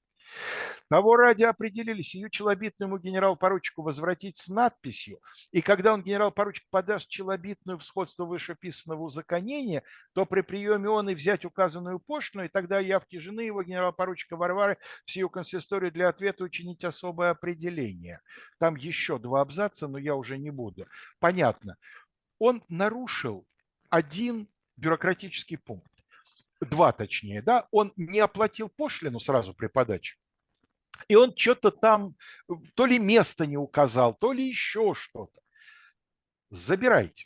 того 0.90 1.16
ради 1.16 1.44
определились 1.44 2.16
ее 2.16 2.30
челобитному 2.30 2.98
генерал-поручику 2.98 3.82
возвратить 3.82 4.38
с 4.38 4.48
надписью, 4.48 5.20
и 5.52 5.62
когда 5.62 5.94
он, 5.94 6.04
генерал-поручик, 6.04 6.66
подаст 6.70 7.08
челобитную 7.08 7.78
в 7.78 7.84
сходство 7.84 8.26
вышеписанного 8.26 9.02
узаконения, 9.02 9.84
то 10.14 10.26
при 10.26 10.42
приеме 10.42 10.90
он 10.90 11.10
и 11.10 11.16
взять 11.16 11.46
указанную 11.46 12.00
пошлину, 12.00 12.46
и 12.46 12.50
тогда 12.50 12.80
явки 12.80 13.18
жены 13.18 13.42
его, 13.42 13.64
генерал-поручика 13.64 14.38
Варвары, 14.38 14.78
в 15.06 15.12
сию 15.12 15.30
консисторию 15.30 15.92
для 15.92 16.10
ответа 16.10 16.44
учинить 16.44 16.84
особое 16.84 17.32
определение. 17.32 18.22
Там 18.60 18.76
еще 18.76 19.18
два 19.18 19.42
абзаца, 19.42 19.88
но 19.88 19.98
я 19.98 20.16
уже 20.16 20.38
не 20.38 20.52
буду. 20.52 20.88
Понятно. 21.20 21.78
Он 22.38 22.64
нарушил 22.70 23.48
один 23.90 24.48
бюрократический 24.78 25.58
пункт 25.58 25.95
два 26.62 26.92
точнее, 26.92 27.42
да, 27.42 27.68
он 27.72 27.94
не 27.96 28.20
оплатил 28.20 28.70
пошлину 28.70 29.20
сразу 29.20 29.54
при 29.54 29.68
подаче, 29.68 30.18
и 31.08 31.16
он 31.16 31.36
что-то 31.36 31.72
там, 31.72 32.16
то 32.76 32.86
ли 32.86 33.00
место 33.00 33.46
не 33.46 33.58
указал, 33.58 34.14
то 34.14 34.32
ли 34.32 34.48
еще 34.48 34.94
что-то. 34.96 35.42
Забирайте. 36.50 37.26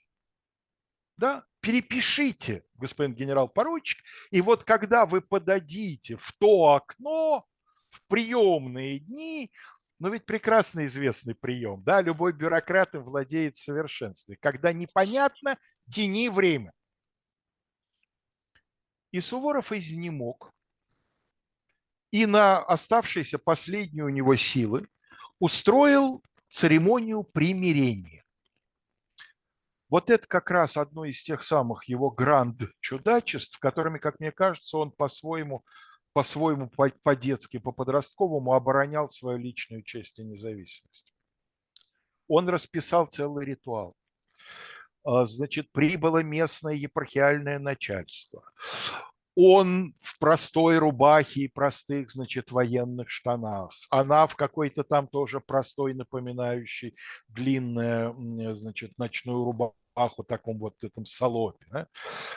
Да, 1.18 1.46
перепишите, 1.60 2.64
господин 2.76 3.14
генерал-поручик, 3.14 4.02
и 4.32 4.42
вот 4.42 4.64
когда 4.64 5.06
вы 5.06 5.22
подадите 5.22 6.16
в 6.16 6.32
то 6.40 6.74
окно, 6.76 7.46
в 7.90 8.02
приемные 8.08 9.00
дни, 9.00 9.52
но 10.00 10.10
ведь 10.10 10.26
прекрасно 10.26 10.86
известный 10.86 11.36
прием, 11.36 11.84
да, 11.84 12.02
любой 12.02 12.32
бюрократ 12.32 12.96
им 12.96 13.04
владеет 13.04 13.58
совершенством. 13.58 14.38
Когда 14.40 14.72
непонятно, 14.72 15.58
тяни 15.92 16.30
время. 16.30 16.72
И 19.12 19.22
Суворов 19.22 19.72
изнемог, 19.72 20.52
и 22.12 22.26
на 22.26 22.60
оставшиеся 22.60 23.40
последние 23.40 24.06
у 24.06 24.10
него 24.10 24.36
силы 24.36 24.88
устроил 25.40 26.24
церемонию 26.52 27.24
примирения. 27.24 28.24
Вот 29.90 30.12
это 30.12 30.28
как 30.28 30.52
раз 30.52 30.78
одно 30.78 31.06
из 31.06 31.24
тех 31.24 31.44
самых 31.44 31.86
его 31.86 32.12
гранд-чудачеств, 32.12 33.58
которыми, 33.60 33.98
как 33.98 34.20
мне 34.20 34.32
кажется, 34.32 34.78
он 34.78 34.92
по-своему, 34.92 35.66
по-своему, 36.14 36.70
по-детски, 37.04 37.58
по-подростковому 37.58 38.54
оборонял 38.54 39.10
свою 39.10 39.40
личную 39.40 39.82
честь 39.84 40.20
и 40.20 40.24
независимость. 40.24 41.14
Он 42.28 42.48
расписал 42.50 43.08
целый 43.08 43.46
ритуал. 43.46 43.96
А, 45.10 45.26
значит, 45.26 45.72
прибыло 45.72 46.22
местное 46.22 46.76
епархиальное 46.76 47.58
начальство 47.58 48.44
он 49.42 49.94
в 50.02 50.20
простой 50.20 50.80
рубахе 50.80 51.42
и 51.42 51.48
простых, 51.48 52.12
значит, 52.12 52.52
военных 52.52 53.10
штанах. 53.10 53.72
Она 53.90 54.28
в 54.28 54.36
какой-то 54.36 54.84
там 54.84 55.08
тоже 55.08 55.40
простой, 55.40 55.94
напоминающей 55.94 56.94
длинную, 57.30 58.54
значит, 58.56 58.92
ночную 58.98 59.46
рубаху, 59.46 60.24
таком 60.28 60.58
вот 60.60 60.76
этом 60.84 61.06
салопе. 61.06 61.88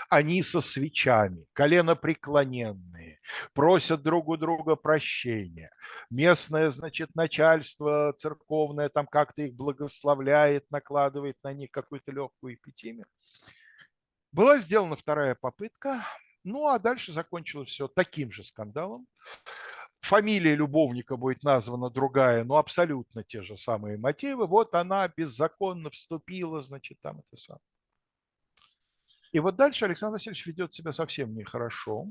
Они 0.08 0.44
со 0.44 0.60
свечами, 0.60 1.44
колено 1.52 1.96
преклоненные, 1.96 3.11
просят 3.52 4.02
друг 4.02 4.28
у 4.28 4.36
друга 4.36 4.76
прощения. 4.76 5.70
Местное, 6.10 6.70
значит, 6.70 7.14
начальство 7.14 8.14
церковное 8.18 8.88
там 8.88 9.06
как-то 9.06 9.42
их 9.42 9.54
благословляет, 9.54 10.70
накладывает 10.70 11.36
на 11.42 11.52
них 11.52 11.70
какую-то 11.70 12.12
легкую 12.12 12.54
эпитимию. 12.54 13.06
Была 14.32 14.58
сделана 14.58 14.96
вторая 14.96 15.34
попытка– 15.34 16.06
ну, 16.44 16.66
а 16.66 16.78
дальше 16.78 17.12
закончилось 17.12 17.68
все 17.68 17.88
таким 17.88 18.32
же 18.32 18.42
скандалом. 18.42 19.06
Фамилия 20.00 20.56
любовника 20.56 21.16
будет 21.16 21.44
названа 21.44 21.88
другая, 21.88 22.42
но 22.42 22.56
абсолютно 22.56 23.22
те 23.22 23.42
же 23.42 23.56
самые 23.56 23.96
мотивы. 23.96 24.46
Вот 24.46 24.74
она 24.74 25.06
беззаконно 25.06 25.90
вступила, 25.90 26.60
значит, 26.60 26.98
там 27.00 27.20
это 27.20 27.40
самое. 27.40 27.62
И 29.30 29.38
вот 29.38 29.54
дальше 29.54 29.84
Александр 29.84 30.14
Васильевич 30.14 30.46
ведет 30.46 30.74
себя 30.74 30.90
совсем 30.90 31.34
нехорошо. 31.34 32.08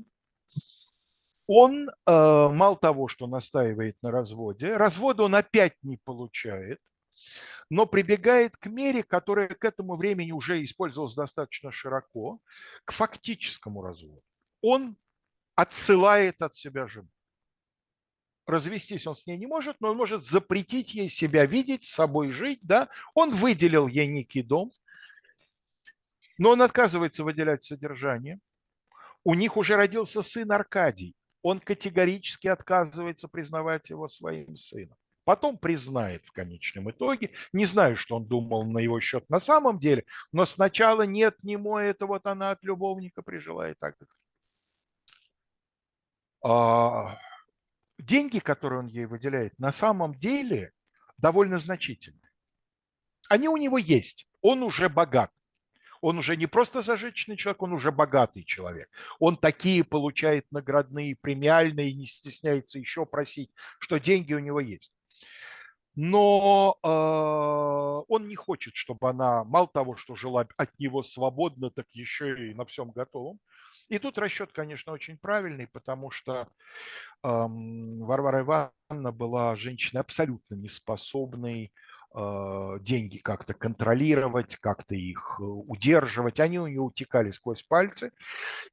Он, 1.46 1.88
э, 1.88 1.92
мало 2.06 2.76
того, 2.76 3.08
что 3.08 3.26
настаивает 3.26 3.96
на 4.02 4.10
разводе, 4.10 4.76
развода 4.76 5.24
он 5.24 5.34
опять 5.34 5.74
не 5.82 5.96
получает 5.96 6.78
но 7.72 7.86
прибегает 7.86 8.56
к 8.58 8.66
мере, 8.66 9.02
которая 9.02 9.48
к 9.48 9.64
этому 9.64 9.96
времени 9.96 10.30
уже 10.30 10.62
использовалась 10.62 11.14
достаточно 11.14 11.72
широко, 11.72 12.38
к 12.84 12.92
фактическому 12.92 13.80
разводу. 13.80 14.22
Он 14.60 14.94
отсылает 15.54 16.42
от 16.42 16.54
себя 16.54 16.86
жену. 16.86 17.08
Развестись 18.46 19.06
он 19.06 19.14
с 19.14 19.24
ней 19.24 19.38
не 19.38 19.46
может, 19.46 19.80
но 19.80 19.92
он 19.92 19.96
может 19.96 20.22
запретить 20.22 20.92
ей 20.92 21.08
себя 21.08 21.46
видеть, 21.46 21.86
с 21.86 21.94
собой 21.94 22.30
жить. 22.30 22.58
Да? 22.60 22.90
Он 23.14 23.34
выделил 23.34 23.86
ей 23.86 24.06
некий 24.06 24.42
дом, 24.42 24.70
но 26.36 26.50
он 26.50 26.60
отказывается 26.60 27.24
выделять 27.24 27.62
содержание. 27.62 28.38
У 29.24 29.34
них 29.34 29.56
уже 29.56 29.76
родился 29.76 30.20
сын 30.20 30.52
Аркадий. 30.52 31.14
Он 31.42 31.60
категорически 31.60 32.46
отказывается 32.46 33.28
признавать 33.28 33.90
его 33.90 34.08
своим 34.08 34.56
сыном. 34.56 34.96
Потом 35.24 35.56
признает 35.56 36.24
в 36.24 36.32
конечном 36.32 36.90
итоге. 36.90 37.30
Не 37.52 37.64
знаю, 37.64 37.96
что 37.96 38.16
он 38.16 38.24
думал 38.24 38.64
на 38.64 38.78
его 38.78 39.00
счет 39.00 39.28
на 39.30 39.38
самом 39.38 39.78
деле, 39.78 40.04
но 40.32 40.46
сначала 40.46 41.02
нет, 41.02 41.36
не 41.42 41.56
мой, 41.56 41.86
это 41.86 42.06
вот 42.06 42.26
она 42.26 42.50
от 42.50 42.62
любовника 42.64 43.22
прижила 43.22 43.70
и 43.70 43.74
так 43.74 43.96
далее. 43.98 44.14
А, 46.44 47.18
деньги, 47.98 48.40
которые 48.40 48.80
он 48.80 48.86
ей 48.88 49.06
выделяет, 49.06 49.56
на 49.58 49.70
самом 49.70 50.14
деле 50.14 50.72
довольно 51.18 51.58
значительные. 51.58 52.30
Они 53.28 53.48
у 53.48 53.56
него 53.56 53.78
есть. 53.78 54.26
Он 54.40 54.64
уже 54.64 54.88
богат. 54.88 55.30
Он 56.02 56.18
уже 56.18 56.36
не 56.36 56.46
просто 56.46 56.82
зажиточный 56.82 57.36
человек, 57.36 57.62
он 57.62 57.72
уже 57.72 57.90
богатый 57.92 58.44
человек. 58.44 58.90
Он 59.18 59.36
такие 59.38 59.84
получает 59.84 60.44
наградные, 60.50 61.16
премиальные, 61.16 61.94
не 61.94 62.06
стесняется 62.06 62.78
еще 62.78 63.06
просить, 63.06 63.50
что 63.78 63.98
деньги 63.98 64.34
у 64.34 64.38
него 64.40 64.60
есть 64.60 64.92
но 65.94 66.78
э, 66.82 68.12
он 68.12 68.28
не 68.28 68.34
хочет, 68.34 68.74
чтобы 68.74 69.10
она, 69.10 69.44
мало 69.44 69.68
того, 69.68 69.96
что 69.96 70.14
жила 70.14 70.46
от 70.56 70.78
него 70.78 71.02
свободно, 71.02 71.70
так 71.70 71.86
еще 71.92 72.50
и 72.50 72.54
на 72.54 72.64
всем 72.64 72.90
готовом. 72.90 73.38
И 73.88 73.98
тут 73.98 74.16
расчет, 74.16 74.52
конечно, 74.52 74.92
очень 74.92 75.18
правильный, 75.18 75.66
потому 75.66 76.10
что 76.10 76.32
э, 76.42 76.46
Варвара 77.22 78.40
Ивановна 78.40 79.12
была 79.12 79.54
женщиной 79.54 80.00
абсолютно 80.00 80.54
неспособной 80.54 81.72
деньги 82.80 83.18
как-то 83.18 83.54
контролировать, 83.54 84.56
как-то 84.56 84.94
их 84.94 85.36
э, 85.40 85.42
удерживать. 85.42 86.40
Они 86.40 86.58
у 86.58 86.66
нее 86.66 86.80
утекали 86.80 87.30
сквозь 87.30 87.62
пальцы. 87.62 88.12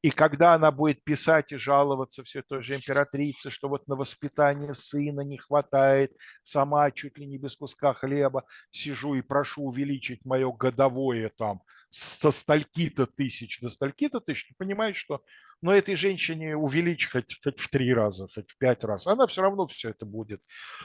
И 0.02 0.10
когда 0.10 0.54
она 0.54 0.72
будет 0.72 1.04
писать 1.04 1.52
и 1.52 1.58
жаловаться 1.58 2.24
все 2.24 2.42
той 2.42 2.62
же 2.62 2.76
императрице, 2.76 3.50
что 3.50 3.70
вот 3.70 3.88
на 3.88 3.96
воспитание 3.96 4.74
сына 4.74 5.22
не 5.22 5.38
хватает, 5.38 6.12
сама 6.44 6.92
чуть 6.92 7.18
ли 7.18 7.26
не 7.26 7.38
без 7.38 7.56
куска 7.56 7.94
хлеба 7.94 8.44
сижу 8.72 9.16
и 9.16 9.22
прошу 9.22 9.64
увеличить 9.64 10.26
мое 10.26 10.52
годовое 10.52 11.32
там 11.38 11.62
со 11.90 12.30
стальки-то 12.32 13.08
тысяч 13.08 13.60
до 13.62 13.70
стальки-то 13.70 14.20
тысяч, 14.20 14.48
ты 14.48 14.54
понимаешь, 14.58 14.98
что 14.98 15.24
но 15.62 15.74
этой 15.74 15.96
женщине 15.96 16.56
увеличь 16.56 17.10
хоть, 17.10 17.38
хоть 17.44 17.60
в 17.60 17.68
три 17.70 17.94
раза, 17.94 18.28
хоть 18.34 18.50
в 18.50 18.58
пять 18.58 18.84
раз, 18.86 19.08
она 19.08 19.28
все 19.28 19.42
равно 19.42 19.68
все 19.68 19.90
это 19.90 20.06
будет. 20.06 20.42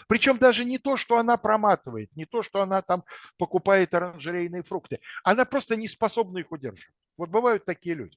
Причем 0.09 0.39
даже 0.39 0.65
не 0.65 0.79
то, 0.79 0.97
что 0.97 1.17
она 1.19 1.37
проматывает, 1.37 2.11
не 2.17 2.25
то, 2.27 2.43
что 2.43 2.61
она 2.61 2.83
там 2.83 3.05
покупает 3.39 3.95
оранжерейные 3.95 4.65
фрукты, 4.65 4.99
она 5.23 5.45
просто 5.45 5.77
не 5.77 5.87
способна 5.87 6.39
их 6.39 6.51
удерживать. 6.51 6.95
Вот 7.17 7.29
бывают 7.31 7.65
такие 7.65 7.95
люди. 7.95 8.17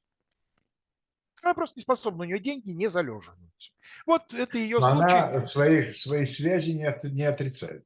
Она 1.43 1.53
просто 1.53 1.79
не 1.79 1.83
способна, 1.83 2.23
у 2.23 2.27
нее 2.27 2.39
деньги 2.39 2.71
не 2.71 2.89
залеживаются. 2.89 3.71
Вот 4.07 4.33
это 4.33 4.57
ее 4.57 4.79
Но 4.79 4.89
случай. 4.91 5.15
она 5.15 5.43
своих, 5.43 5.95
свои 5.95 6.25
связи 6.25 6.71
не, 6.71 6.85
от- 6.85 7.03
не 7.03 7.23
отрицает. 7.23 7.85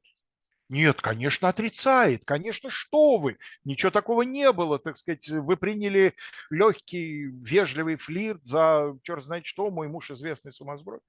Нет, 0.72 1.02
конечно, 1.02 1.50
отрицает. 1.50 2.24
Конечно, 2.24 2.70
что 2.70 3.18
вы? 3.18 3.38
Ничего 3.66 3.92
такого 3.92 4.22
не 4.22 4.50
было, 4.54 4.80
так 4.80 4.96
сказать. 4.96 5.28
Вы 5.28 5.58
приняли 5.58 6.16
легкий, 6.50 7.26
вежливый 7.26 7.98
флирт 7.98 8.46
за 8.46 8.98
черт 9.04 9.26
знает 9.26 9.46
что, 9.46 9.70
мой 9.70 9.90
муж 9.90 10.12
известный 10.12 10.54
сумасброд. 10.54 11.02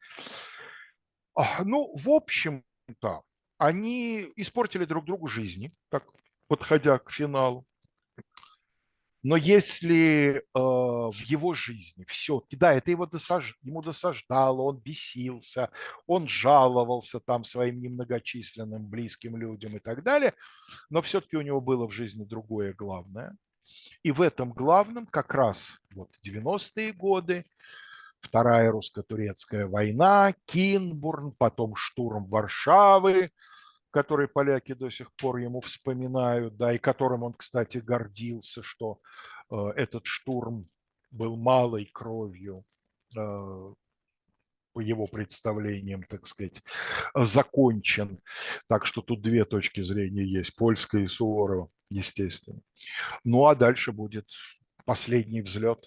Ну, 1.64 1.94
в 1.94 2.10
общем-то, 2.10 3.22
они 3.56 4.32
испортили 4.34 4.84
друг 4.84 5.04
другу 5.04 5.28
жизни, 5.28 5.72
так 5.90 6.02
подходя 6.48 6.98
к 6.98 7.12
финалу. 7.12 7.64
Но 9.22 9.36
если 9.36 10.38
э, 10.38 10.42
в 10.54 11.20
его 11.24 11.54
жизни 11.54 12.04
все-таки, 12.08 12.56
да, 12.56 12.72
это 12.72 12.90
его 12.90 13.06
досаж... 13.06 13.56
ему 13.62 13.80
досаждало, 13.80 14.62
он 14.62 14.78
бесился, 14.78 15.70
он 16.06 16.26
жаловался 16.26 17.20
там 17.20 17.44
своим 17.44 17.80
немногочисленным 17.80 18.84
близким 18.88 19.36
людям 19.36 19.76
и 19.76 19.78
так 19.78 20.02
далее, 20.02 20.34
но 20.90 21.02
все-таки 21.02 21.36
у 21.36 21.42
него 21.42 21.60
было 21.60 21.86
в 21.86 21.92
жизни 21.92 22.24
другое 22.24 22.74
главное. 22.74 23.36
И 24.02 24.10
в 24.10 24.20
этом 24.20 24.52
главном 24.52 25.06
как 25.06 25.32
раз 25.32 25.78
вот 25.94 26.10
90-е 26.26 26.92
годы, 26.92 27.46
Вторая 28.22 28.70
русско-турецкая 28.70 29.66
война, 29.66 30.32
Кинбурн, 30.46 31.32
потом 31.32 31.74
штурм 31.74 32.26
Варшавы, 32.26 33.32
который 33.92 34.26
поляки 34.26 34.74
до 34.74 34.90
сих 34.90 35.12
пор 35.12 35.36
ему 35.36 35.60
вспоминают, 35.60 36.56
да, 36.56 36.72
и 36.72 36.78
которым 36.78 37.22
он, 37.22 37.34
кстати, 37.34 37.78
гордился, 37.78 38.62
что 38.62 38.98
э, 39.50 39.56
этот 39.76 40.06
штурм 40.06 40.66
был 41.10 41.36
малой 41.36 41.88
кровью 41.92 42.64
э, 43.14 43.74
по 44.72 44.80
его 44.80 45.06
представлениям, 45.06 46.02
так 46.04 46.26
сказать, 46.26 46.62
закончен. 47.14 48.18
Так 48.66 48.86
что 48.86 49.02
тут 49.02 49.20
две 49.20 49.44
точки 49.44 49.82
зрения 49.82 50.24
есть, 50.24 50.56
польская 50.56 51.02
и 51.02 51.08
Суворова, 51.08 51.68
естественно. 51.90 52.60
Ну 53.24 53.46
а 53.46 53.54
дальше 53.54 53.92
будет 53.92 54.26
последний 54.86 55.42
взлет, 55.42 55.86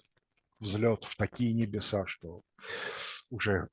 взлет 0.60 1.04
в 1.06 1.18
такие 1.18 1.54
небеса, 1.54 2.06
что 2.06 2.44
уже 3.32 3.68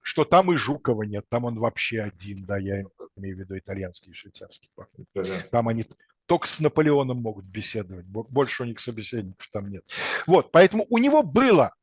что 0.00 0.24
там 0.24 0.50
и 0.50 0.56
Жукова 0.56 1.02
нет, 1.02 1.26
там 1.28 1.44
он 1.44 1.58
вообще 1.58 2.00
один, 2.00 2.46
да, 2.46 2.56
я 2.56 2.82
имею 3.18 3.36
в 3.36 3.40
виду 3.40 3.58
итальянский 3.58 4.12
и 4.12 4.14
швейцарский 4.14 4.70
пахнет. 4.74 5.06
Да. 5.14 5.42
Там 5.50 5.68
они 5.68 5.86
только 6.26 6.46
с 6.46 6.60
Наполеоном 6.60 7.18
могут 7.18 7.46
беседовать, 7.46 8.06
бо- 8.06 8.24
больше 8.24 8.62
у 8.62 8.66
них 8.66 8.80
собеседников 8.80 9.48
там 9.50 9.70
нет. 9.70 9.84
Вот, 10.26 10.52
поэтому 10.52 10.86
у 10.90 10.98
него 10.98 11.22
было, 11.22 11.74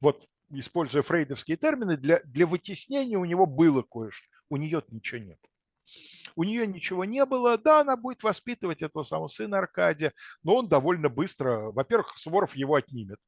вот, 0.00 0.26
используя 0.50 1.02
фрейдовские 1.02 1.56
термины, 1.56 1.96
для, 1.96 2.20
для 2.24 2.46
вытеснения 2.46 3.18
у 3.18 3.24
него 3.24 3.46
было 3.46 3.82
кое-что, 3.82 4.26
у 4.50 4.56
нее 4.56 4.82
ничего 4.88 5.20
нет. 5.20 5.38
У 6.36 6.44
нее 6.44 6.66
ничего 6.66 7.04
не 7.04 7.24
было, 7.24 7.56
да, 7.56 7.80
она 7.80 7.96
будет 7.96 8.22
воспитывать 8.22 8.82
этого 8.82 9.04
самого 9.04 9.28
сына 9.28 9.58
Аркадия, 9.58 10.12
но 10.42 10.56
он 10.56 10.68
довольно 10.68 11.08
быстро, 11.08 11.70
во-первых, 11.70 12.16
Суворов 12.16 12.56
его 12.56 12.74
отнимет. 12.74 13.18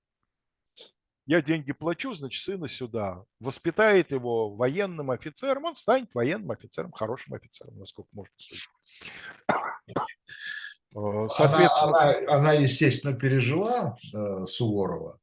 Я 1.26 1.42
деньги 1.42 1.72
плачу, 1.72 2.14
значит, 2.14 2.40
сына 2.42 2.68
сюда. 2.68 3.24
Воспитает 3.40 4.12
его 4.12 4.54
военным 4.54 5.10
офицером, 5.10 5.64
он 5.64 5.74
станет 5.74 6.14
военным 6.14 6.52
офицером, 6.52 6.92
хорошим 6.92 7.34
офицером, 7.34 7.76
насколько 7.78 8.08
можно 8.12 8.32
судить. 8.36 8.64
Э, 10.94 11.26
Соответственно, 11.28 11.98
Она, 12.00 12.10
она- 12.18 12.32
она, 12.36 12.52
естественно, 12.52 13.14
пережила 13.14 13.96
э, 14.14 14.46
Суворова. 14.46 15.18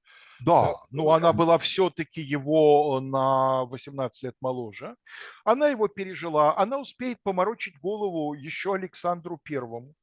да, 0.45 0.65
да, 0.67 0.73
ну 0.91 1.09
она 1.11 1.31
была 1.33 1.57
все-таки 1.57 2.21
его 2.21 2.99
на 2.99 3.63
18 3.65 4.23
лет 4.23 4.35
моложе. 4.41 4.95
Она 5.45 5.69
его 5.69 5.87
пережила, 5.87 6.55
она 6.57 6.77
успеет 6.79 7.17
поморочить 7.23 7.79
голову 7.79 8.33
еще 8.33 8.75
Александру 8.75 9.39
Первому. 9.41 9.93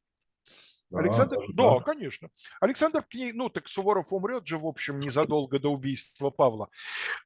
Да, 0.91 0.99
Александр, 0.99 1.37
да, 1.55 1.75
так. 1.75 1.85
конечно. 1.85 2.31
Александр 2.61 3.03
к 3.03 3.15
ней, 3.15 3.33
ну 3.33 3.49
так 3.49 3.69
Суворов 3.69 4.13
умрет 4.13 4.47
же, 4.47 4.59
в 4.59 4.67
общем, 4.67 4.99
незадолго 4.99 5.61
до 5.61 5.69
убийства 5.69 6.31
Павла. 6.31 6.69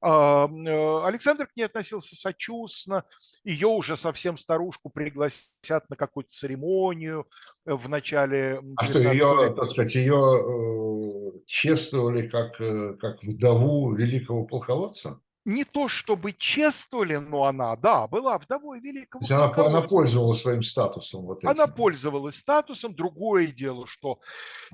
А, 0.02 0.46
э, 0.46 1.06
Александр 1.06 1.46
к 1.46 1.56
ней 1.56 1.64
относился 1.64 2.14
сочувственно. 2.14 3.04
Ее 3.42 3.68
уже 3.68 3.96
совсем 3.96 4.36
старушку 4.36 4.90
пригласят 4.90 5.88
на 5.88 5.96
какую-то 5.96 6.30
церемонию 6.30 7.26
э, 7.64 7.72
в 7.72 7.88
начале 7.88 8.60
А 8.76 8.84
что, 8.84 9.00
19 9.00 9.14
ее, 9.14 9.54
так 9.54 9.70
сказать, 9.70 9.94
ее 9.94 11.32
э, 11.34 11.38
чествовали 11.46 12.28
как, 12.28 12.58
как 12.98 13.22
вдову 13.22 13.94
великого 13.94 14.44
полководца? 14.44 15.20
Не 15.44 15.64
то 15.64 15.88
чтобы 15.88 16.32
чествовали, 16.32 17.16
но 17.16 17.44
она, 17.44 17.76
да, 17.76 18.06
была 18.06 18.38
вдовой 18.38 18.80
То 18.80 18.86
великого 18.86 19.20
есть 19.20 19.30
она, 19.30 19.52
она 19.54 19.82
пользовалась 19.82 20.40
своим 20.40 20.62
статусом 20.62 21.26
вот 21.26 21.38
этим. 21.38 21.48
Она 21.50 21.66
пользовалась 21.66 22.36
статусом. 22.36 22.94
Другое 22.94 23.48
дело, 23.48 23.86
что 23.86 24.20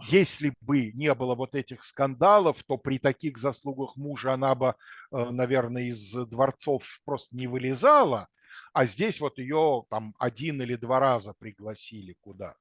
если 0.08 0.54
бы 0.60 0.92
не 0.92 1.12
было 1.14 1.34
вот 1.34 1.56
этих 1.56 1.82
скандалов, 1.82 2.62
то 2.62 2.76
при 2.76 2.98
таких 2.98 3.36
заслугах 3.38 3.96
мужа 3.96 4.34
она 4.34 4.54
бы, 4.54 4.74
э, 5.12 5.30
наверное, 5.30 5.84
из 5.84 6.12
дворцов 6.12 7.00
просто 7.04 7.34
не 7.34 7.48
вылезала. 7.48 8.28
А 8.72 8.86
здесь 8.86 9.20
вот 9.20 9.38
ее 9.38 9.84
там 9.90 10.14
один 10.18 10.62
или 10.62 10.76
два 10.76 11.00
раза 11.00 11.34
пригласили 11.36 12.16
куда. 12.20 12.54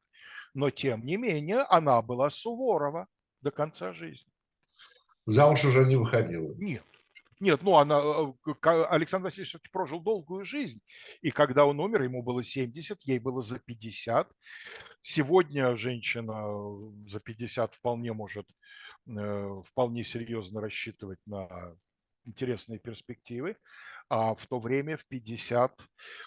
Но 0.55 0.71
тем 0.71 1.05
не 1.05 1.17
менее 1.17 1.61
она 1.61 2.01
была 2.01 2.31
Суворова 2.31 3.07
до 3.41 3.51
конца 3.51 3.93
жизни. 3.93 4.31
Замуж 5.25 5.63
уже 5.63 5.85
не 5.85 5.95
выходила. 5.95 6.55
Нет. 6.55 6.83
Нет, 7.41 7.61
ну 7.63 7.77
она, 7.77 7.99
э, 7.99 8.53
к- 8.59 8.85
Александр 8.91 9.25
Васильевич 9.25 9.49
всё-таки 9.49 9.69
прожил 9.71 10.01
долгую 10.01 10.43
жизнь. 10.43 10.81
И 11.21 11.31
когда 11.31 11.65
он 11.65 11.79
умер, 11.79 12.01
ему 12.03 12.21
было 12.21 12.43
70, 12.43 13.01
ей 13.03 13.19
было 13.19 13.41
за 13.41 13.59
50. 13.59 14.29
Сегодня 15.01 15.75
женщина 15.77 16.33
э, 16.33 17.09
за 17.09 17.19
50 17.21 17.75
вполне 17.75 18.11
может 18.13 18.45
э, 19.07 19.61
вполне 19.67 20.03
серьезно 20.03 20.61
рассчитывать 20.61 21.19
на 21.25 21.75
интересные 22.25 22.79
перспективы. 22.79 23.55
А 24.09 24.35
в 24.35 24.45
то 24.47 24.59
время, 24.59 24.97
в 24.97 25.05
50, 25.07 25.81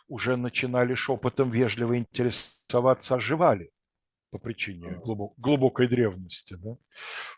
уже 0.08 0.36
начинали 0.36 0.94
шепотом 0.94 1.50
вежливо 1.50 1.98
интересоваться, 1.98 3.16
оживали 3.16 3.70
по 4.32 4.38
причине 4.38 4.98
глубок- 5.04 5.34
глубокой 5.36 5.86
древности. 5.86 6.56
Да? 6.58 6.76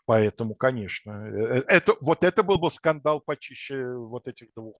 Поэтому, 0.05 0.55
конечно, 0.55 1.27
э, 1.27 1.63
это, 1.67 1.93
вот 1.99 2.23
это 2.23 2.41
был 2.41 2.57
бы 2.57 2.71
скандал 2.71 3.19
почище 3.19 3.93
вот 3.95 4.29
этих 4.29 4.47
двух, 4.55 4.77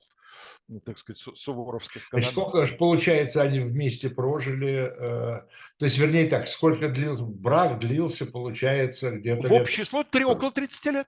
ну, 0.70 0.80
так 0.80 0.98
сказать, 0.98 1.20
су- 1.20 1.36
суворовских 1.36 2.08
Значит, 2.12 2.32
сколько, 2.32 2.68
ж, 2.68 2.78
получается, 2.78 3.42
они 3.42 3.60
вместе 3.60 4.10
прожили? 4.10 4.94
э, 4.98 5.42
то 5.78 5.86
есть, 5.86 5.98
вернее 5.98 6.28
так, 6.28 6.48
сколько 6.48 6.88
длился, 6.88 7.26
брак 7.26 7.80
длился, 7.80 8.26
получается, 8.26 9.12
где-то 9.12 9.48
В 9.66 9.70
число 9.70 10.04
три, 10.06 10.24
около 10.24 10.52
30 10.52 10.86
лет. 10.92 11.08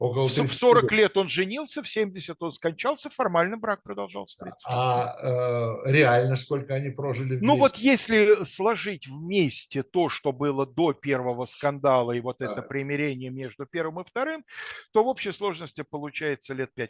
Около 0.00 0.26
В 0.26 0.30
с- 0.32 0.38
в 0.38 0.42
30 0.42 0.58
40 0.58 0.92
лет. 0.92 1.16
он 1.16 1.28
женился, 1.28 1.82
в 1.82 1.88
70 1.88 2.36
он 2.42 2.50
скончался, 2.52 3.10
формально 3.10 3.56
брак 3.56 3.82
продолжался 3.82 4.38
30. 4.40 4.64
А 4.66 5.14
э, 5.22 5.92
реально 5.92 6.36
сколько 6.36 6.74
они 6.74 6.90
прожили 6.90 7.36
вместе? 7.36 7.46
Ну 7.46 7.56
вот 7.56 7.76
если 7.76 8.42
сложить 8.44 9.06
вместе 9.06 9.82
то, 9.82 10.08
что 10.08 10.32
было 10.32 10.66
до 10.66 10.92
первого 10.94 11.44
скандала 11.44 12.12
и 12.12 12.20
вот 12.20 12.40
это 12.40 12.56
Да. 12.56 12.62
примирение 12.62 13.30
между 13.30 13.66
первым 13.66 14.00
и 14.00 14.04
вторым, 14.04 14.44
то 14.92 15.04
в 15.04 15.06
общей 15.06 15.32
сложности 15.32 15.82
получается 15.88 16.54
лет 16.54 16.70
5-6. 16.76 16.88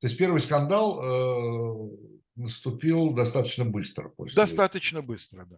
То 0.00 0.06
есть 0.06 0.16
первый 0.18 0.40
скандал 0.40 1.00
э, 1.02 1.90
наступил 2.36 3.10
достаточно 3.10 3.64
быстро 3.64 4.08
после. 4.08 4.34
Достаточно 4.36 5.02
быстро, 5.02 5.44
да. 5.44 5.56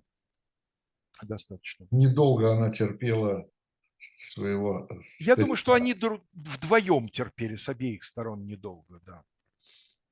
Достаточно. 1.22 1.86
Недолго 1.90 2.50
она 2.52 2.70
терпела 2.70 3.46
своего. 4.24 4.86
э, 4.90 4.94
Я 5.18 5.36
думаю, 5.36 5.56
что 5.56 5.72
они 5.74 5.94
вдвоем 5.94 7.08
терпели 7.08 7.56
с 7.56 7.68
обеих 7.68 8.04
сторон 8.04 8.46
недолго, 8.46 9.00
да. 9.04 9.22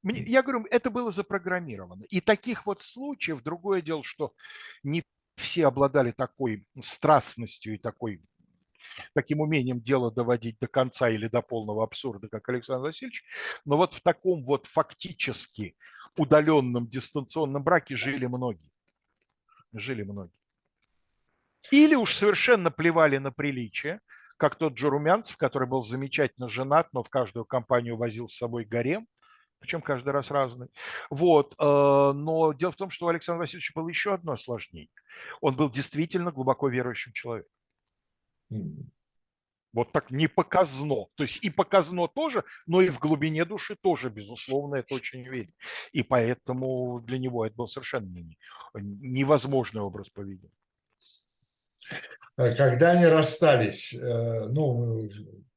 Мне, 0.02 0.22
я 0.22 0.42
говорю, 0.42 0.66
это 0.70 0.90
было 0.90 1.10
запрограммировано. 1.10 2.04
И 2.04 2.20
таких 2.20 2.66
вот 2.66 2.82
случаев, 2.82 3.42
другое 3.42 3.82
дело, 3.82 4.04
что 4.04 4.32
не 4.82 5.02
все 5.36 5.66
обладали 5.66 6.12
такой 6.12 6.66
страстностью 6.80 7.74
и 7.74 7.78
такой, 7.78 8.22
таким 9.14 9.40
умением 9.40 9.80
дело 9.80 10.12
доводить 10.12 10.58
до 10.60 10.68
конца 10.68 11.08
или 11.10 11.26
до 11.26 11.42
полного 11.42 11.82
абсурда, 11.84 12.28
как 12.28 12.48
Александр 12.48 12.86
Васильевич. 12.86 13.24
Но 13.64 13.76
вот 13.76 13.94
в 13.94 14.00
таком 14.00 14.44
вот 14.44 14.66
фактически 14.66 15.76
удаленном 16.16 16.88
дистанционном 16.88 17.62
браке 17.62 17.96
жили 17.96 18.26
многие. 18.26 18.70
Жили 19.72 20.02
многие. 20.02 20.32
Или 21.70 21.94
уж 21.94 22.14
совершенно 22.14 22.70
плевали 22.70 23.18
на 23.18 23.32
приличие, 23.32 24.00
как 24.36 24.56
тот 24.56 24.78
же 24.78 24.88
Румянцев, 24.88 25.36
который 25.36 25.68
был 25.68 25.82
замечательно 25.82 26.48
женат, 26.48 26.88
но 26.92 27.02
в 27.02 27.10
каждую 27.10 27.44
компанию 27.44 27.96
возил 27.96 28.28
с 28.28 28.36
собой 28.36 28.64
гарем, 28.64 29.06
причем 29.58 29.82
каждый 29.82 30.10
раз 30.10 30.30
разный. 30.30 30.68
Вот. 31.10 31.54
э, 31.58 32.12
Но 32.14 32.52
дело 32.52 32.72
в 32.72 32.76
том, 32.76 32.90
что 32.90 33.06
у 33.06 33.08
Александра 33.08 33.40
Васильевича 33.40 33.72
было 33.74 33.88
еще 33.88 34.14
одно 34.14 34.32
осложнение. 34.32 34.88
Он 35.40 35.56
был 35.56 35.70
действительно 35.70 36.30
глубоко 36.30 36.68
верующим 36.68 37.12
человеком. 37.12 37.50
Вот 39.72 39.92
так 39.92 40.10
не 40.10 40.28
показно. 40.28 41.06
То 41.16 41.24
есть 41.24 41.44
и 41.44 41.50
показно 41.50 42.08
тоже, 42.08 42.44
но 42.66 42.80
и 42.80 42.88
в 42.88 42.98
глубине 42.98 43.44
души 43.44 43.76
тоже, 43.76 44.08
безусловно, 44.08 44.76
это 44.76 44.94
очень 44.94 45.26
видно. 45.28 45.52
И 45.92 46.02
поэтому 46.02 47.00
для 47.00 47.18
него 47.18 47.44
это 47.44 47.54
был 47.56 47.68
совершенно 47.68 48.08
невозможный 48.74 49.82
образ 49.82 50.08
поведения. 50.08 50.52
Э, 52.36 52.54
когда 52.54 52.92
они 52.92 53.06
расстались, 53.06 53.92
э, 53.92 54.48
ну, 54.48 55.08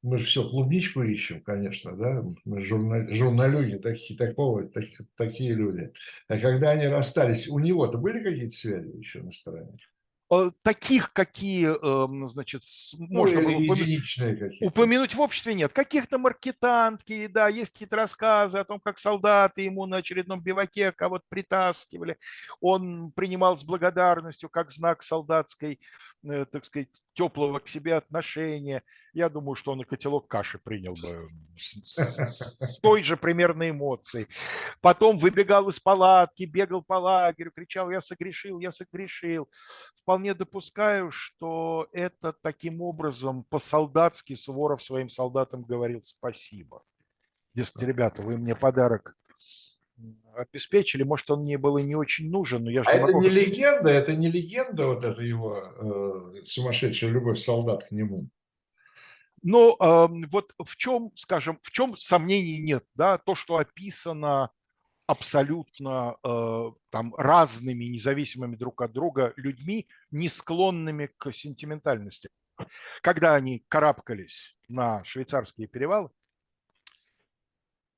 мы 0.01 0.17
же 0.17 0.25
все 0.25 0.47
клубничку 0.47 1.03
ищем, 1.03 1.41
конечно, 1.41 1.95
да, 1.95 2.23
мы 2.43 2.61
журнал, 2.61 3.07
журналюги, 3.09 3.75
такие, 3.75 4.17
такого, 4.17 4.63
такие, 4.63 5.07
такие 5.15 5.53
люди. 5.53 5.91
А 6.27 6.39
когда 6.39 6.71
они 6.71 6.88
расстались, 6.88 7.47
у 7.47 7.59
него-то 7.59 7.97
были 7.97 8.23
какие-то 8.23 8.53
связи 8.53 8.97
еще 8.97 9.21
на 9.21 9.32
стороне? 9.32 9.77
Э, 10.34 10.49
таких, 10.61 11.11
какие, 11.11 11.67
эм, 11.67 12.29
значит, 12.29 12.61
ну, 12.97 13.07
можно 13.09 13.41
было 13.41 13.57
упомянуть, 13.57 14.61
упомянуть 14.61 15.13
в 15.13 15.19
обществе 15.19 15.53
нет. 15.53 15.73
Каких-то 15.73 16.17
маркетантки, 16.17 17.27
да, 17.27 17.49
есть 17.49 17.73
какие-то 17.73 17.97
рассказы 17.97 18.57
о 18.57 18.63
том, 18.63 18.79
как 18.79 18.97
солдаты 18.97 19.63
ему 19.63 19.86
на 19.86 19.97
очередном 19.97 20.41
биваке 20.41 20.93
кого-то 20.93 21.25
притаскивали. 21.27 22.17
Он 22.61 23.11
принимал 23.11 23.57
с 23.57 23.63
благодарностью, 23.65 24.47
как 24.47 24.71
знак 24.71 25.03
солдатской, 25.03 25.82
э, 26.23 26.45
так 26.49 26.63
сказать, 26.63 26.88
теплого 27.13 27.59
к 27.59 27.67
себе 27.67 27.95
отношения. 27.95 28.84
Я 29.14 29.30
думаю, 29.30 29.55
что 29.55 29.74
он 29.74 29.82
и 29.82 29.84
котелок 29.84 30.28
каши 30.28 30.57
принял 30.57 30.93
бы 30.93 31.30
с, 31.57 31.78
с 31.84 32.80
той 32.82 33.03
же 33.03 33.18
примерно 33.18 33.70
эмоцией. 33.70 34.28
Потом 34.80 35.18
выбегал 35.18 35.68
из 35.70 35.80
палатки, 35.80 36.43
бегал 36.43 36.82
по 36.82 36.93
лагерю, 36.93 37.51
кричал, 37.51 37.91
я 37.91 37.99
согрешил, 37.99 38.59
я 38.59 38.72
согрешил. 38.72 39.49
Вполне 40.01 40.34
допускаю, 40.34 41.12
что 41.12 41.88
это 41.91 42.34
таким 42.34 42.82
образом 42.82 43.43
по-солдатски 43.43 44.36
Суворов 44.36 44.82
своим 44.82 45.09
солдатам 45.09 45.64
говорил 45.64 46.01
спасибо. 46.03 46.84
Дескать, 47.53 47.84
ребята, 47.84 48.22
вы 48.22 48.38
мне 48.38 48.55
подарок 48.55 49.18
обеспечили. 50.36 51.03
Может, 51.03 51.30
он 51.32 51.41
мне 51.41 51.57
был 51.57 51.78
и 51.78 51.84
не 51.84 51.95
очень 51.95 52.30
нужен, 52.30 52.64
но 52.64 52.72
я 52.72 52.84
же 52.84 52.89
а 52.89 52.97
не 52.97 53.03
это 53.03 53.14
не 53.14 53.30
легенда, 53.30 53.89
это 53.89 54.16
не 54.16 54.32
легенда, 54.32 54.88
вот 54.88 55.03
эта 55.03 55.22
его 55.22 55.57
э, 55.57 56.43
сумасшедшая 56.43 57.12
любовь 57.12 57.39
солдат 57.39 57.84
к 57.88 57.91
нему. 57.91 58.30
Но 59.44 59.76
вот 60.30 60.54
в 60.64 60.76
чем, 60.76 61.12
скажем, 61.16 61.60
в 61.64 61.72
чем 61.72 61.98
сомнений 61.98 62.60
нет, 62.60 62.86
да, 62.94 63.18
то, 63.18 63.36
что 63.36 63.58
описано 63.58 64.52
абсолютно 65.12 66.16
э, 66.24 66.72
там 66.89 67.14
разными, 67.16 67.86
независимыми 67.86 68.56
друг 68.56 68.82
от 68.82 68.94
друга 68.94 69.34
людьми, 69.36 69.88
не 70.10 70.30
склонными 70.30 71.10
к 71.18 71.34
сентиментальности. 71.34 72.30
Когда 73.02 73.36
они 73.36 73.66
карабкались 73.68 74.56
на 74.70 75.04
швейцарские 75.04 75.68
перевалы, 75.68 76.12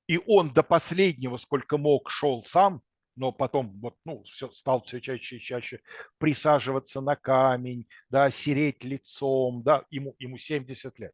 и 0.08 0.20
он 0.26 0.54
до 0.54 0.64
последнего, 0.64 1.38
сколько 1.38 1.78
мог, 1.78 2.10
шел 2.10 2.44
сам, 2.44 2.82
но 3.16 3.32
потом 3.32 3.80
вот, 3.80 3.96
ну, 4.06 4.24
все, 4.24 4.50
стал 4.50 4.84
все 4.84 5.00
чаще 5.00 5.38
и 5.38 5.42
чаще 5.42 5.82
присаживаться 6.18 7.00
на 7.00 7.16
камень, 7.16 7.88
да, 8.10 8.32
сереть 8.32 8.84
лицом, 8.84 9.62
да, 9.62 9.86
ему, 9.92 10.16
ему 10.18 10.40
70 10.40 10.98
лет 10.98 11.14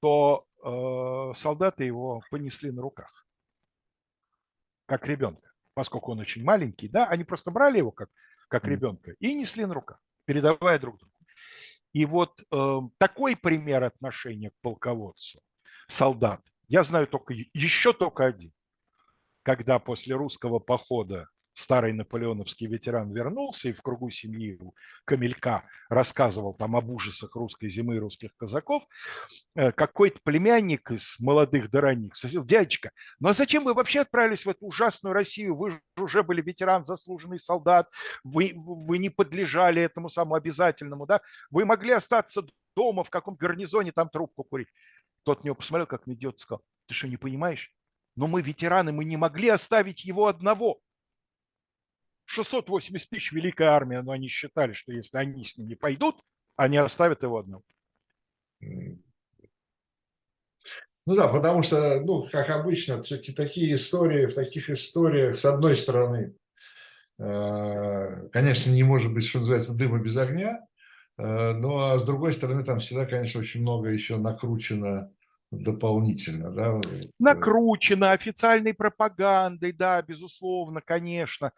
то 0.00 0.46
э, 0.62 1.38
солдаты 1.38 1.84
его 1.84 2.22
понесли 2.30 2.70
на 2.70 2.82
руках, 2.82 3.26
как 4.86 5.06
ребенка. 5.06 5.50
Поскольку 5.74 6.12
он 6.12 6.20
очень 6.20 6.44
маленький, 6.44 6.88
да, 6.88 7.06
они 7.06 7.24
просто 7.24 7.50
брали 7.50 7.78
его 7.78 7.92
как, 7.92 8.10
как 8.48 8.64
ребенка 8.64 9.14
и 9.20 9.34
несли 9.34 9.64
на 9.64 9.74
руках, 9.74 10.02
передавая 10.24 10.78
друг 10.78 10.98
другу. 10.98 11.14
И 11.92 12.04
вот 12.06 12.40
э, 12.50 12.80
такой 12.98 13.36
пример 13.36 13.84
отношения 13.84 14.50
к 14.50 14.60
полководцу, 14.60 15.40
солдат, 15.88 16.40
я 16.68 16.84
знаю 16.84 17.06
только 17.06 17.34
еще 17.34 17.92
только 17.92 18.26
один. 18.26 18.52
Когда 19.42 19.78
после 19.78 20.14
русского 20.14 20.58
похода 20.58 21.28
старый 21.60 21.92
наполеоновский 21.92 22.66
ветеран 22.66 23.12
вернулся 23.12 23.68
и 23.68 23.72
в 23.72 23.82
кругу 23.82 24.10
семьи 24.10 24.58
Камелька 25.04 25.64
рассказывал 25.88 26.54
там 26.54 26.76
об 26.76 26.90
ужасах 26.90 27.36
русской 27.36 27.68
зимы 27.68 27.96
и 27.96 27.98
русских 27.98 28.34
казаков, 28.36 28.84
э, 29.54 29.72
какой-то 29.72 30.18
племянник 30.24 30.90
из 30.90 31.16
молодых 31.18 31.70
до 31.70 31.80
ранних 31.80 32.16
спросил, 32.16 32.44
дядечка, 32.44 32.90
ну 33.18 33.28
а 33.28 33.32
зачем 33.32 33.64
вы 33.64 33.74
вообще 33.74 34.00
отправились 34.00 34.44
в 34.44 34.48
эту 34.48 34.66
ужасную 34.66 35.12
Россию? 35.12 35.56
Вы 35.56 35.72
же 35.72 35.80
уже 35.98 36.22
были 36.22 36.40
ветеран, 36.40 36.84
заслуженный 36.84 37.38
солдат, 37.38 37.88
вы, 38.24 38.52
вы 38.56 38.98
не 38.98 39.10
подлежали 39.10 39.82
этому 39.82 40.08
самому 40.08 40.36
обязательному, 40.36 41.06
да? 41.06 41.20
Вы 41.50 41.64
могли 41.64 41.92
остаться 41.92 42.42
дома 42.74 43.04
в 43.04 43.10
каком 43.10 43.34
гарнизоне, 43.34 43.92
там 43.92 44.08
трубку 44.08 44.44
курить. 44.44 44.68
Тот 45.24 45.42
на 45.42 45.46
него 45.46 45.54
посмотрел, 45.54 45.86
как 45.86 46.06
на 46.06 46.12
идиот, 46.12 46.40
сказал, 46.40 46.62
ты 46.86 46.94
что, 46.94 47.08
не 47.08 47.16
понимаешь? 47.16 47.72
Но 48.16 48.26
мы 48.26 48.42
ветераны, 48.42 48.92
мы 48.92 49.04
не 49.04 49.16
могли 49.16 49.48
оставить 49.48 50.04
его 50.04 50.26
одного. 50.26 50.80
680 52.30 53.10
тысяч 53.10 53.32
великая 53.32 53.70
армия, 53.70 54.02
но 54.02 54.12
они 54.12 54.28
считали, 54.28 54.72
что 54.72 54.92
если 54.92 55.16
они 55.16 55.42
с 55.42 55.58
ним 55.58 55.66
не 55.66 55.74
пойдут, 55.74 56.16
они 56.54 56.76
оставят 56.76 57.24
его 57.24 57.38
одного. 57.38 57.64
Ну 61.06 61.16
да, 61.16 61.26
потому 61.26 61.64
что, 61.64 62.00
ну, 62.00 62.22
как 62.30 62.50
обычно, 62.50 63.02
все-таки 63.02 63.32
такие 63.32 63.74
истории, 63.74 64.26
в 64.26 64.34
таких 64.34 64.70
историях, 64.70 65.36
с 65.36 65.44
одной 65.44 65.76
стороны, 65.76 66.36
э, 67.18 68.28
конечно, 68.32 68.70
не 68.70 68.84
может 68.84 69.12
быть, 69.12 69.26
что 69.26 69.40
называется, 69.40 69.74
дыма 69.74 69.98
без 69.98 70.16
огня, 70.16 70.60
э, 71.18 71.52
но 71.54 71.90
а 71.90 71.98
с 71.98 72.04
другой 72.04 72.32
стороны, 72.32 72.62
там 72.62 72.78
всегда, 72.78 73.06
конечно, 73.06 73.40
очень 73.40 73.62
много 73.62 73.88
еще 73.88 74.18
накручено 74.18 75.10
дополнительно, 75.50 76.52
да? 76.52 76.80
Накручено 77.18 78.12
официальной 78.12 78.72
пропагандой, 78.72 79.72
да, 79.72 80.00
безусловно, 80.00 80.80
конечно. 80.80 81.52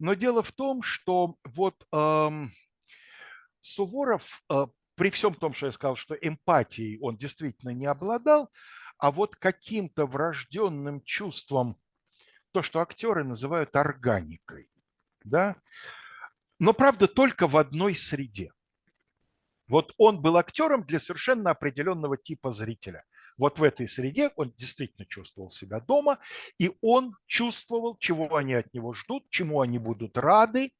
Но 0.00 0.14
дело 0.14 0.42
в 0.42 0.50
том, 0.50 0.82
что 0.82 1.36
вот 1.44 1.86
эм, 1.92 2.54
Суворов, 3.60 4.42
э, 4.50 4.66
при 4.94 5.10
всем 5.10 5.34
том, 5.34 5.52
что 5.52 5.66
я 5.66 5.72
сказал, 5.72 5.96
что 5.96 6.14
эмпатией 6.14 6.98
он 7.00 7.18
действительно 7.18 7.70
не 7.70 7.84
обладал, 7.84 8.50
а 8.96 9.10
вот 9.10 9.36
каким-то 9.36 10.06
врожденным 10.06 11.02
чувством, 11.02 11.76
то, 12.52 12.62
что 12.62 12.80
актеры 12.80 13.24
называют 13.24 13.76
органикой, 13.76 14.70
да, 15.22 15.56
но, 16.58 16.72
правда, 16.72 17.06
только 17.06 17.46
в 17.46 17.58
одной 17.58 17.94
среде. 17.94 18.52
Вот 19.68 19.92
он 19.98 20.22
был 20.22 20.38
актером 20.38 20.84
для 20.84 20.98
совершенно 20.98 21.50
определенного 21.50 22.16
типа 22.16 22.52
зрителя– 22.52 23.04
вот 23.40 23.58
в 23.58 23.62
этой 23.62 23.88
среде 23.88 24.30
он 24.36 24.52
действительно 24.58 25.06
чувствовал 25.06 25.50
себя 25.50 25.80
дома, 25.80 26.18
и 26.58 26.76
он 26.82 27.16
чувствовал, 27.26 27.96
чего 27.96 28.36
они 28.36 28.52
от 28.52 28.72
него 28.74 28.92
ждут, 28.92 29.30
чему 29.30 29.62
они 29.62 29.78
будут 29.78 30.18
рады, 30.18 30.74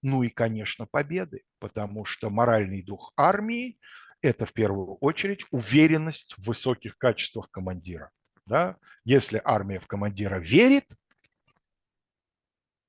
ну 0.00 0.22
и, 0.22 0.28
конечно, 0.28 0.86
победы, 0.86 1.42
потому 1.58 2.04
что 2.04 2.30
моральный 2.30 2.82
дух 2.82 3.12
армии– 3.16 3.80
это 4.22 4.46
в 4.46 4.52
первую 4.52 4.94
очередь 4.98 5.44
уверенность 5.50 6.34
в 6.38 6.46
высоких 6.46 6.96
качествах 6.98 7.50
командира. 7.50 8.12
Да? 8.46 8.76
Если 9.04 9.42
армия 9.44 9.80
в 9.80 9.88
командира 9.88 10.38
верит, 10.38 10.86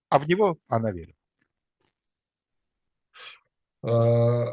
а 0.09 0.19
в 0.19 0.27
него 0.27 0.59
она 0.67 0.91
верит. 0.91 1.15
А, 3.81 4.45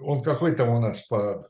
он 0.00 0.22
какой 0.22 0.54
там 0.54 0.68
у 0.68 0.80
нас 0.80 1.02
по 1.08 1.44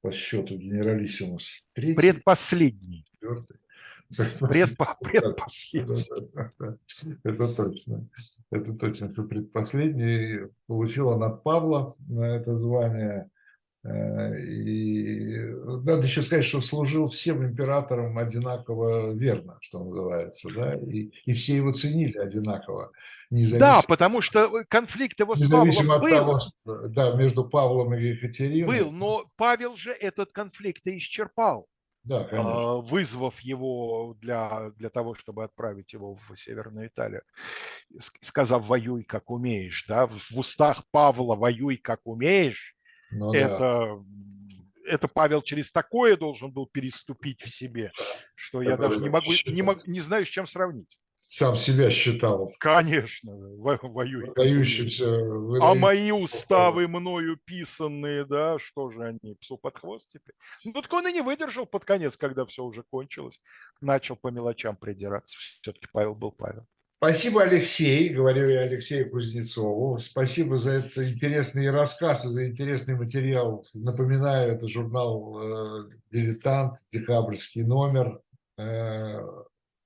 по 0.00 0.12
счету 0.12 0.56
генералиссимус. 0.56 1.62
Третий, 1.72 1.94
предпоследний. 1.94 3.06
Четвертый. 3.12 3.56
Предпо, 4.16 4.96
предпоследний. 5.02 6.08
Это 7.24 7.54
точно. 7.54 8.08
Это 8.50 8.72
точно, 8.74 9.12
что 9.12 9.24
предпоследний. 9.24 10.50
Получил 10.66 11.08
он 11.08 11.22
от 11.24 11.42
Павла 11.42 11.94
на 12.08 12.24
это 12.24 12.56
звание. 12.56 13.30
Э, 13.88 14.38
и 14.38 15.46
надо 15.84 16.06
еще 16.06 16.22
сказать, 16.22 16.44
что 16.44 16.60
служил 16.60 17.06
всем 17.06 17.44
императорам 17.44 18.18
одинаково 18.18 19.12
верно, 19.14 19.58
что 19.60 19.84
называется, 19.84 20.48
да, 20.54 20.74
и, 20.74 21.10
и 21.24 21.34
все 21.34 21.56
его 21.56 21.72
ценили 21.72 22.18
одинаково. 22.18 22.92
Да, 23.30 23.82
потому 23.86 24.20
что 24.20 24.64
конфликт 24.68 25.20
его 25.20 25.36
с 25.36 25.48
Павлом 25.48 26.00
был. 26.00 26.08
Того, 26.08 26.40
что, 26.40 26.88
да, 26.88 27.14
между 27.14 27.48
Павлом 27.48 27.94
и 27.94 28.02
Екатериной. 28.02 28.66
Был, 28.66 28.90
но 28.90 29.26
Павел 29.36 29.76
же 29.76 29.92
этот 29.92 30.32
конфликт 30.32 30.86
и 30.86 30.98
исчерпал. 30.98 31.66
Да, 32.04 32.24
конечно. 32.24 32.76
вызвав 32.76 33.38
его 33.40 34.16
для, 34.18 34.70
для 34.76 34.88
того, 34.88 35.14
чтобы 35.14 35.44
отправить 35.44 35.92
его 35.92 36.14
в 36.14 36.36
Северную 36.36 36.86
Италию, 36.86 37.20
сказав 38.22 38.66
«воюй, 38.66 39.04
как 39.04 39.30
умеешь». 39.30 39.84
Да? 39.86 40.06
В 40.06 40.38
устах 40.38 40.84
Павла 40.90 41.34
«воюй, 41.36 41.76
как 41.76 42.00
умеешь» 42.04 42.77
Ну, 43.10 43.32
это, 43.32 43.58
да. 43.58 43.98
это 44.84 45.08
Павел 45.08 45.42
через 45.42 45.70
такое 45.72 46.16
должен 46.16 46.50
был 46.52 46.66
переступить 46.66 47.40
в 47.42 47.50
себе, 47.50 47.90
что 48.34 48.60
это 48.62 48.70
я 48.72 48.76
даже 48.76 49.00
не 49.00 49.08
могу, 49.08 49.32
не, 49.46 49.62
могу, 49.62 49.80
не 49.86 50.00
знаю, 50.00 50.24
с 50.26 50.28
чем 50.28 50.46
сравнить. 50.46 50.98
сам 51.28 51.56
себя 51.56 51.90
считал 51.90 52.50
Конечно, 52.58 53.32
во- 53.56 53.76
умеешь. 53.82 54.28
выдающимся. 54.28 55.06
А 55.62 55.74
мои 55.74 56.10
уставы 56.10 56.88
мною 56.88 57.38
писанные, 57.44 58.24
да, 58.24 58.58
что 58.58 58.90
же 58.90 59.02
они, 59.04 59.34
псу 59.40 59.56
под 59.58 59.78
хвост 59.78 60.08
теперь? 60.10 60.34
Ну, 60.64 60.72
так 60.72 60.92
он 60.92 61.06
и 61.08 61.12
не 61.12 61.22
выдержал 61.22 61.66
под 61.66 61.84
конец, 61.84 62.16
когда 62.16 62.44
все 62.46 62.62
уже 62.64 62.82
кончилось. 62.82 63.40
Начал 63.80 64.16
по 64.16 64.28
мелочам 64.28 64.76
придираться. 64.76 65.36
Все-таки 65.38 65.86
Павел 65.92 66.14
был 66.14 66.32
Павел. 66.32 66.66
Спасибо, 67.00 67.44
Алексей, 67.44 68.08
говорю 68.08 68.48
я 68.48 68.62
Алексею 68.62 69.08
Кузнецову. 69.08 70.00
Спасибо 70.00 70.56
за 70.56 70.70
этот 70.70 70.98
интересный 70.98 71.70
рассказ 71.70 72.24
за 72.24 72.48
интересный 72.48 72.96
материал. 72.96 73.64
Напоминаю, 73.72 74.50
это 74.50 74.66
журнал 74.66 75.38
э, 75.40 75.90
«Дилетант», 76.10 76.80
декабрьский 76.90 77.62
номер. 77.62 78.20
Э, 78.58 79.20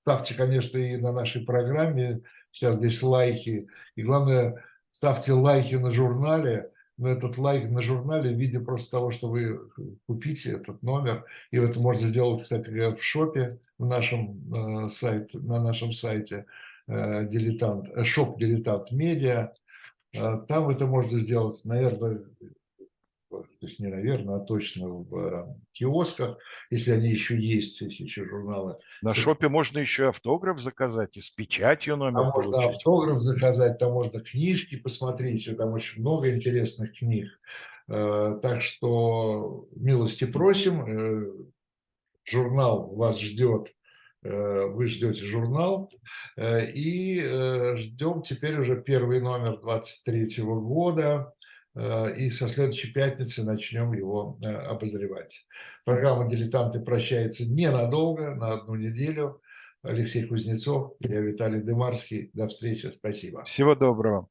ставьте, 0.00 0.32
конечно, 0.32 0.78
и 0.78 0.96
на 0.96 1.12
нашей 1.12 1.44
программе. 1.44 2.22
Сейчас 2.50 2.76
здесь 2.76 3.02
лайки. 3.02 3.68
И 3.94 4.02
главное, 4.02 4.64
ставьте 4.90 5.32
лайки 5.32 5.74
на 5.74 5.90
журнале. 5.90 6.70
Но 6.96 7.10
этот 7.10 7.36
лайк 7.36 7.68
на 7.68 7.82
журнале 7.82 8.34
в 8.34 8.38
виде 8.38 8.58
просто 8.58 8.90
того, 8.90 9.10
что 9.10 9.28
вы 9.28 9.60
купите 10.06 10.52
этот 10.52 10.82
номер. 10.82 11.26
И 11.50 11.58
это 11.58 11.78
можно 11.78 12.08
сделать, 12.08 12.42
кстати 12.42 12.70
в 12.70 13.04
шопе 13.04 13.58
в 13.76 13.84
нашем 13.84 14.86
э, 14.86 14.88
сайте, 14.88 15.38
на 15.40 15.60
нашем 15.60 15.92
сайте 15.92 16.46
дилетант, 16.88 17.88
э, 17.94 18.04
шоп 18.04 18.38
дилетант 18.38 18.90
медиа. 18.92 19.52
Э, 20.14 20.38
Там 20.48 20.68
это 20.70 20.86
можно 20.86 21.18
сделать, 21.18 21.60
наверное, 21.64 22.24
то 23.30 23.46
есть 23.66 23.78
не 23.78 23.86
наверное, 23.86 24.36
а 24.36 24.40
точно 24.40 24.88
в 24.88 25.16
э, 25.16 25.46
киосках, 25.72 26.36
если 26.70 26.92
они 26.92 27.08
еще 27.08 27.36
есть, 27.38 27.80
если 27.80 28.02
еще 28.02 28.26
журналы. 28.26 28.76
На 29.00 29.14
шопе 29.14 29.48
можно 29.48 29.78
еще 29.78 30.08
автограф 30.08 30.60
заказать, 30.60 31.16
и 31.16 31.20
с 31.22 31.30
печатью 31.30 31.96
номер 31.96 32.20
Там 32.20 32.32
можно 32.34 32.58
автограф 32.68 33.18
заказать, 33.20 33.78
там 33.78 33.92
можно 33.92 34.20
книжки 34.20 34.76
посмотреть, 34.76 35.48
там 35.56 35.72
очень 35.72 36.00
много 36.00 36.34
интересных 36.34 36.92
книг. 36.98 37.28
Э, 37.88 38.38
Так 38.42 38.60
что 38.62 39.66
милости 39.76 40.24
просим. 40.24 40.84
Э, 40.84 41.32
Журнал 42.24 42.94
вас 42.94 43.20
ждет, 43.20 43.68
э, 43.68 43.72
вы 44.22 44.88
ждете 44.88 45.24
журнал. 45.24 45.90
Э, 46.36 46.64
И 46.70 47.20
э, 47.20 47.76
ждем 47.76 48.22
теперь 48.22 48.56
уже 48.58 48.80
первый 48.80 49.20
номер 49.20 49.58
23 49.60 50.42
года. 50.44 51.32
Э, 51.74 52.14
И 52.16 52.30
со 52.30 52.48
следующей 52.48 52.92
пятницы 52.92 53.42
начнем 53.44 53.92
его 53.92 54.38
э, 54.42 54.46
обозревать. 54.46 55.46
Программа 55.84 56.28
«Дилетанты» 56.28 56.80
прощается 56.80 57.44
ненадолго, 57.46 58.34
на 58.34 58.52
одну 58.52 58.76
неделю. 58.76 59.40
Алексей 59.84 60.24
Кузнецов, 60.24 60.92
я 61.00 61.20
Виталий 61.20 61.60
Дымарский. 61.60 62.30
До 62.34 62.46
встречи, 62.46 62.92
спасибо. 62.92 63.42
Всего 63.42 63.74
доброго. 63.74 64.20